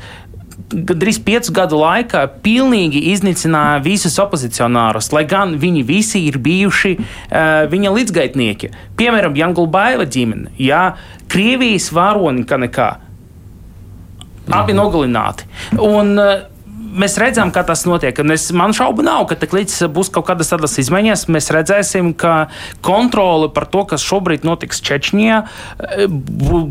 gandrīz 0.71 1.19
piecu 1.25 1.53
gadu 1.55 1.79
laikā 1.81 2.23
pilnīgi 2.43 3.01
iznīcināja 3.13 3.83
visus 3.85 4.17
opozicionārus, 4.21 5.11
lai 5.15 5.25
gan 5.29 5.55
viņi 5.61 5.83
visi 5.87 6.23
ir 6.29 6.39
bijuši 6.43 6.95
uh, 6.97 7.65
viņa 7.71 7.93
līdzgaitnieki. 7.97 8.71
Piemēram, 8.99 9.37
Jangulbaila 9.39 10.07
ģimene, 10.07 10.55
jā, 10.61 10.95
Krievijas 11.31 11.91
varoni, 11.95 12.45
kā 12.47 12.59
nekā. 12.61 12.89
Abi 14.55 14.75
nogalināti. 14.77 15.47
Un, 15.81 16.13
uh, 16.21 16.54
mēs 16.97 17.17
redzam, 17.21 17.51
kā 17.53 17.63
tas 17.67 17.85
notiek. 17.87 18.17
Es, 18.33 18.47
man 18.55 18.73
šaubu 18.75 19.05
nav, 19.05 19.25
ka 19.29 19.37
līdz 19.37 19.87
būs 19.93 20.11
kaut 20.13 20.27
kādas 20.29 20.51
tādas 20.53 20.77
izmaiņas. 20.81 21.27
Mēs 21.31 21.51
redzēsim, 21.53 22.13
ka 22.17 22.47
kontrole 22.85 23.49
par 23.53 23.67
to, 23.71 23.85
kas 23.89 24.05
šobrīd 24.05 24.45
notiks 24.47 24.81
Čečņijā, 24.85 25.41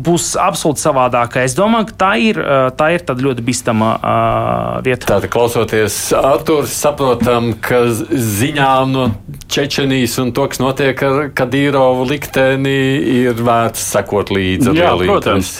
būs 0.05 0.33
absolūti 0.41 0.83
savādāka. 0.83 1.43
Es 1.45 1.55
domāju, 1.57 1.91
ka 1.91 1.99
tā 2.05 2.11
ir, 2.31 2.41
tā 2.77 2.91
ir 2.95 3.05
ļoti 3.05 3.45
bīstama 3.45 3.91
uh, 3.95 4.81
vieta. 4.85 5.07
Tātad, 5.15 5.29
klausoties 5.33 5.97
Arthurs, 6.17 6.73
saprotam, 6.75 7.53
ka 7.61 7.85
ziņām 7.91 8.95
no 8.95 9.07
Čečenijas 9.51 10.17
un 10.23 10.33
to, 10.35 10.47
kas 10.51 10.59
notiek 10.61 11.05
ar 11.05 11.29
Kadīrovu 11.35 12.09
likteni, 12.09 12.75
ir 13.21 13.39
vērts 13.45 13.85
sekot 13.95 14.33
līdzi. 14.33 14.73
Jā, 14.75 14.91
protams. 14.99 15.53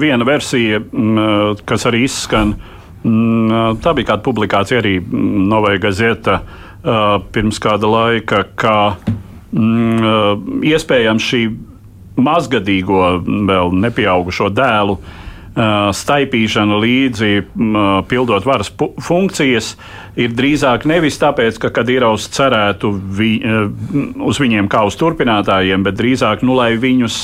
Viena 0.00 0.26
versija, 0.28 0.82
kas 1.68 1.88
arī 1.88 2.04
izskan, 2.08 2.50
Mm, 2.50 2.79
tā 3.02 3.94
bija 3.96 4.12
kāda 4.12 4.24
publikācija 4.24 4.82
arī 4.82 4.98
mm, 5.00 5.46
Novēja 5.50 5.82
Gazeta 5.86 6.40
pirms 7.32 7.60
kāda 7.60 7.88
laika, 7.88 8.44
ka 8.56 8.76
mm, 9.52 10.62
iespējams 10.68 11.26
šī 11.32 11.42
mazgadīgo, 12.20 13.02
vēl 13.48 13.74
nepieaugušo 13.80 14.48
dēlu 14.52 14.98
staipīšana 15.96 16.76
līdzi 16.78 17.30
pildot 18.08 18.44
varas 18.46 18.70
funkcijas 19.02 19.72
ir 20.14 20.34
drīzāk 20.36 20.86
nevis 20.86 21.18
tāpēc, 21.20 21.58
ka 21.58 21.72
Kadīraus 21.74 22.28
cerētu 22.30 22.92
vi, 23.18 23.32
uz 24.22 24.38
viņiem 24.40 24.70
kā 24.70 24.84
uz 24.86 24.96
turpinātājiem, 25.00 25.82
bet 25.82 25.98
drīzāk, 25.98 26.44
nu, 26.46 26.54
lai 26.54 26.76
viņus 26.80 27.18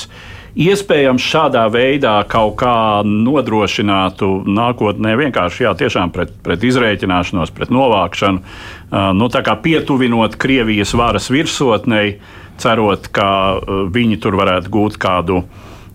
iespējams 0.57 1.22
šādā 1.22 1.66
veidā 1.72 2.16
kaut 2.30 2.57
kā 2.61 3.02
nodrošinātu 3.04 4.30
nākotnē 4.48 5.14
vienkārši 5.20 5.66
jā, 5.66 5.74
tiešām 5.76 6.12
pret, 6.14 6.32
pret 6.44 6.64
izrēķināšanos, 6.64 7.52
pret 7.57 7.72
novākšanu, 7.74 8.42
uh, 8.42 9.12
nu, 9.16 9.28
pietuvinot 9.62 10.38
Krievijas 10.40 10.94
varas 10.96 11.28
virsotnei, 11.32 12.18
cerot, 12.62 13.11
ka 13.12 13.30
uh, 13.57 13.84
viņi 13.92 14.20
tur 14.22 14.38
varētu 14.40 14.72
gūt 14.72 15.00
kādu 15.00 15.42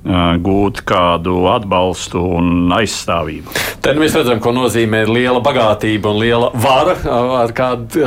gūt 0.02 0.82
kādu 0.88 1.44
atbalstu 1.52 2.22
un 2.40 2.72
aizstāvību. 2.74 3.54
Tad 3.82 3.98
mēs 4.02 4.16
redzam, 4.18 4.40
ko 4.42 4.54
nozīmē 4.54 5.04
liela 5.10 5.42
bagātība 5.42 6.12
un 6.12 6.20
liela 6.22 6.50
vara, 6.58 6.96
ar, 7.42 7.54
kādu, 7.58 8.02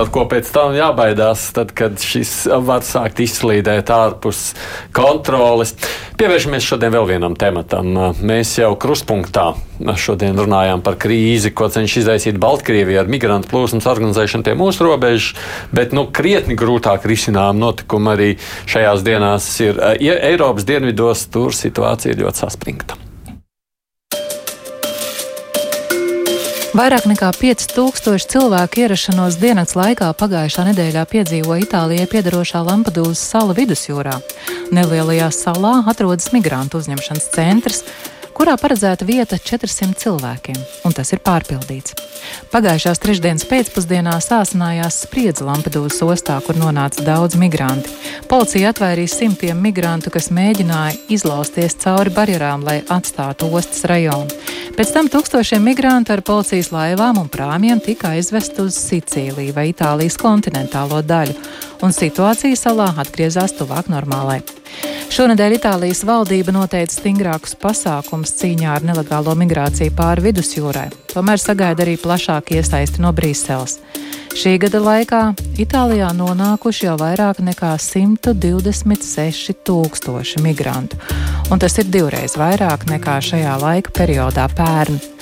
ar 0.00 0.10
ko 0.12 0.24
pēc 0.28 0.50
tam 0.52 0.76
jābaidās, 0.76 1.46
tad, 1.56 1.72
kad 1.76 2.00
šis 2.00 2.46
var 2.64 2.84
sākt 2.84 3.20
izslīdēt 3.24 3.92
ārpus 3.92 4.50
kontroles. 4.96 5.74
Pievēršamies 6.20 6.68
šodien 6.68 6.92
vēl 6.94 7.08
vienam 7.14 7.36
tematam. 7.36 7.92
Mēs 8.24 8.56
jau 8.60 8.74
krustpunktā 8.80 9.52
šodien 9.80 10.38
runājām 10.38 10.82
par 10.84 10.98
krīzi, 11.00 11.52
ko 11.54 11.68
cenšas 11.72 12.04
izraisīt 12.04 12.40
Baltkrievija 12.42 13.02
ar 13.02 13.10
migrantu 13.10 13.50
plūsmas 13.52 13.88
organizēšanu 13.90 14.46
pie 14.46 14.56
mūsu 14.58 14.86
robežas, 14.86 15.32
bet 15.74 15.94
nu, 15.96 16.06
krietni 16.14 16.58
grūtāk 16.58 17.06
risinām 17.10 17.58
notikumi 17.62 18.12
arī 18.14 18.30
šajās 18.70 19.06
dienās 19.06 19.48
ir 19.64 19.80
Eiropas 20.04 20.68
dienvidos 20.68 21.26
tur 21.34 21.56
situācija 21.56 22.14
ir 22.14 22.22
ļoti 22.24 22.44
saspringta. 22.46 23.00
Vairāk 26.74 27.04
nekā 27.06 27.28
5000 27.38 28.24
cilvēku 28.32 28.80
ierašanos 28.82 29.36
dienas 29.38 29.76
laikā 29.78 30.08
pagājušā 30.18 30.64
nedēļā 30.72 31.04
piedzīvoja 31.06 31.62
Itālijai 31.68 32.08
piedarošā 32.10 32.64
Lampedūzas 32.66 33.22
sala 33.30 33.54
vidusjūrā. 33.54 34.16
Nelielajā 34.74 35.28
salā 35.30 35.76
atrodas 35.86 36.32
migrantu 36.34 36.80
uzņemšanas 36.82 37.30
centrs, 37.30 37.84
kurā 38.34 38.56
paredzēta 38.60 39.06
vieta 39.06 39.38
400 39.38 39.94
cilvēkiem, 40.02 40.58
un 40.84 40.94
tas 40.96 41.12
ir 41.14 41.22
pārpildīts. 41.24 41.94
Pagājušās 42.52 43.00
trešdienas 43.02 43.46
pēcpusdienā 43.50 44.14
sāsinājās 44.22 45.02
spriedze 45.04 45.44
Lampedūzas 45.46 46.02
ostā, 46.06 46.38
kur 46.44 46.58
nonāca 46.58 47.04
daudz 47.06 47.38
migranti. 47.40 47.92
Policija 48.30 48.72
atvairīja 48.72 49.12
simtiem 49.12 49.60
migrantu, 49.60 50.12
kas 50.14 50.30
mēģināja 50.34 50.98
izlausties 51.14 51.76
cauri 51.84 52.14
barjerām, 52.14 52.64
lai 52.66 52.80
atstātu 52.88 53.50
ostas 53.52 53.84
rajonu. 53.90 54.32
Pēc 54.74 54.90
tam 54.90 55.06
tūkstošiem 55.06 55.62
migrantu 55.62 56.14
ar 56.16 56.24
policijas 56.26 56.72
laivām 56.74 57.20
un 57.20 57.28
prāmjiem 57.30 57.78
tika 57.84 58.14
aizvest 58.16 58.58
uz 58.58 58.74
Sicīliju 58.80 59.54
vai 59.54 59.68
Itālijas 59.70 60.16
kontinentālo 60.18 60.98
daļu, 61.06 61.36
un 61.84 61.92
situācija 61.92 62.56
salā 62.56 62.88
atgriezās 63.02 63.54
tuvāk 63.58 63.90
normālai. 63.92 64.40
Šonadēļ 65.14 65.58
Itālijas 65.58 66.00
valdība 66.08 66.54
noteica 66.56 66.90
stingrākus 66.96 67.54
pasākumus 67.60 68.32
cīņā 68.40 68.72
ar 68.74 68.86
nelegālo 68.88 69.36
migrāciju 69.38 69.94
pāri 69.94 70.24
vidusjūrai, 70.30 70.88
tomēr 71.12 71.38
sagaida 71.38 71.84
arī 71.84 71.94
plašāku 72.00 72.58
iesaisti 72.58 73.04
no 73.04 73.12
Brīseles. 73.14 73.78
Šī 74.34 74.56
gada 74.64 74.80
laikā 74.82 75.22
Itālijā 75.62 76.08
nonākuši 76.18 76.88
jau 76.88 76.96
vairāk 76.98 77.38
nekā 77.46 77.76
126 77.78 79.54
tūkstoši 79.62 80.42
migrantu, 80.42 80.98
un 81.54 81.62
tas 81.62 81.78
ir 81.78 81.86
divreiz 81.86 82.34
vairāk 82.40 82.88
nekā 82.90 83.20
šajā 83.22 83.54
laika 83.62 83.94
periodā 83.94 84.48
pērn. 84.56 85.13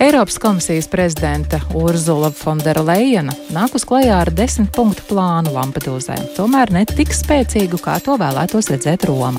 Eiropas 0.00 0.38
komisijas 0.40 0.88
prezidenta 0.88 1.58
Urzula 1.76 2.30
Fonderleina 2.32 3.34
nāk 3.52 3.74
uz 3.76 3.84
klajā 3.84 4.16
ar 4.22 4.30
desmit 4.32 4.70
punktu 4.72 5.04
plānu 5.10 5.52
Lampedūzai, 5.52 6.16
tomēr 6.38 6.72
ne 6.72 6.86
tik 6.88 7.12
spēcīgu, 7.12 7.80
kā 7.84 7.98
to 8.04 8.16
vēlētos 8.20 8.70
redzēt 8.72 9.04
Roma. 9.10 9.34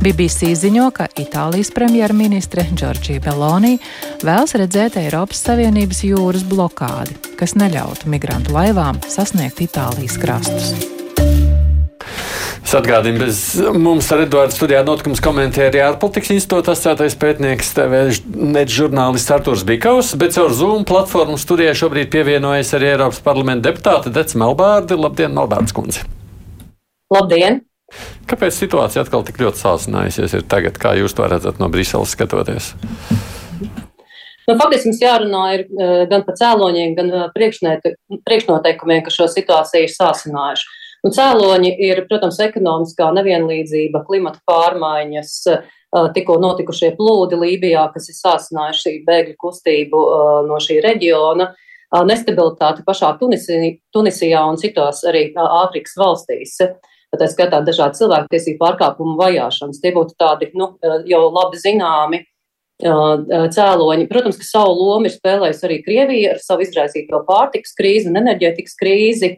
BBC 0.00 0.54
ziņo, 0.56 0.86
ka 0.96 1.10
Itālijas 1.20 1.68
premjerministre 1.76 2.64
Džordžija 2.72 3.20
Meloni 3.26 3.74
vēlas 4.24 4.56
redzēt 4.56 4.96
Eiropas 5.02 5.44
Savienības 5.44 6.00
jūras 6.08 6.46
blokādi, 6.48 7.18
kas 7.36 7.52
neļautu 7.60 8.08
migrantu 8.08 8.56
laivām 8.56 9.02
sasniegt 9.04 9.60
Itālijas 9.68 10.16
krastus. 10.22 10.99
Es 12.70 12.76
atgādinu, 12.78 13.18
bez 13.18 13.38
mums 13.82 14.06
ar 14.14 14.20
Eduardu 14.22 14.54
studijā 14.54 14.84
notikums 14.86 15.18
komentēja 15.24 15.88
ārpolitikas 15.88 16.28
institūta 16.36 16.70
asociētais 16.76 17.16
pētnieks, 17.18 17.72
TV 17.74 18.02
net 18.54 18.70
žurnālists 18.70 19.32
Arturs 19.34 19.64
Bikaus, 19.66 20.12
bet 20.14 20.36
caur 20.36 20.54
Zoom 20.54 20.84
platformu 20.86 21.34
studijai 21.34 21.72
šobrīd 21.80 22.12
pievienojas 22.12 22.70
arī 22.78 22.92
Eiropas 22.92 23.18
parlamenta 23.26 23.72
deputāte 23.72 24.14
Dec 24.14 24.36
Melbārdi. 24.38 24.94
Labdien, 24.94 25.34
Melbārds 25.34 25.74
kundze! 25.74 26.06
Labdien! 27.10 27.58
Kāpēc 28.30 28.62
situācija 28.62 29.02
atkal 29.02 29.26
tik 29.26 29.42
ļoti 29.42 29.64
sāsinājusies 29.64 30.38
ir 30.38 30.46
tagad, 30.54 30.78
kā 30.78 30.94
jūs 31.00 31.18
to 31.18 31.26
redzat 31.26 31.58
no 31.58 31.66
Briseles 31.74 32.14
skatoties? 32.14 32.76
Nu, 34.46 34.54
faktiski 34.54 34.92
mums 34.92 35.02
jārunā 35.02 35.46
ir, 35.56 35.66
eh, 35.74 36.04
gan 36.14 36.22
par 36.22 36.38
cēloņiem, 36.38 36.94
gan 37.02 37.10
eh, 37.18 37.26
priekšnoteikumiem, 37.34 39.02
ka 39.02 39.18
šo 39.18 39.26
situāciju 39.34 39.90
ir 39.90 39.98
sāsinājuši. 39.98 40.76
Un 41.06 41.14
cēloņi 41.16 41.70
ir, 41.80 42.02
protams, 42.10 42.38
ekonomiskā 42.44 43.08
nevienlīdzība, 43.16 44.02
klimata 44.04 44.42
pārmaiņas, 44.48 45.32
tikko 46.14 46.36
notikušie 46.42 46.92
plūdi 46.98 47.38
Lībijā, 47.40 47.86
kas 47.94 48.10
ir 48.12 48.18
sāsinājuši 48.18 49.00
bēgļu 49.06 49.34
kustību 49.40 50.02
no 50.46 50.60
šī 50.60 50.78
reģiona, 50.84 51.48
nestabilitāte 52.06 52.84
pašā 52.86 53.14
Tunisī, 53.18 53.80
Tunisijā 53.94 54.44
un 54.46 54.60
citās 54.60 55.00
arī 55.08 55.30
Āfrikas 55.34 55.96
valstīs. 55.98 56.58
Tā 57.10 57.26
skatā 57.26 57.58
dažādi 57.66 57.98
cilvēktiesību 57.98 58.60
pārkāpumu 58.60 59.16
vajāšanas. 59.18 59.80
Tie 59.82 59.90
būtu 59.96 60.14
tādi 60.20 60.52
nu, 60.54 60.76
jau 61.10 61.24
labi 61.34 61.58
zināmi 61.58 62.20
cēloņi. 62.80 64.06
Protams, 64.08 64.38
ka 64.38 64.46
savu 64.46 64.76
lomu 64.78 65.10
ir 65.10 65.16
spēlējusi 65.16 65.66
arī 65.66 65.80
Krievija 65.82 66.36
ar 66.36 66.44
savu 66.44 66.62
izraisīto 66.64 67.24
pārtiks 67.26 67.74
krīzi 67.74 68.12
un 68.12 68.20
enerģētikas 68.22 68.78
krīzi. 68.78 69.32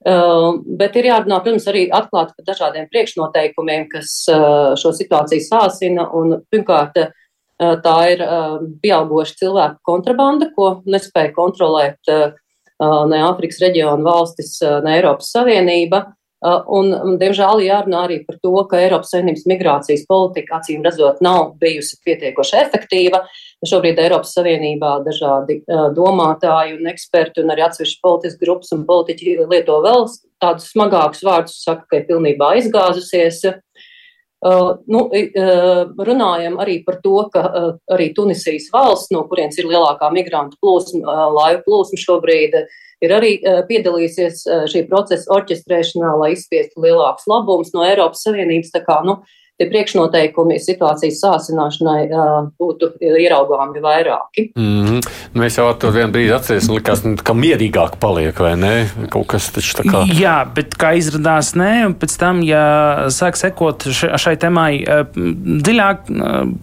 Uh, 0.00 0.54
bet 0.80 0.94
ir 0.96 1.10
jārunā, 1.10 1.42
protams, 1.44 1.66
arī 1.68 1.82
atklāti 1.92 2.32
par 2.38 2.46
dažādiem 2.46 2.86
priekšnoteikumiem, 2.88 3.82
kas 3.92 4.14
uh, 4.32 4.72
šo 4.80 4.94
situāciju 4.96 5.44
sāsina. 5.44 6.06
Un, 6.16 6.38
pirmkārt, 6.52 6.96
uh, 6.96 7.74
tā 7.84 7.96
ir 8.14 8.22
pieaugoša 8.80 9.36
cilvēku 9.42 9.84
kontrabanda, 9.84 10.48
ko 10.56 10.78
nespēja 10.88 11.34
kontrolēt 11.36 12.00
ne 12.80 13.18
Āfrikas 13.20 13.58
reģiona 13.60 14.00
valstis, 14.00 14.54
ne 14.80 14.94
Eiropas 14.96 15.28
Savienība. 15.34 16.06
Uh, 16.40 16.62
un, 16.72 16.86
diemžēl, 17.20 17.60
jārunā 17.66 18.06
arī 18.06 18.22
par 18.24 18.38
to, 18.40 18.54
ka 18.70 18.78
Eiropas 18.80 19.10
Savienības 19.12 19.42
migrācijas 19.50 20.06
politika 20.08 20.56
acīm 20.56 20.80
redzot 20.86 21.20
nav 21.20 21.50
bijusi 21.60 21.98
pietiekoši 22.06 22.56
efektīva. 22.62 23.20
Šobrīd 23.60 23.98
Eiropas 24.00 24.32
Savienībā 24.32 24.94
dažādi 25.04 25.58
uh, 25.60 25.90
domātāji 25.92 26.78
un 26.78 26.88
eksperti 26.88 27.42
un 27.42 27.52
arī 27.52 27.66
atsevišķi 27.66 28.00
politiskas 28.00 28.40
grupas 28.40 28.72
un 28.72 28.86
politiķi 28.88 29.36
lieto 29.50 29.76
vēl 29.84 30.06
tādus 30.40 30.70
smagākus 30.72 31.24
vārdus, 31.26 31.58
saka, 31.66 31.84
ka 31.90 32.00
ir 32.00 32.06
pilnībā 32.08 32.54
izgāzusies. 32.62 33.42
Uh, 34.40 34.78
nu, 34.88 35.02
uh, 35.12 35.82
runājam 36.00 36.56
arī 36.64 36.78
par 36.86 37.02
to, 37.04 37.18
ka 37.34 37.42
uh, 37.44 37.72
arī 37.92 38.08
Tunisijas 38.16 38.70
valsts, 38.72 39.12
no 39.12 39.26
kurienes 39.28 39.60
ir 39.60 39.68
lielākā 39.68 40.08
migrantu 40.14 40.56
plūsma, 40.64 41.02
uh, 41.04 41.26
laivu 41.36 41.66
plūsma 41.66 42.00
šobrīd, 42.00 42.56
uh, 42.56 42.78
ir 43.04 43.14
arī 43.16 43.34
uh, 43.40 43.60
piedalījusies 43.68 44.40
uh, 44.46 44.64
šī 44.70 44.86
procesa 44.88 45.28
orķestrēšanā, 45.36 46.14
lai 46.22 46.32
izspiestu 46.36 46.80
lielākus 46.84 47.28
labumus 47.30 47.74
no 47.76 47.84
Eiropas 47.86 48.24
Savienības. 48.26 48.72
Tā 48.74 48.82
kā, 48.86 49.00
nu, 49.06 49.20
tie 49.60 49.68
priekšnoteikumi 49.68 50.56
situācijas 50.62 51.20
sāsināšanai 51.20 52.08
būtu 52.60 52.94
ieraugāmi 53.04 53.82
vairāki. 53.84 54.46
Mm 54.56 54.86
-hmm. 54.86 55.10
Mēs 55.36 55.58
jau 55.60 55.68
tur 55.78 55.92
vienā 55.92 56.08
brīdī 56.14 56.32
atcerēsimies, 56.36 56.76
likās, 56.78 57.04
nu, 57.04 57.16
ka 57.16 57.36
mierīgāk 57.36 57.98
paliek, 58.00 58.40
vai 58.40 58.54
ne? 58.56 58.72
Kaut 59.12 59.26
kas 59.34 59.50
taču 59.52 59.76
tā 59.82 59.84
kā. 59.84 60.04
Jā, 60.20 60.38
bet 60.54 60.74
kā 60.80 60.94
izrādās, 60.96 61.52
nē, 61.54 61.86
un 61.86 61.94
pēc 61.94 62.16
tam, 62.18 62.42
ja 62.42 62.64
sāk 63.12 63.36
sekot 63.36 63.84
šai 64.16 64.36
temai 64.40 64.84
dziļāk, 65.68 66.08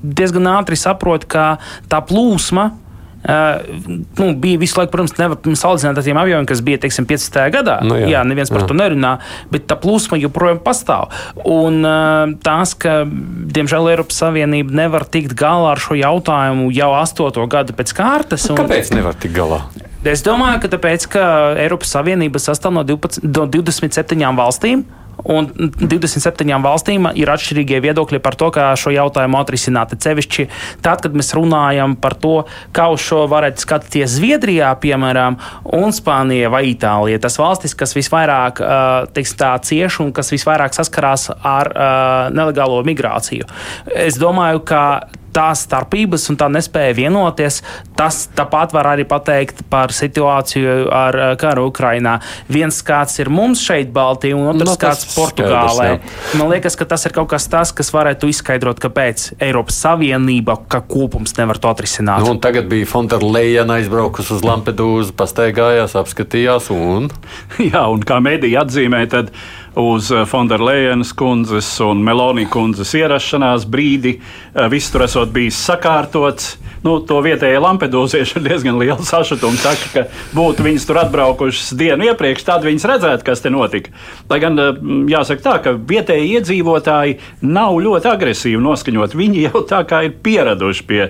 diezgan 0.01 0.47
ātri 0.57 0.75
saprot, 0.75 1.25
ka 1.25 1.57
tā 1.89 2.01
plūsma 2.01 2.71
nu, 3.27 4.27
bija 4.39 4.59
visu 4.61 4.79
laiku, 4.79 4.91
protams, 4.93 5.15
nevar 5.19 5.39
salīdzināt 5.43 5.99
ar 5.99 6.05
tiem 6.05 6.19
avioniem, 6.19 6.47
kas 6.47 6.61
bija 6.65 6.79
teiksim, 6.83 7.07
15. 7.09 7.39
gadā. 7.53 7.79
Nu, 7.83 7.97
jā, 7.99 8.11
jā, 8.13 8.23
neviens 8.27 8.51
par 8.53 8.63
jā. 8.63 8.69
to 8.69 8.77
nerunā, 8.77 9.17
bet 9.51 9.67
tā 9.69 9.75
plūsma 9.79 10.19
joprojām 10.21 10.61
pastāv. 10.63 11.11
Un 11.43 11.81
uh, 11.87 12.37
tās, 12.45 12.75
ka, 12.79 13.01
diemžēl, 13.07 13.91
Eiropas 13.95 14.21
Savienība 14.23 14.79
nevar 14.83 15.07
tikt 15.11 15.35
galā 15.37 15.73
ar 15.75 15.83
šo 15.83 15.97
jautājumu 15.99 16.71
jau 16.75 16.93
astoto 16.99 17.43
gadu 17.51 17.75
pēc 17.77 17.93
kārtas. 17.97 18.47
Un... 18.51 18.59
Kāpēc 18.61 18.93
nevar 18.95 19.17
tikt 19.19 19.35
galā? 19.37 19.65
Es 20.07 20.23
domāju, 20.23 20.61
ka 20.63 20.71
tāpēc, 20.71 21.09
ka 21.11 21.23
Eiropas 21.59 21.91
Savienība 21.91 22.39
sastāv 22.39 22.75
no, 22.77 22.85
12, 22.87 23.25
no 23.27 23.47
27 23.51 24.23
valstīm. 24.37 24.85
Un 25.25 25.49
27 25.81 26.61
valstīm 26.63 27.07
ir 27.17 27.31
atšķirīgie 27.33 27.79
viedokļi 27.83 28.19
par 28.23 28.37
to, 28.37 28.51
kā 28.53 28.69
šo 28.77 28.93
jautājumu 28.93 29.39
atrisināt. 29.39 29.95
Cevišķi 29.97 30.47
tad, 30.85 31.01
kad 31.03 31.17
mēs 31.17 31.33
runājam 31.37 31.95
par 31.99 32.15
to, 32.21 32.35
kā 32.75 32.87
uz 32.93 33.01
šo 33.03 33.23
varētu 33.31 33.65
skatīties 33.65 34.17
Zviedrijā, 34.19 34.69
piemēram, 34.81 35.39
un 35.77 35.95
Spānija 35.95 36.51
vai 36.53 36.67
Itālija. 36.71 37.21
Tas 37.23 37.39
valstis, 37.41 37.75
kas 37.77 37.95
visvairāk 37.97 38.61
teiks, 39.17 39.35
tā, 39.39 39.55
cieš 39.65 40.01
un 40.05 40.13
kas 40.15 40.31
visvairāk 40.35 40.77
saskarās 40.77 41.29
ar 41.41 41.73
nelegālo 42.33 42.83
migrāciju. 42.87 43.49
Es 44.07 44.19
domāju, 44.21 44.61
ka 44.67 44.83
tās 45.37 45.63
starpības 45.67 46.27
un 46.31 46.39
tā 46.39 46.49
nespēja 46.51 46.95
vienoties. 46.97 47.61
Tas 47.97 48.25
tāpat 48.37 48.73
var 48.75 48.91
arī 48.93 49.05
pateikt 49.09 49.63
par 49.71 49.93
situāciju 49.95 50.87
ar 50.93 51.19
eh, 51.21 51.33
karu 51.39 51.67
Ukrainā. 51.71 52.17
Viens 52.51 52.79
kāds 52.85 53.19
ir 53.21 53.31
mums 53.33 53.61
šeit, 53.63 53.91
Baltijā, 53.93 54.37
un 54.37 54.51
otrs 54.53 54.73
no, 54.73 54.77
kāds 54.81 55.07
Portugālē. 55.13 55.89
Skaidrs, 55.97 56.37
Man 56.39 56.51
liekas, 56.53 56.77
ka 56.79 56.87
tas 56.89 57.05
ir 57.07 57.15
kaut 57.15 57.29
kas 57.31 57.47
tāds, 57.51 57.73
kas 57.75 57.91
varētu 57.93 58.29
izskaidrot, 58.31 58.81
kāpēc 58.83 59.29
Eiropas 59.43 59.77
Savienība 59.83 60.57
kā 60.71 60.81
kopums 60.87 61.35
nevar 61.37 61.59
to 61.61 61.71
atrisināt. 61.71 62.25
Nu, 62.25 62.37
tagad 62.41 62.69
bija 62.71 62.89
Fonterleja 62.89 63.65
aizbraukus 63.77 64.31
uz 64.33 64.43
Lampedūzu, 64.45 65.15
pastaigājās, 65.17 65.95
apskatījās 65.99 66.71
un. 66.73 67.11
Jā, 67.71 67.85
un 67.91 68.03
kā 68.07 68.19
mēdī 68.23 68.53
atzīmē, 68.59 69.05
tad 69.11 69.33
uz 69.77 70.11
Fonderlejenas 70.25 71.13
kundzes 71.13 71.69
un 71.85 72.01
Melonijas 72.03 72.51
kundzes 72.53 72.93
ierašanās 72.97 73.67
brīdi. 73.69 74.17
Eh, 74.17 74.67
viss 74.73 74.91
tur 74.91 75.05
esot 75.05 75.29
bijis 75.33 75.59
sakārtots 75.69 76.55
nu, 76.85 76.97
to 77.07 77.19
vietējie 77.25 77.59
lampedūzieši 77.63 78.37
ir 78.37 78.45
diezgan 78.45 78.77
liela 78.79 79.03
sašutuma. 79.05 79.57
Saka, 79.61 79.89
ka 79.93 80.03
būtu 80.37 80.65
viņas 80.65 80.87
tur 80.87 81.01
atbraukušas 81.01 81.73
dienu 81.79 82.09
iepriekš, 82.11 82.45
tad 82.47 82.65
viņas 82.67 82.87
redzētu, 82.91 83.25
kas 83.27 83.43
te 83.43 83.51
notika. 83.53 83.93
Lai 84.29 84.39
gan 84.43 84.59
eh, 84.61 84.81
jāsaka 85.13 85.45
tā, 85.45 85.55
ka 85.65 85.75
vietējie 85.77 86.37
iedzīvotāji 86.37 87.17
nav 87.47 87.77
ļoti 87.83 88.11
agresīvi 88.11 88.63
noskaņot. 88.63 89.17
Viņi 89.17 89.45
jau 89.47 89.63
tā 89.69 89.83
kā 89.89 90.03
ir 90.07 90.17
pieraduši 90.23 90.87
pie, 90.87 91.01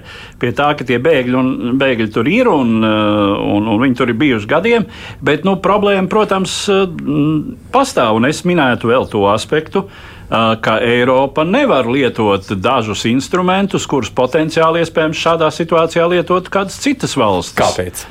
pie 0.41 0.53
tā, 0.57 0.71
ka 0.77 0.87
tie 0.87 0.99
bēgļi, 1.03 1.37
un, 1.37 1.79
bēgļi 1.81 2.11
tur 2.15 2.29
ir 2.31 2.51
un, 2.51 2.77
eh, 2.81 3.47
un, 3.57 3.71
un 3.73 3.81
viņi 3.83 3.99
tur 4.01 4.13
ir 4.13 4.19
bijuši 4.19 4.51
gadiem. 4.51 4.87
Bet 5.21 5.47
nu, 5.47 5.57
problēma, 5.63 6.09
protams, 6.11 6.59
eh, 6.73 6.85
pastāv. 7.73 8.17
Un 8.17 8.29
es 8.29 8.43
minētu 8.47 8.93
vēl 8.93 9.09
to 9.11 9.25
aspektu, 9.31 9.87
ka 10.29 10.77
Eiropa 10.83 11.45
nevar 11.47 11.87
lietot 11.87 12.49
dažus 12.59 13.05
instrumentus, 13.07 13.87
kurus 13.87 14.11
potenciāli 14.11 14.83
iespējams 14.83 15.21
šādā 15.23 15.51
situācijā 15.55 16.07
lietot 16.11 16.49
kādas 16.51 16.79
citas 16.83 17.15
valstis. 17.19 17.55
Kāpēc? 17.61 18.03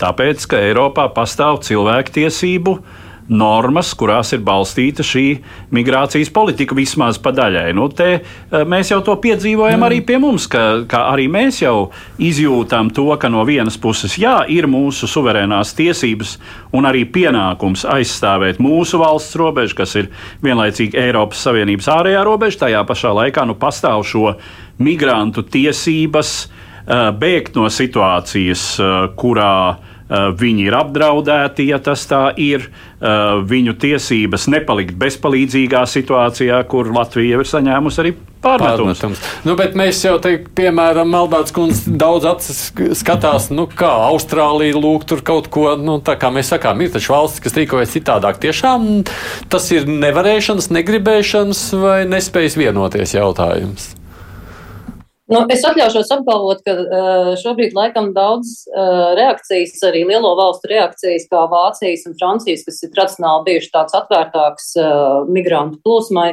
Tāpēc, 0.00 0.44
ka 0.48 0.60
Eiropā 0.64 1.08
pastāv 1.12 1.60
cilvēktiesību 1.64 2.76
uh, 2.76 3.03
normas, 3.28 3.94
kurās 3.96 4.34
ir 4.36 4.42
balstīta 4.44 5.04
šī 5.04 5.24
migrācijas 5.74 6.28
politika 6.34 6.76
vismaz 6.76 7.18
pa 7.22 7.32
daļai. 7.32 7.70
Nu, 7.76 7.88
te, 7.88 8.08
eh, 8.20 8.64
mēs 8.68 8.92
jau 8.92 9.00
to 9.04 9.16
piedzīvojam 9.20 9.80
mm. 9.80 9.86
arī 9.86 10.00
pie 10.04 10.18
mums, 10.20 10.46
ka, 10.50 10.84
ka 10.88 11.06
arī 11.12 11.26
mēs 11.32 11.62
jau 11.62 11.90
izjūtam 12.20 12.90
to, 12.94 13.06
ka 13.20 13.30
no 13.32 13.44
vienas 13.48 13.78
puses 13.80 14.18
jā, 14.20 14.36
ir 14.52 14.68
mūsu 14.68 15.08
suverēnās 15.08 15.72
tiesības 15.78 16.36
un 16.76 16.88
arī 16.88 17.06
pienākums 17.08 17.86
aizstāvēt 17.88 18.60
mūsu 18.62 19.00
valsts 19.00 19.38
robežu, 19.40 19.78
kas 19.80 19.96
ir 20.00 20.10
vienlaicīgi 20.44 21.00
Eiropas 21.00 21.46
Savienības 21.46 21.88
ārējā 21.96 22.26
robeža. 22.26 22.64
Tajā 22.66 22.84
pašā 22.86 23.14
laikā 23.22 23.46
nu, 23.48 23.56
pastāv 23.56 24.04
šo 24.08 24.34
migrantu 24.82 25.44
tiesības 25.48 26.36
uh, 26.44 27.10
bēgt 27.16 27.56
no 27.56 27.70
situācijas, 27.72 28.68
uh, 28.82 28.94
kurā 29.16 29.54
Eh, 30.04 30.26
viņi 30.36 30.66
ir 30.68 30.74
apdraudēti, 30.76 31.64
ja 31.72 31.78
tas 31.80 32.04
tā 32.10 32.28
ir. 32.36 32.68
Eh, 33.04 33.38
viņu 33.44 33.74
tiesības 33.76 34.46
nepalikt 34.48 34.94
bezpalīdzīgā 34.96 35.82
situācijā, 35.92 36.62
kur 36.70 36.88
Latvija 36.88 37.36
ir 37.36 37.48
saņēmusi 37.50 37.98
arī 38.00 38.12
pārmetums. 38.40 39.02
pārmetums. 39.02 39.24
Nu, 39.44 39.56
bet 39.58 39.74
mēs 39.76 39.98
jau 40.06 40.14
te, 40.24 40.38
piemēram, 40.56 41.10
Maldāts 41.12 41.52
kundze 41.52 41.92
daudz 42.00 42.24
acis 42.30 42.62
skatās, 42.96 43.50
nu, 43.52 43.66
kā 43.68 43.90
Austrālija 44.06 44.78
lūk 44.80 45.04
tur 45.10 45.20
kaut 45.20 45.50
ko, 45.52 45.74
nu, 45.76 45.98
tā 46.00 46.14
kā 46.16 46.30
mēs 46.32 46.54
sakām, 46.54 46.80
ir 46.80 46.94
taču 46.94 47.12
valsts, 47.12 47.42
kas 47.44 47.58
rīkojas 47.58 47.92
citādāk. 47.92 48.40
Tiešām 48.40 48.88
tas 49.52 49.68
ir 49.76 49.84
nevarēšanas, 49.84 50.70
negribēšanas 50.72 51.62
vai 51.84 51.98
nespējas 52.08 52.56
vienoties 52.56 53.18
jautājums. 53.18 53.90
Nu, 55.32 55.40
es 55.48 55.62
atļaušos 55.64 56.10
apgalvot, 56.18 56.60
ka 56.66 56.74
uh, 56.76 57.30
šobrīd 57.40 57.72
laikam 57.76 58.10
daudz 58.12 58.66
uh, 58.68 59.14
reakcijas, 59.16 59.78
arī 59.88 60.02
lielo 60.04 60.34
valstu 60.36 60.68
reakcijas, 60.68 61.24
kā 61.30 61.46
Vācijas 61.48 62.04
un 62.10 62.18
Francijas, 62.20 62.66
kas 62.66 62.82
ir 62.84 62.92
tradicionāli 62.92 63.46
bijuši 63.48 63.72
tāds 63.72 63.96
atvērtāks 63.96 64.74
uh, 64.82 65.24
migrantu 65.32 65.80
plūsmai, 65.80 66.28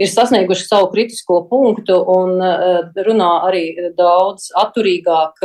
ir 0.00 0.08
sasnieguši 0.08 0.64
savu 0.64 0.88
kritisko 0.94 1.42
punktu 1.50 2.00
un 2.10 2.40
runā 3.06 3.30
arī 3.46 3.92
daudz 3.94 4.48
atturīgāk 4.58 5.44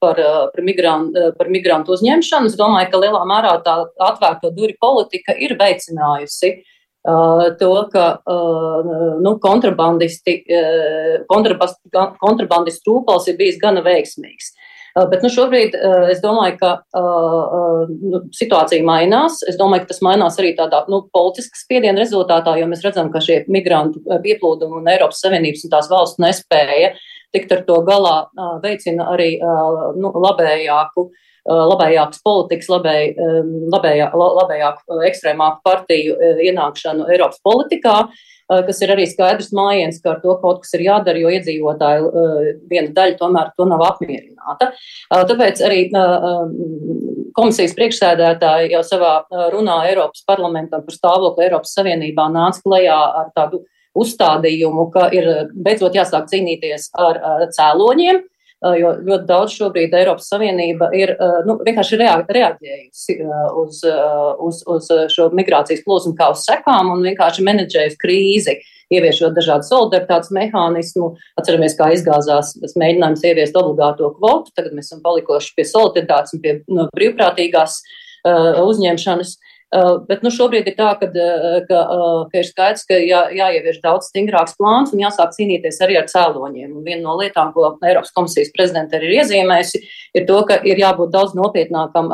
par, 0.00 0.18
par, 0.24 0.64
migran, 0.64 1.10
uh, 1.12 1.28
par 1.36 1.52
migrantu 1.52 1.92
uzņemšanu. 1.98 2.48
Es 2.48 2.56
domāju, 2.58 2.88
ka 2.88 3.04
lielā 3.04 3.20
mērā 3.28 3.58
tā 3.68 3.82
atvērto 4.08 4.48
duri 4.56 4.80
politika 4.80 5.36
ir 5.36 5.58
veicinājusi 5.60 6.56
Uh, 6.56 6.73
to, 7.04 7.72
ka 7.92 8.04
uh, 8.24 8.92
nu, 9.20 9.34
kontrabandisti, 9.42 10.38
uh, 10.48 11.24
kontrabandistu 11.28 12.86
trūkums 12.86 13.28
ir 13.28 13.36
bijis 13.40 13.58
gana 13.60 13.84
veiksmīgs. 13.84 14.54
Bet 14.94 15.24
nu, 15.24 15.28
šobrīd 15.34 15.72
es 16.12 16.20
domāju, 16.22 16.54
ka 16.60 16.68
nu, 17.90 18.20
situācija 18.30 18.84
mainās. 18.86 19.40
Es 19.50 19.56
domāju, 19.58 19.82
ka 19.82 19.90
tas 19.90 19.98
mainās 20.06 20.38
arī 20.38 20.52
tādā 20.54 20.84
nu, 20.86 21.00
politiskas 21.10 21.64
spiediena 21.64 21.98
rezultātā, 21.98 22.54
jo 22.60 22.68
mēs 22.70 22.84
redzam, 22.86 23.10
ka 23.10 23.18
šie 23.18 23.40
migrantu 23.50 24.04
pieplūdumi 24.22 24.78
un 24.78 24.92
Eiropas 24.92 25.18
Savienības 25.24 25.66
un 25.66 25.72
tās 25.74 25.90
valsts 25.90 26.22
nespēja 26.22 26.92
tikt 27.34 27.56
ar 27.56 27.64
to 27.66 27.80
galā, 27.82 28.14
veicina 28.62 29.10
arī 29.16 29.32
nu, 29.98 30.14
labējāku 30.14 31.08
Uh, 31.08 31.33
labējākas 31.44 32.22
politikas, 32.24 32.68
labēj, 32.72 33.10
um, 33.20 33.50
labējā, 33.72 34.10
labējāku 34.16 34.94
uh, 34.94 35.02
ekstrēmāku 35.10 35.60
partiju 35.66 36.14
uh, 36.16 36.38
ienākšanu 36.44 37.08
Eiropas 37.12 37.42
politikā, 37.44 38.04
kas 38.44 38.76
ir 38.84 38.90
arī 38.92 39.06
skaidrs 39.08 39.54
mājiens, 39.56 39.96
ka 40.04 40.10
ar 40.10 40.18
to 40.20 40.34
kaut 40.42 40.58
kas 40.60 40.74
ir 40.76 40.82
jādara, 40.84 41.16
jo 41.16 41.30
iedzīvotāju 41.32 42.10
viena 42.68 42.90
daļa 42.92 43.16
tomēr 43.16 43.46
to 43.56 43.64
nav 43.64 43.80
apmierināta. 43.86 44.68
Tāpēc 45.08 45.62
arī 45.64 45.78
um, 45.96 46.52
komisijas 47.32 47.72
priekšsēdētāji 47.78 48.74
jau 48.74 48.82
savā 48.84 49.14
runā 49.54 49.78
Eiropas 49.88 50.26
parlamentam 50.28 50.84
par 50.84 50.92
stāvokli 50.92 51.46
Eiropas 51.46 51.72
Savienībā 51.72 52.28
nāca 52.36 52.60
klajā 52.66 53.00
ar 53.22 53.32
tādu 53.32 53.62
uzstādījumu, 53.96 54.90
ka 54.92 55.08
ir 55.16 55.30
beidzot 55.56 55.96
jāsāk 55.96 56.28
cīnīties 56.28 56.90
ar 57.00 57.48
cēloņiem, 57.56 58.20
jo 58.80 58.92
ļoti 59.04 59.26
daudz 59.28 59.56
šobrīd 59.58 59.94
Eiropas 59.98 60.28
Savienība 60.32 60.88
ir 60.96 61.14
nu, 61.48 61.58
vienkārši 61.64 61.98
reaģējusi 62.00 63.16
uz, 63.60 63.80
uz, 64.48 64.60
uz 64.76 64.90
šo 65.12 65.28
migrācijas 65.36 65.84
plūsmu 65.86 66.14
kā 66.18 66.30
uz 66.34 66.44
sekām 66.46 66.92
un 66.94 67.04
vienkārši 67.04 67.44
menedžējusi 67.46 68.00
krīzi. 68.00 68.56
Ieviešot 68.92 69.32
dažādu 69.34 69.64
solidaritātes 69.64 70.30
mehānismu, 70.36 71.14
atceramies, 71.40 71.74
kā 71.78 71.88
izgāzās 71.96 72.52
tas 72.60 72.76
mēģinājums 72.78 73.24
ieviest 73.24 73.56
obligāto 73.56 74.10
kvotu. 74.18 74.52
Tagad 74.54 74.76
mēs 74.76 74.90
esam 74.90 75.00
palikuši 75.04 75.54
pie 75.56 75.64
solidaritātes 75.70 76.36
un 76.36 76.42
pie 76.44 76.58
no, 76.68 76.84
brīvprātīgās 76.94 77.78
uh, 77.80 78.60
uzņemšanas. 78.60 79.32
Uh, 79.34 79.53
bet 80.08 80.22
nu, 80.22 80.30
šobrīd 80.30 80.68
ir 80.70 80.76
tā, 80.78 80.92
ka, 81.00 81.08
uh, 81.08 81.58
ka, 81.68 81.80
uh, 81.80 82.20
ka 82.30 82.40
ir 82.40 82.46
skaidrs, 82.46 82.84
ka 82.88 82.98
jā, 83.00 83.24
jāievieš 83.34 83.80
daudz 83.82 84.10
stingrāks 84.10 84.56
plāns 84.58 84.94
un 84.94 85.02
jāsāk 85.02 85.34
cīnīties 85.36 85.80
arī 85.84 85.98
ar 86.00 86.08
cēloņiem. 86.10 86.72
Un 86.78 86.86
viena 86.86 87.02
no 87.02 87.16
lietām, 87.18 87.52
ko 87.56 87.72
Eiropas 87.82 88.14
komisijas 88.14 88.52
prezidenta 88.54 88.98
arī 88.98 89.10
ir 89.10 89.22
iezīmējusi, 89.22 89.82
ir 90.20 90.26
to, 90.28 90.40
ka 90.48 90.60
ir 90.62 90.80
jābūt 90.82 91.14
daudz 91.14 91.34
nopietnākam 91.38 92.12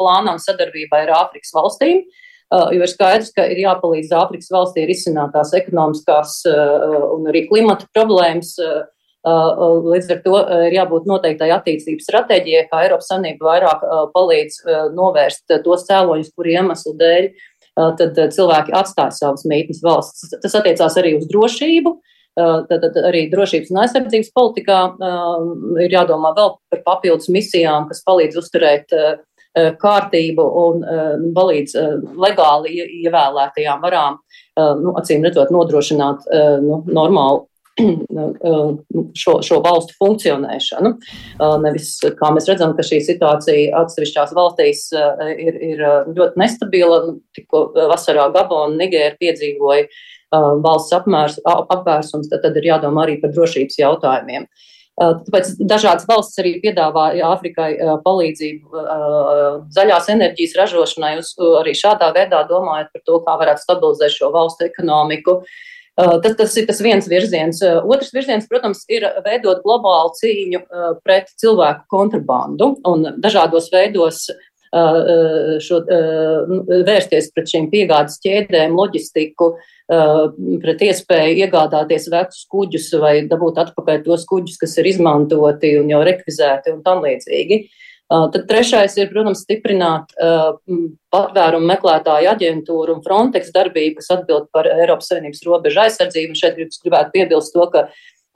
plānam 0.00 0.40
sadarbībai 0.42 1.04
ar 1.06 1.14
Āfrikas 1.22 1.54
valstīm. 1.54 2.02
Jo 2.46 2.84
ir 2.86 2.90
skaidrs, 2.90 3.32
ka 3.34 3.42
ir 3.50 3.58
jāpalīdz 3.64 4.12
Āfrikas 4.14 4.52
valstī 4.54 4.84
risināt 4.86 5.32
tās 5.34 5.50
ekonomiskās 5.58 6.40
un 6.46 7.26
arī 7.30 7.46
klimata 7.48 7.88
problēmas, 7.94 8.54
līdz 9.26 10.10
ar 10.14 10.22
to 10.22 10.34
uh, 10.38 10.64
ir 10.68 10.76
jābūt 10.76 11.06
noteiktai 11.10 11.50
attīstības 11.56 12.06
stratēģijai, 12.06 12.66
kā 12.70 12.82
Eiropas 12.84 13.10
Savienība 13.10 13.48
vairāk 13.48 13.82
uh, 13.82 14.02
palīdz 14.14 14.60
novērst 14.94 15.56
tos 15.64 15.86
cēloņus, 15.88 16.32
kuru 16.36 16.54
iemeslu 16.54 16.94
dēļ 17.00 17.30
tad 17.76 18.16
cilvēki 18.32 18.72
atstāja 18.72 19.12
savas 19.12 19.42
mītnes 19.44 19.82
valsts. 19.84 20.30
Tas 20.40 20.54
attiecās 20.56 20.94
arī 20.96 21.16
uz 21.18 21.26
drošību. 21.28 21.98
Tad, 22.36 22.70
tad 22.70 22.96
arī 23.08 23.26
drošības 23.32 23.70
un 23.72 23.78
aizsardzības 23.80 24.30
politikā 24.36 24.78
ir 25.84 25.92
jādomā 25.92 26.34
vēl 26.36 26.50
par 26.72 26.82
papildus 26.84 27.28
misijām, 27.32 27.86
kas 27.88 28.00
palīdz 28.04 28.36
uzturēt 28.40 28.92
kārtību 29.80 30.46
un 30.62 30.86
palīdz 31.36 31.76
legāli 32.24 32.80
ievēlētajām 33.02 33.84
varām, 33.84 34.18
nu, 34.56 34.96
acīm 35.00 35.24
redzot, 35.24 35.52
nodrošināt 35.52 36.28
nu, 36.64 36.82
normālu 36.88 37.44
šo, 39.22 39.36
šo 39.44 39.58
valstu 39.64 39.96
funkcionēšanu. 40.00 40.92
Uh, 41.36 41.56
nevis, 41.64 41.94
kā 42.18 42.30
mēs 42.34 42.48
redzam, 42.50 42.74
ka 42.76 42.84
šī 42.86 43.02
situācija 43.04 43.74
atsevišķās 43.82 44.34
valstīs 44.36 44.86
uh, 44.96 45.24
ir, 45.32 45.58
ir 45.72 45.82
uh, 45.84 46.08
ļoti 46.16 46.40
nestabila. 46.40 47.02
Nu, 47.06 47.18
tikko 47.36 47.68
vasarā 47.92 48.30
Gabona, 48.34 48.76
Nigēra 48.80 49.16
piedzīvoja 49.20 49.88
valsts 50.36 50.92
apmērs, 50.92 51.36
apvērsums, 51.46 52.26
tad, 52.28 52.40
tad 52.42 52.56
ir 52.58 52.66
jādomā 52.66 53.04
arī 53.04 53.14
par 53.22 53.30
drošības 53.32 53.78
jautājumiem. 53.78 54.48
Tāpēc 54.98 55.52
dažādas 55.70 56.08
valstis 56.08 56.40
arī 56.42 56.52
piedāvā 56.64 57.04
Āfrikai 57.28 57.68
palīdzību 58.02 58.82
zaļās 59.76 60.10
enerģijas 60.16 60.56
ražošanai, 60.58 61.12
arī 61.60 61.76
šādā 61.78 62.10
veidā 62.16 62.42
domājot 62.50 62.90
par 62.92 63.04
to, 63.06 63.20
kā 63.22 63.38
varētu 63.44 63.64
stabilizēt 63.68 64.16
šo 64.18 64.32
valstu 64.34 64.66
ekonomiku. 64.66 65.38
Uh, 65.38 65.64
tas, 65.96 66.34
tas 66.38 66.56
ir 66.60 66.66
tas 66.68 66.82
viens 66.84 67.08
virziens. 67.08 67.62
Uh, 67.64 67.80
otrs 67.88 68.12
virziens, 68.14 68.48
protams, 68.50 68.84
ir 68.92 69.06
veidot 69.24 69.62
globālu 69.64 70.12
cīņu 70.18 70.60
uh, 70.64 70.90
pret 71.04 71.32
cilvēku 71.40 71.86
kontrabandu 71.92 72.74
un 72.88 73.08
dažādos 73.22 73.72
veidos 73.74 74.26
šo, 75.62 75.76
vērsties 76.84 77.30
pret 77.32 77.48
šīm 77.48 77.68
piegādes 77.70 78.18
ķēdēm, 78.20 78.74
loģistiku, 78.76 79.46
pret 79.86 80.82
iespēju 80.84 81.46
iegādāties 81.46 82.10
vecus 82.12 82.42
kuģus 82.50 82.90
vai 83.00 83.14
dabūt 83.30 83.62
atpakaļ 83.62 84.02
tos 84.04 84.26
kuģus, 84.28 84.58
kas 84.60 84.76
ir 84.82 84.90
izmantoti 84.90 85.70
un 85.80 85.94
jau 85.94 86.02
rekvizēti 86.04 86.74
un 86.74 86.82
tam 86.84 87.00
līdzīgi. 87.06 87.62
Uh, 87.62 87.70
Uh, 87.70 87.95
tad 88.10 88.44
trešais 88.48 88.96
ir, 89.00 89.08
protams, 89.10 89.42
stiprināt 89.42 90.12
patvērumu 91.14 91.66
meklētāju 91.72 92.30
aģentūru 92.32 92.96
un 92.96 93.04
Frontex 93.04 93.50
darbību, 93.54 93.98
kas 93.98 94.12
atbild 94.14 94.50
par 94.54 94.68
Eiropas 94.70 95.10
Savienības 95.10 95.42
robežu 95.46 95.82
aizsardzību. 95.86 96.34
Un 96.34 96.38
šeit 96.38 96.60
gribētu 96.84 97.14
piebilst 97.16 97.56
to, 97.56 97.66
ka, 97.72 97.86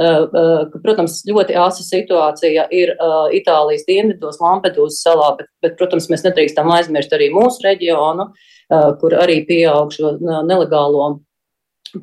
ka 0.00 0.82
protams, 0.82 1.20
ļoti 1.28 1.58
āsa 1.60 1.86
situācija 1.86 2.66
ir 2.74 2.94
Itālijas 3.38 3.86
dienvidos, 3.86 4.40
Lampedūzas 4.42 5.02
salā, 5.06 5.32
bet, 5.38 5.50
bet, 5.62 5.78
protams, 5.78 6.10
mēs 6.10 6.26
nedrīkstam 6.26 6.70
aizmirst 6.74 7.14
arī 7.14 7.30
mūsu 7.34 7.62
reģionu, 7.68 8.30
kur 9.02 9.18
arī 9.18 9.42
pieaug 9.46 9.94
šo 9.94 10.16
nelegālo 10.20 11.20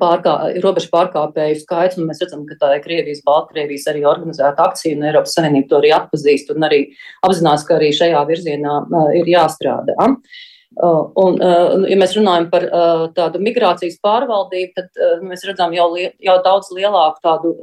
pārkā, 0.00 0.34
robežu 0.64 0.90
pārkāpēju 0.92 1.62
skaits, 1.62 1.96
un 1.98 2.10
mēs 2.10 2.20
redzam, 2.24 2.44
ka 2.48 2.58
tā 2.60 2.74
ir 2.76 2.84
Krievijas, 2.84 3.24
Baltkrievijas 3.26 3.88
arī 3.92 4.04
organizēta 4.08 4.68
akcija, 4.68 4.98
un 4.98 5.08
Eiropas 5.08 5.38
Savienība 5.38 5.70
to 5.70 5.80
arī 5.80 5.94
atpazīst 5.96 6.52
un 6.54 6.68
arī 6.68 6.82
apzinās, 7.26 7.64
ka 7.68 7.78
arī 7.78 7.90
šajā 7.96 8.22
virzienā 8.28 8.76
uh, 8.84 9.10
ir 9.16 9.32
jāstrādā. 9.32 9.96
Un, 10.78 11.40
ja 11.88 11.96
mēs 11.98 12.12
runājam 12.14 12.44
par 12.52 12.64
tādu 13.16 13.40
migrācijas 13.42 13.96
pārvaldību, 14.04 14.74
tad 14.76 15.22
mēs 15.26 15.42
redzam 15.48 15.72
jau, 15.74 15.88
li 15.96 16.04
jau 16.22 16.36
daudz 16.44 16.68
lielāku 16.76 17.18
tādu 17.24 17.54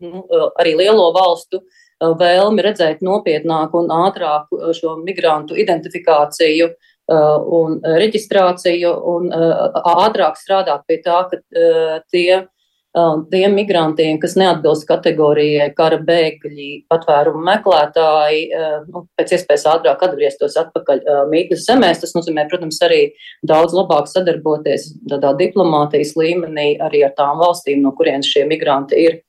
nu, 0.00 0.22
arī 0.62 0.76
lielo 0.78 1.10
valstu 1.12 1.60
vēlmi 2.00 2.64
redzēt 2.64 3.02
nopietnāku 3.04 3.82
un 3.82 3.92
ātrāku 4.06 4.72
šo 4.78 4.94
migrantu 5.02 5.58
identifikāciju 5.58 6.70
un 7.10 7.80
reģistrāciju 7.82 8.92
un 9.14 9.30
ātrāk 9.32 10.38
strādāt 10.38 10.86
pie 10.86 11.00
tā, 11.04 11.24
ka 11.30 11.40
tie 12.12 12.44
tiem 13.32 13.54
migrantiem, 13.56 14.18
kas 14.20 14.34
neatbilst 14.36 14.84
kategorijai 14.84 15.70
kara 15.76 15.96
bēgļi, 16.04 16.84
patvērumu 16.92 17.40
meklētāji, 17.46 18.42
nu, 18.92 19.06
pēc 19.16 19.32
iespējas 19.38 19.64
ātrāk 19.72 20.04
atgrieztos 20.04 20.58
atpakaļ 20.60 21.00
mītnes 21.32 21.64
zemēs. 21.64 22.02
Tas 22.02 22.12
nozīmē, 22.12 22.44
protams, 22.50 22.82
arī 22.84 23.00
daudz 23.48 23.72
labāk 23.76 24.10
sadarboties 24.12 24.90
tādā 25.08 25.32
diplomātijas 25.40 26.12
līmenī 26.20 26.74
arī 26.84 27.00
ar 27.08 27.16
tām 27.16 27.40
valstīm, 27.40 27.80
no 27.80 27.94
kurienes 27.96 28.28
šie 28.28 28.44
migranti 28.50 29.00
ir 29.06 29.22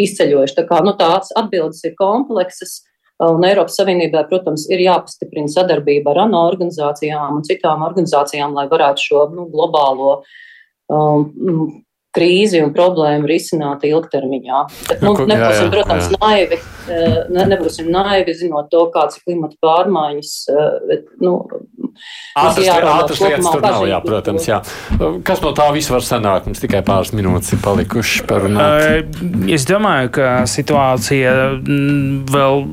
izceļojuši. 0.00 0.56
Tā 0.56 0.64
kā 0.64 0.80
nu, 0.86 0.96
tās 0.96 1.34
atbildes 1.36 1.84
ir 1.84 1.96
kompleksas. 2.00 2.80
Un 3.24 3.44
Eiropas 3.48 3.78
Savienībai, 3.78 4.26
protams, 4.28 4.66
ir 4.68 4.82
jāpastiprina 4.84 5.48
sadarbība 5.48 6.12
ar 6.12 6.26
ANO 6.26 6.42
organizācijām 6.50 7.38
un 7.38 7.46
citām 7.48 7.84
organizācijām, 7.86 8.52
lai 8.56 8.66
varētu 8.68 9.06
šo 9.06 9.22
nu, 9.32 9.46
globālo 9.52 10.18
um, 10.92 11.70
krīzi 12.16 12.62
un 12.64 12.72
problēmu 12.76 13.28
risināt 13.28 13.84
ilgtermiņā. 13.86 14.62
Bet, 14.88 15.04
nu, 15.04 15.14
nu 15.20 15.28
nebūsim, 15.30 15.70
protams, 15.74 16.10
jā. 16.12 16.20
naivi, 16.22 16.60
eh, 16.88 17.18
ne, 17.32 17.46
nebūsim 17.52 17.90
naivi, 17.92 18.36
zinot 18.38 18.70
to, 18.72 18.86
kāds 18.94 19.18
ir 19.18 19.26
klimata 19.26 19.58
pārmaiņas. 19.62 20.34
Eh, 20.52 20.70
bet, 20.90 21.10
nu, 21.22 21.34
ātras, 22.36 22.68
ātras 22.70 23.22
lietas 23.22 23.50
tur 23.50 23.64
nav, 23.64 23.84
jā, 23.88 24.00
protams. 24.04 24.48
Jā. 24.48 24.60
Kas 25.26 25.42
no 25.44 25.52
tā 25.56 25.68
viss 25.74 25.92
var 25.92 26.04
sanākt? 26.04 26.48
Mums 26.48 26.62
tikai 26.62 26.82
pāris 26.86 27.12
minūtes 27.16 27.54
ir 27.56 27.62
palikušas 27.64 28.26
par 28.28 28.44
runāt. 28.46 29.16
Es 29.52 29.66
domāju, 29.68 30.12
ka 30.16 30.30
situācija 30.50 31.34
mm, 31.58 32.26
vēl 32.32 32.64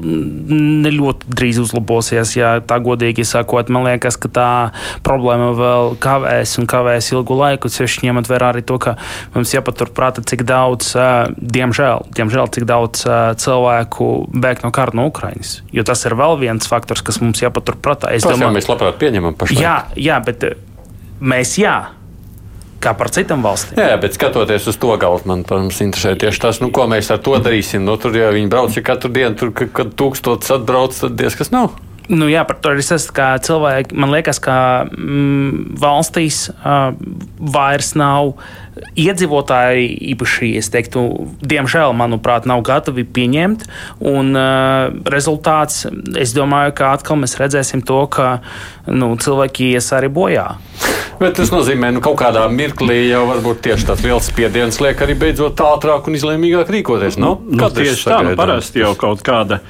ne 0.84 0.94
ļoti 0.94 1.34
drīz 1.34 1.62
uzlabosies, 1.64 2.36
ja 2.38 2.56
tā 2.66 2.80
godīgi 2.84 3.26
sakot. 3.28 3.72
Man 3.74 3.88
liekas, 3.88 4.18
ka 4.22 4.32
tā 4.34 4.50
problēma 5.06 5.52
vēl 5.58 5.94
kavēs 6.04 6.58
un 6.62 6.70
kavēs 6.70 7.12
ilgu 7.16 7.38
laiku, 7.40 7.72
sevišķi 7.72 8.10
ņemot 8.10 8.30
vērā 8.32 8.54
arī 8.54 8.64
to, 8.68 8.80
ka 8.82 8.98
Mums 9.34 9.54
jāpaturprāta, 9.56 10.22
cik 10.30 10.44
daudz, 10.46 10.92
diemžēl, 11.38 12.06
diemžēl 12.14 12.52
cik 12.54 12.68
daudz 12.70 13.02
cilvēku 13.42 14.10
bēg 14.30 14.62
no 14.62 14.70
kara 14.76 14.94
no 14.94 15.08
Ukrainas. 15.10 15.56
Jo 15.74 15.86
tas 15.88 16.06
ir 16.06 16.14
vēl 16.20 16.38
viens 16.44 16.70
faktors, 16.70 17.02
kas 17.06 17.18
mums 17.24 17.42
jāpaturprātā. 17.42 18.14
Es 18.14 18.22
tas 18.22 18.36
domāju, 18.36 18.52
jau 18.52 18.58
mēs 18.60 18.70
labprāt 18.70 19.02
pieņemam 19.02 19.38
pašlaik. 19.40 19.64
Jā, 19.64 19.76
jā, 19.98 20.22
bet 20.26 20.46
mēs 21.24 21.58
jā 21.58 21.78
kā 22.84 22.94
par 22.98 23.10
citām 23.16 23.44
valstīm. 23.46 23.80
Jā, 23.80 23.96
bet 24.02 24.18
skatoties 24.18 24.68
uz 24.68 24.78
to 24.80 24.92
galvu, 25.00 25.24
man 25.30 25.46
protams, 25.48 25.80
interesē 25.86 26.18
tieši 26.20 26.44
tas, 26.44 26.60
nu, 26.64 26.70
ko 26.76 26.86
mēs 26.92 27.12
ar 27.14 27.22
to 27.24 27.38
darīsim. 27.40 27.86
Nu, 27.88 27.96
tur 28.02 28.16
jau 28.18 28.34
viņi 28.36 28.52
brauc 28.52 28.76
ja 28.76 28.84
katru 28.86 29.12
dienu, 29.14 29.38
tur, 29.40 29.54
kad 29.56 29.96
tūkstotis 30.00 30.52
atbrauc, 30.58 30.98
tad 31.00 31.16
diez 31.20 31.38
kas 31.40 31.54
nav. 31.56 31.78
Nu, 32.12 32.28
jā, 32.28 32.44
par 32.44 32.58
to 32.60 32.74
arī 32.74 32.84
es 32.84 32.92
esmu 32.92 33.28
cilvēki. 33.48 33.96
Man 33.96 34.12
liekas, 34.12 34.42
ka 34.44 34.56
mm, 34.92 35.78
valstīs 35.80 36.50
uh, 36.52 36.92
vairs 37.40 37.94
nav 37.96 38.34
iedzīvotāji 39.00 39.86
īpaši, 40.12 40.50
es 40.60 40.68
teiktu, 40.74 41.04
diemžēl, 41.46 41.94
manuprāt, 41.96 42.48
nav 42.50 42.64
gatavi 42.66 43.06
pieņemt. 43.08 43.64
Un 44.10 44.34
uh, 44.36 44.92
rezultāts, 45.14 45.86
es 46.20 46.34
domāju, 46.36 46.74
ka 46.80 46.92
atkal 46.98 47.22
mēs 47.22 47.38
redzēsim 47.40 47.86
to, 47.88 48.02
ka 48.12 48.42
nu, 48.90 49.14
cilvēki 49.16 49.72
ies 49.78 49.88
arī 49.96 50.12
bojā. 50.12 50.50
Bet 51.22 51.38
tas 51.38 51.54
nozīmē, 51.54 51.94
ka 51.94 51.96
nu, 51.96 52.04
kaut 52.04 52.20
kādā 52.20 52.44
mirklī 52.52 53.00
jau 53.06 53.24
varbūt 53.30 53.64
tieši 53.70 53.88
tāds 53.88 54.04
liels 54.04 54.28
spiediens 54.28 54.82
liek 54.84 55.00
arī 55.06 55.16
beidzot 55.24 55.64
ātrāk 55.64 56.10
un 56.10 56.20
izlēmīgāk 56.20 56.74
rīkoties. 56.74 57.20
Nu, 57.22 57.38
nu, 57.48 57.72
tieši 57.72 58.10
tā, 58.10 58.20
nu, 58.28 58.36
parasti 58.40 58.84
jau 58.84 58.92
kaut 59.00 59.24
kāda 59.24 59.62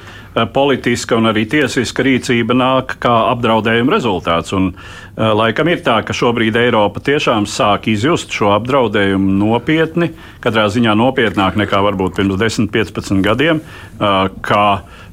politiska 0.54 1.18
un 1.18 1.30
arī 1.30 1.44
tiesiska 1.50 2.04
rīcība 2.06 2.56
nāk 2.58 2.96
kā 3.02 3.14
apdraudējuma 3.32 3.94
rezultāts. 3.94 4.54
Un, 4.56 4.72
uh, 4.74 5.30
laikam 5.36 5.70
ir 5.70 5.84
tā, 5.86 6.00
ka 6.06 6.16
šobrīd 6.16 6.56
Eiropa 6.58 7.02
tiešām 7.04 7.48
sāk 7.50 7.88
izjust 7.92 8.34
šo 8.34 8.54
apdraudējumu 8.56 9.38
nopietni, 9.38 10.10
katrā 10.44 10.66
ziņā 10.72 10.96
nopietnāk 10.98 11.58
nekā 11.60 11.82
varbūt 11.88 12.18
pirms 12.18 12.40
10, 12.40 12.70
15 12.74 13.24
gadiem. 13.24 13.62
Uh, 14.00 14.28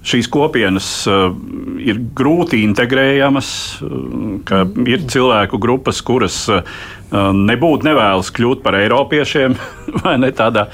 šīs 0.02 0.30
kopienas 0.34 0.88
ir 1.82 2.00
grūti 2.18 2.64
integrējamas, 2.66 3.52
ka 4.50 4.64
ir 4.90 5.06
cilvēku 5.12 5.60
grupas, 5.62 6.02
kuras 6.06 6.40
nebūtu 7.12 7.86
nevēlas 7.86 8.32
kļūt 8.34 8.62
par 8.64 8.78
eiropiešiem, 8.80 9.56
vai 10.02 10.16
ne 10.22 10.32
tādā 10.36 10.68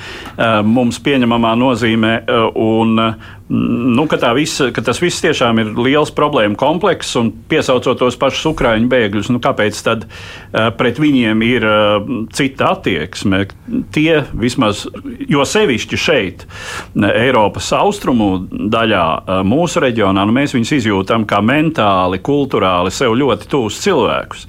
mums 0.64 1.02
pieņemamā 1.04 1.56
nozīmē. 1.60 2.14
Un, 2.62 3.02
nu, 3.50 4.04
ka, 4.12 4.20
visa, 4.36 4.70
ka 4.76 4.84
tas 4.84 5.00
viss 5.00 5.24
tiešām 5.24 5.62
ir 5.62 5.70
liels 5.80 6.12
problēmu 6.16 6.58
komplekss 6.60 7.16
un 7.20 7.32
piesaucot 7.48 8.00
tos 8.00 8.18
pašus 8.20 8.50
ukraiņu 8.52 8.90
bēgļus, 8.92 9.32
nu, 9.32 9.40
kāpēc 9.44 9.80
tad 9.86 10.04
pret 10.52 11.00
viņiem 11.00 11.44
ir 11.48 11.68
cita 12.36 12.74
attieksme? 12.76 13.46
Tie 13.96 14.22
vismaz, 14.36 14.86
jo 15.30 15.46
sevišķi 15.48 16.00
šeit, 16.02 16.44
Eiropas 16.98 17.70
austrumu 17.78 18.30
daļā, 18.52 19.06
mūsu 19.48 19.84
reģionā, 19.84 20.26
nu, 20.28 20.36
mēs 20.36 20.56
viņus 20.58 20.74
izjūtam 20.82 21.24
kā 21.30 21.40
mentāli, 21.46 22.20
kultūrāli 22.24 22.92
sev 22.92 23.16
ļoti 23.18 23.48
tūs 23.52 23.80
cilvēkus, 23.86 24.48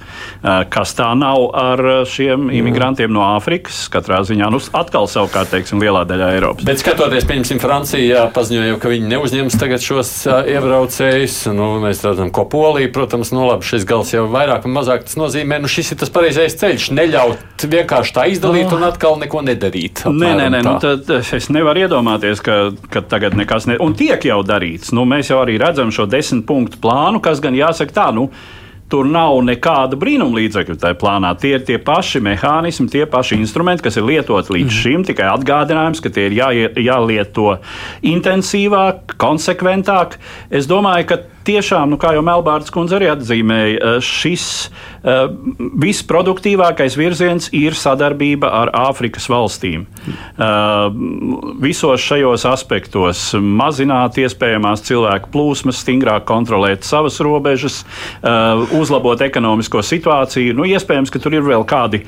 kas 0.73 0.95
tā 0.97 1.13
nav 1.19 1.49
ar 1.55 1.85
šiem 2.09 2.49
imigrantiem 2.59 3.13
no 3.15 3.23
Āfrikas, 3.29 3.85
katrā 3.93 4.21
ziņā, 4.27 4.51
nu, 4.51 4.59
atkal 4.75 5.07
savukārt, 5.09 5.53
teiksim, 5.55 5.79
lielā 5.83 6.03
daļā 6.09 6.33
Eiropas. 6.35 6.67
Bet 6.67 6.83
skatoties, 6.83 7.27
pieņemsim, 7.29 7.63
Francijā 7.63 8.27
paziņoja, 8.35 8.77
ka 8.81 8.88
ka 8.89 8.95
viņi 8.95 9.09
neuzņems 9.11 9.55
tagad 9.61 9.83
šos 9.85 10.09
uh, 10.25 10.39
iebraucējus. 10.49 11.35
Nu, 11.53 11.67
mēs 11.83 12.01
redzam, 12.01 12.31
ko 12.33 12.47
Polija, 12.49 12.89
protams, 12.93 13.29
nu 13.35 13.45
labi, 13.45 13.67
šis 13.67 13.85
gals 13.85 14.13
jau 14.15 14.23
vairāk 14.31 14.65
un 14.65 14.73
mazāk 14.73 15.05
tas 15.05 15.17
nozīmē, 15.19 15.59
nu 15.61 15.69
šis 15.69 15.93
ir 15.93 15.99
tas 16.01 16.09
pareizais 16.13 16.57
ceļš. 16.57 16.89
Neļaut 16.97 17.65
vienkārši 17.69 18.15
tā 18.15 18.25
izdalīt 18.33 18.73
un 18.73 18.87
atkal 18.87 19.19
neko 19.21 19.43
nedarīt. 19.45 20.07
Nē, 20.09 20.31
nē, 20.39 20.47
nē, 20.55 20.63
nu, 20.65 20.75
tad 20.81 21.11
es 21.19 21.51
nevaru 21.53 21.85
iedomāties, 21.85 22.41
ka, 22.41 22.57
ka 22.89 23.03
tagad 23.05 23.37
nekas 23.37 23.69
ne... 23.69 23.77
Un 23.83 23.93
tiek 23.99 24.25
jau 24.25 24.39
darīts. 24.47 24.89
Nu, 24.95 25.05
mēs 25.09 25.29
jau 25.29 25.43
arī 25.43 25.59
redzam 25.61 25.93
šo 25.93 26.07
desmit 26.09 26.47
punktu 26.49 26.81
plānu, 26.81 27.21
kas 27.21 27.43
gan 27.43 27.57
jāsaka 27.57 27.93
tā, 27.93 28.07
nu, 28.15 28.31
Tur 28.89 29.05
nav 29.05 29.37
nekāda 29.45 29.97
brīnuma 29.99 30.39
līdzekļu 30.39 30.77
tajā 30.81 30.97
plānā. 30.99 31.35
Tie 31.37 31.53
ir 31.57 31.65
tie 31.67 31.77
paši 31.77 32.21
mehānismi, 32.25 32.89
tie 32.89 33.05
paši 33.09 33.37
instrumenti, 33.37 33.85
kas 33.85 33.99
ir 33.99 34.07
lietoti 34.07 34.55
līdz 34.55 34.69
mm. 34.69 34.77
šim. 34.81 35.05
Tikai 35.05 35.27
atgādinājums, 35.29 36.01
ka 36.01 36.11
tie 36.13 36.29
ir 36.29 36.37
jā, 36.39 36.49
jālieto 36.81 37.59
intensīvāk, 38.09 39.13
konsekventāk. 39.21 40.17
Es 40.49 40.69
domāju, 40.69 41.11
ka 41.11 41.21
tiešām, 41.47 41.89
nu, 41.91 41.97
kā 42.01 42.13
jau 42.15 42.23
Melbārds 42.25 42.71
kundze 42.73 42.97
arī 42.97 43.09
atzīmēja, 43.11 43.77
eh, 43.77 43.97
šis 44.03 44.45
uh, 44.69 45.29
visproduktīvākais 45.79 46.97
virziens 46.99 47.49
ir 47.55 47.77
sadarbība 47.77 48.49
ar 48.61 48.71
Āfrikas 48.75 49.29
valstīm. 49.31 49.85
Uh, 50.35 50.89
visos 51.61 52.03
šajos 52.03 52.45
aspektos 52.49 53.23
mazināt 53.39 54.19
iespējamās 54.21 54.83
cilvēku 54.89 55.31
plūsmas, 55.33 55.81
stingrāk 55.83 56.27
kontrolēt 56.29 56.87
savas 56.87 57.19
robežas, 57.23 57.83
uh, 57.83 58.65
uzlabot 58.79 59.21
ekonomisko 59.21 59.83
situāciju. 59.85 60.57
Nu, 60.57 60.67
iespējams, 60.67 61.13
ka 61.13 61.23
tur 61.23 61.39
ir 61.39 61.47
vēl 61.47 61.65
kādi 61.69 62.03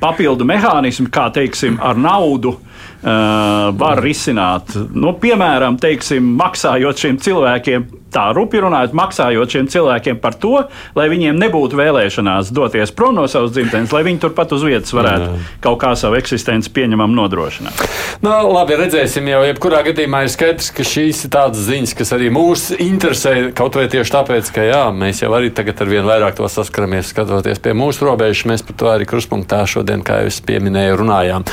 papildu 0.00 0.46
mehānismi, 0.48 1.10
kā 1.12 1.28
teiksim, 1.34 1.78
ar 1.82 1.98
naudu 1.98 2.54
uh, 2.56 3.70
var 3.76 4.00
risināt. 4.04 4.76
Nu, 4.94 5.14
piemēram, 5.20 5.78
teiksim, 5.80 6.34
maksājot 6.40 7.04
šiem 7.04 7.18
cilvēkiem 7.20 7.88
tā 8.12 8.26
rupi 8.36 8.60
runājot, 8.62 8.94
maksājot 8.96 9.56
šiem 9.56 9.68
cilvēkiem 9.70 10.20
par 10.22 10.36
to, 10.40 10.64
lai 10.98 11.08
viņiem 11.12 11.38
nebūtu 11.40 11.78
vēlēšanās 11.78 12.52
doties 12.54 12.92
prom 12.96 13.16
no 13.18 13.26
savas 13.30 13.54
dzimtenes, 13.54 13.92
lai 13.94 14.02
viņi 14.06 14.22
turpat 14.24 14.54
uz 14.56 14.64
vietas 14.66 14.94
varētu 14.96 15.28
Jā. 15.28 15.38
kaut 15.64 15.80
kā 15.82 15.92
savu 15.98 16.18
eksistenci 16.20 16.72
pieņemam 16.74 17.14
nodrošināt. 17.16 17.84
Nu, 18.24 18.32
labi, 18.52 18.76
redzēsim, 18.80 19.28
jau 19.30 19.42
jebkurā 19.46 19.82
gadījumā 19.86 20.24
ir 20.26 20.32
skaidrs, 20.32 20.70
ka 20.74 20.86
šīs 20.86 21.24
ir 21.26 21.32
tādas 21.34 21.62
ziņas, 21.68 21.94
kas 21.98 22.12
arī 22.16 22.30
mūs 22.34 22.66
interesē, 22.76 23.34
kaut 23.56 23.78
vai 23.78 23.86
tieši 23.92 24.14
tāpēc, 24.16 24.50
ka 24.54 24.66
jā, 24.66 24.82
mēs 24.94 25.22
jau 25.24 25.32
arī 25.36 25.52
tagad 25.54 25.80
ar 25.80 25.92
vien 25.92 26.08
vairāk 26.08 26.36
to 26.38 26.48
saskaramies, 26.50 27.12
skatoties 27.14 27.62
pie 27.62 27.74
mūsu 27.76 28.06
robežas. 28.08 28.46
Mēs 28.50 28.66
par 28.66 28.76
to 28.80 28.90
arī 28.92 29.08
kruspunktā 29.08 29.62
šodien, 29.68 30.04
kā 30.06 30.22
jau 30.22 30.32
es 30.32 30.40
pieminēju, 30.44 30.98
runājām. 31.00 31.46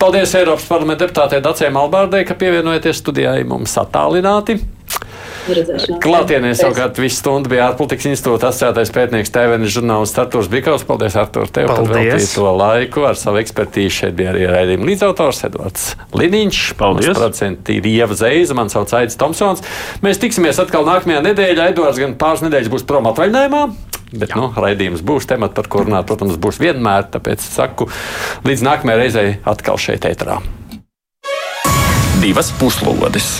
Paldies 0.00 0.34
Eiropas 0.38 0.68
parlamenta 0.70 1.06
deputātei 1.06 1.42
Dacē 1.44 1.70
Malbārdei, 1.74 2.24
ka 2.28 2.38
pievienojaties 2.38 3.02
studijai 3.02 3.42
mums 3.48 3.76
attālināti. 3.80 4.60
Klātienē 5.46 6.50
savukārt 6.58 6.98
visu 6.98 7.20
stundu 7.20 7.50
bija 7.52 7.68
ārpolitikas 7.70 8.08
institūta 8.10 8.50
asociētais 8.50 8.90
pētnieks 8.94 9.32
Tēvenis 9.34 9.74
žurnālists 9.76 10.18
Artūrs 10.18 10.50
Bikaus. 10.50 10.84
Paldies, 10.86 11.16
Artūr, 11.20 11.50
tev 11.54 11.70
par 11.70 11.86
veltīto 11.90 12.50
laiku. 12.58 13.06
Ar 13.06 13.18
savu 13.18 13.40
ekspertīzi 13.42 13.94
šeit 14.00 14.16
bija 14.18 14.32
arī 14.34 14.46
raidījuma 14.50 14.90
līdzautors 14.90 15.44
Edvards 15.46 15.88
Liniņš. 16.18 16.62
Paldies. 16.80 17.12
Procenti 17.14 17.78
ir 17.78 17.90
Ieva 17.92 18.18
Zeiza, 18.18 18.56
man 18.58 18.72
sauc 18.72 18.90
Aidis 18.98 19.18
Tomsons. 19.20 19.62
Mēs 20.04 20.22
tiksimies 20.22 20.60
atkal 20.62 20.86
nākamajā 20.88 21.22
nedēļā. 21.30 21.70
Edvards 21.74 22.02
gan 22.02 22.18
pāris 22.18 22.44
nedēļas 22.46 22.72
būs 22.72 22.86
prom 22.88 23.10
atvaļinājumā. 23.12 23.64
Bet 24.16 24.30
Jā. 24.30 24.38
nu, 24.38 24.50
raidījums 24.54 25.02
būs 25.06 25.26
temats, 25.30 25.54
par 25.56 25.66
ko 25.70 25.82
runāt, 25.86 26.06
protams, 26.10 26.38
būs 26.38 26.60
vienmēr. 26.62 27.08
Tāpēc 27.14 27.42
saku 27.42 27.90
līdz 28.46 28.62
nākamajai 28.66 29.02
reizei 29.02 29.34
atkal 29.46 29.78
šeit 29.82 30.06
ēterā. 30.08 30.40
Divas 32.22 32.54
puslodes! 32.58 33.36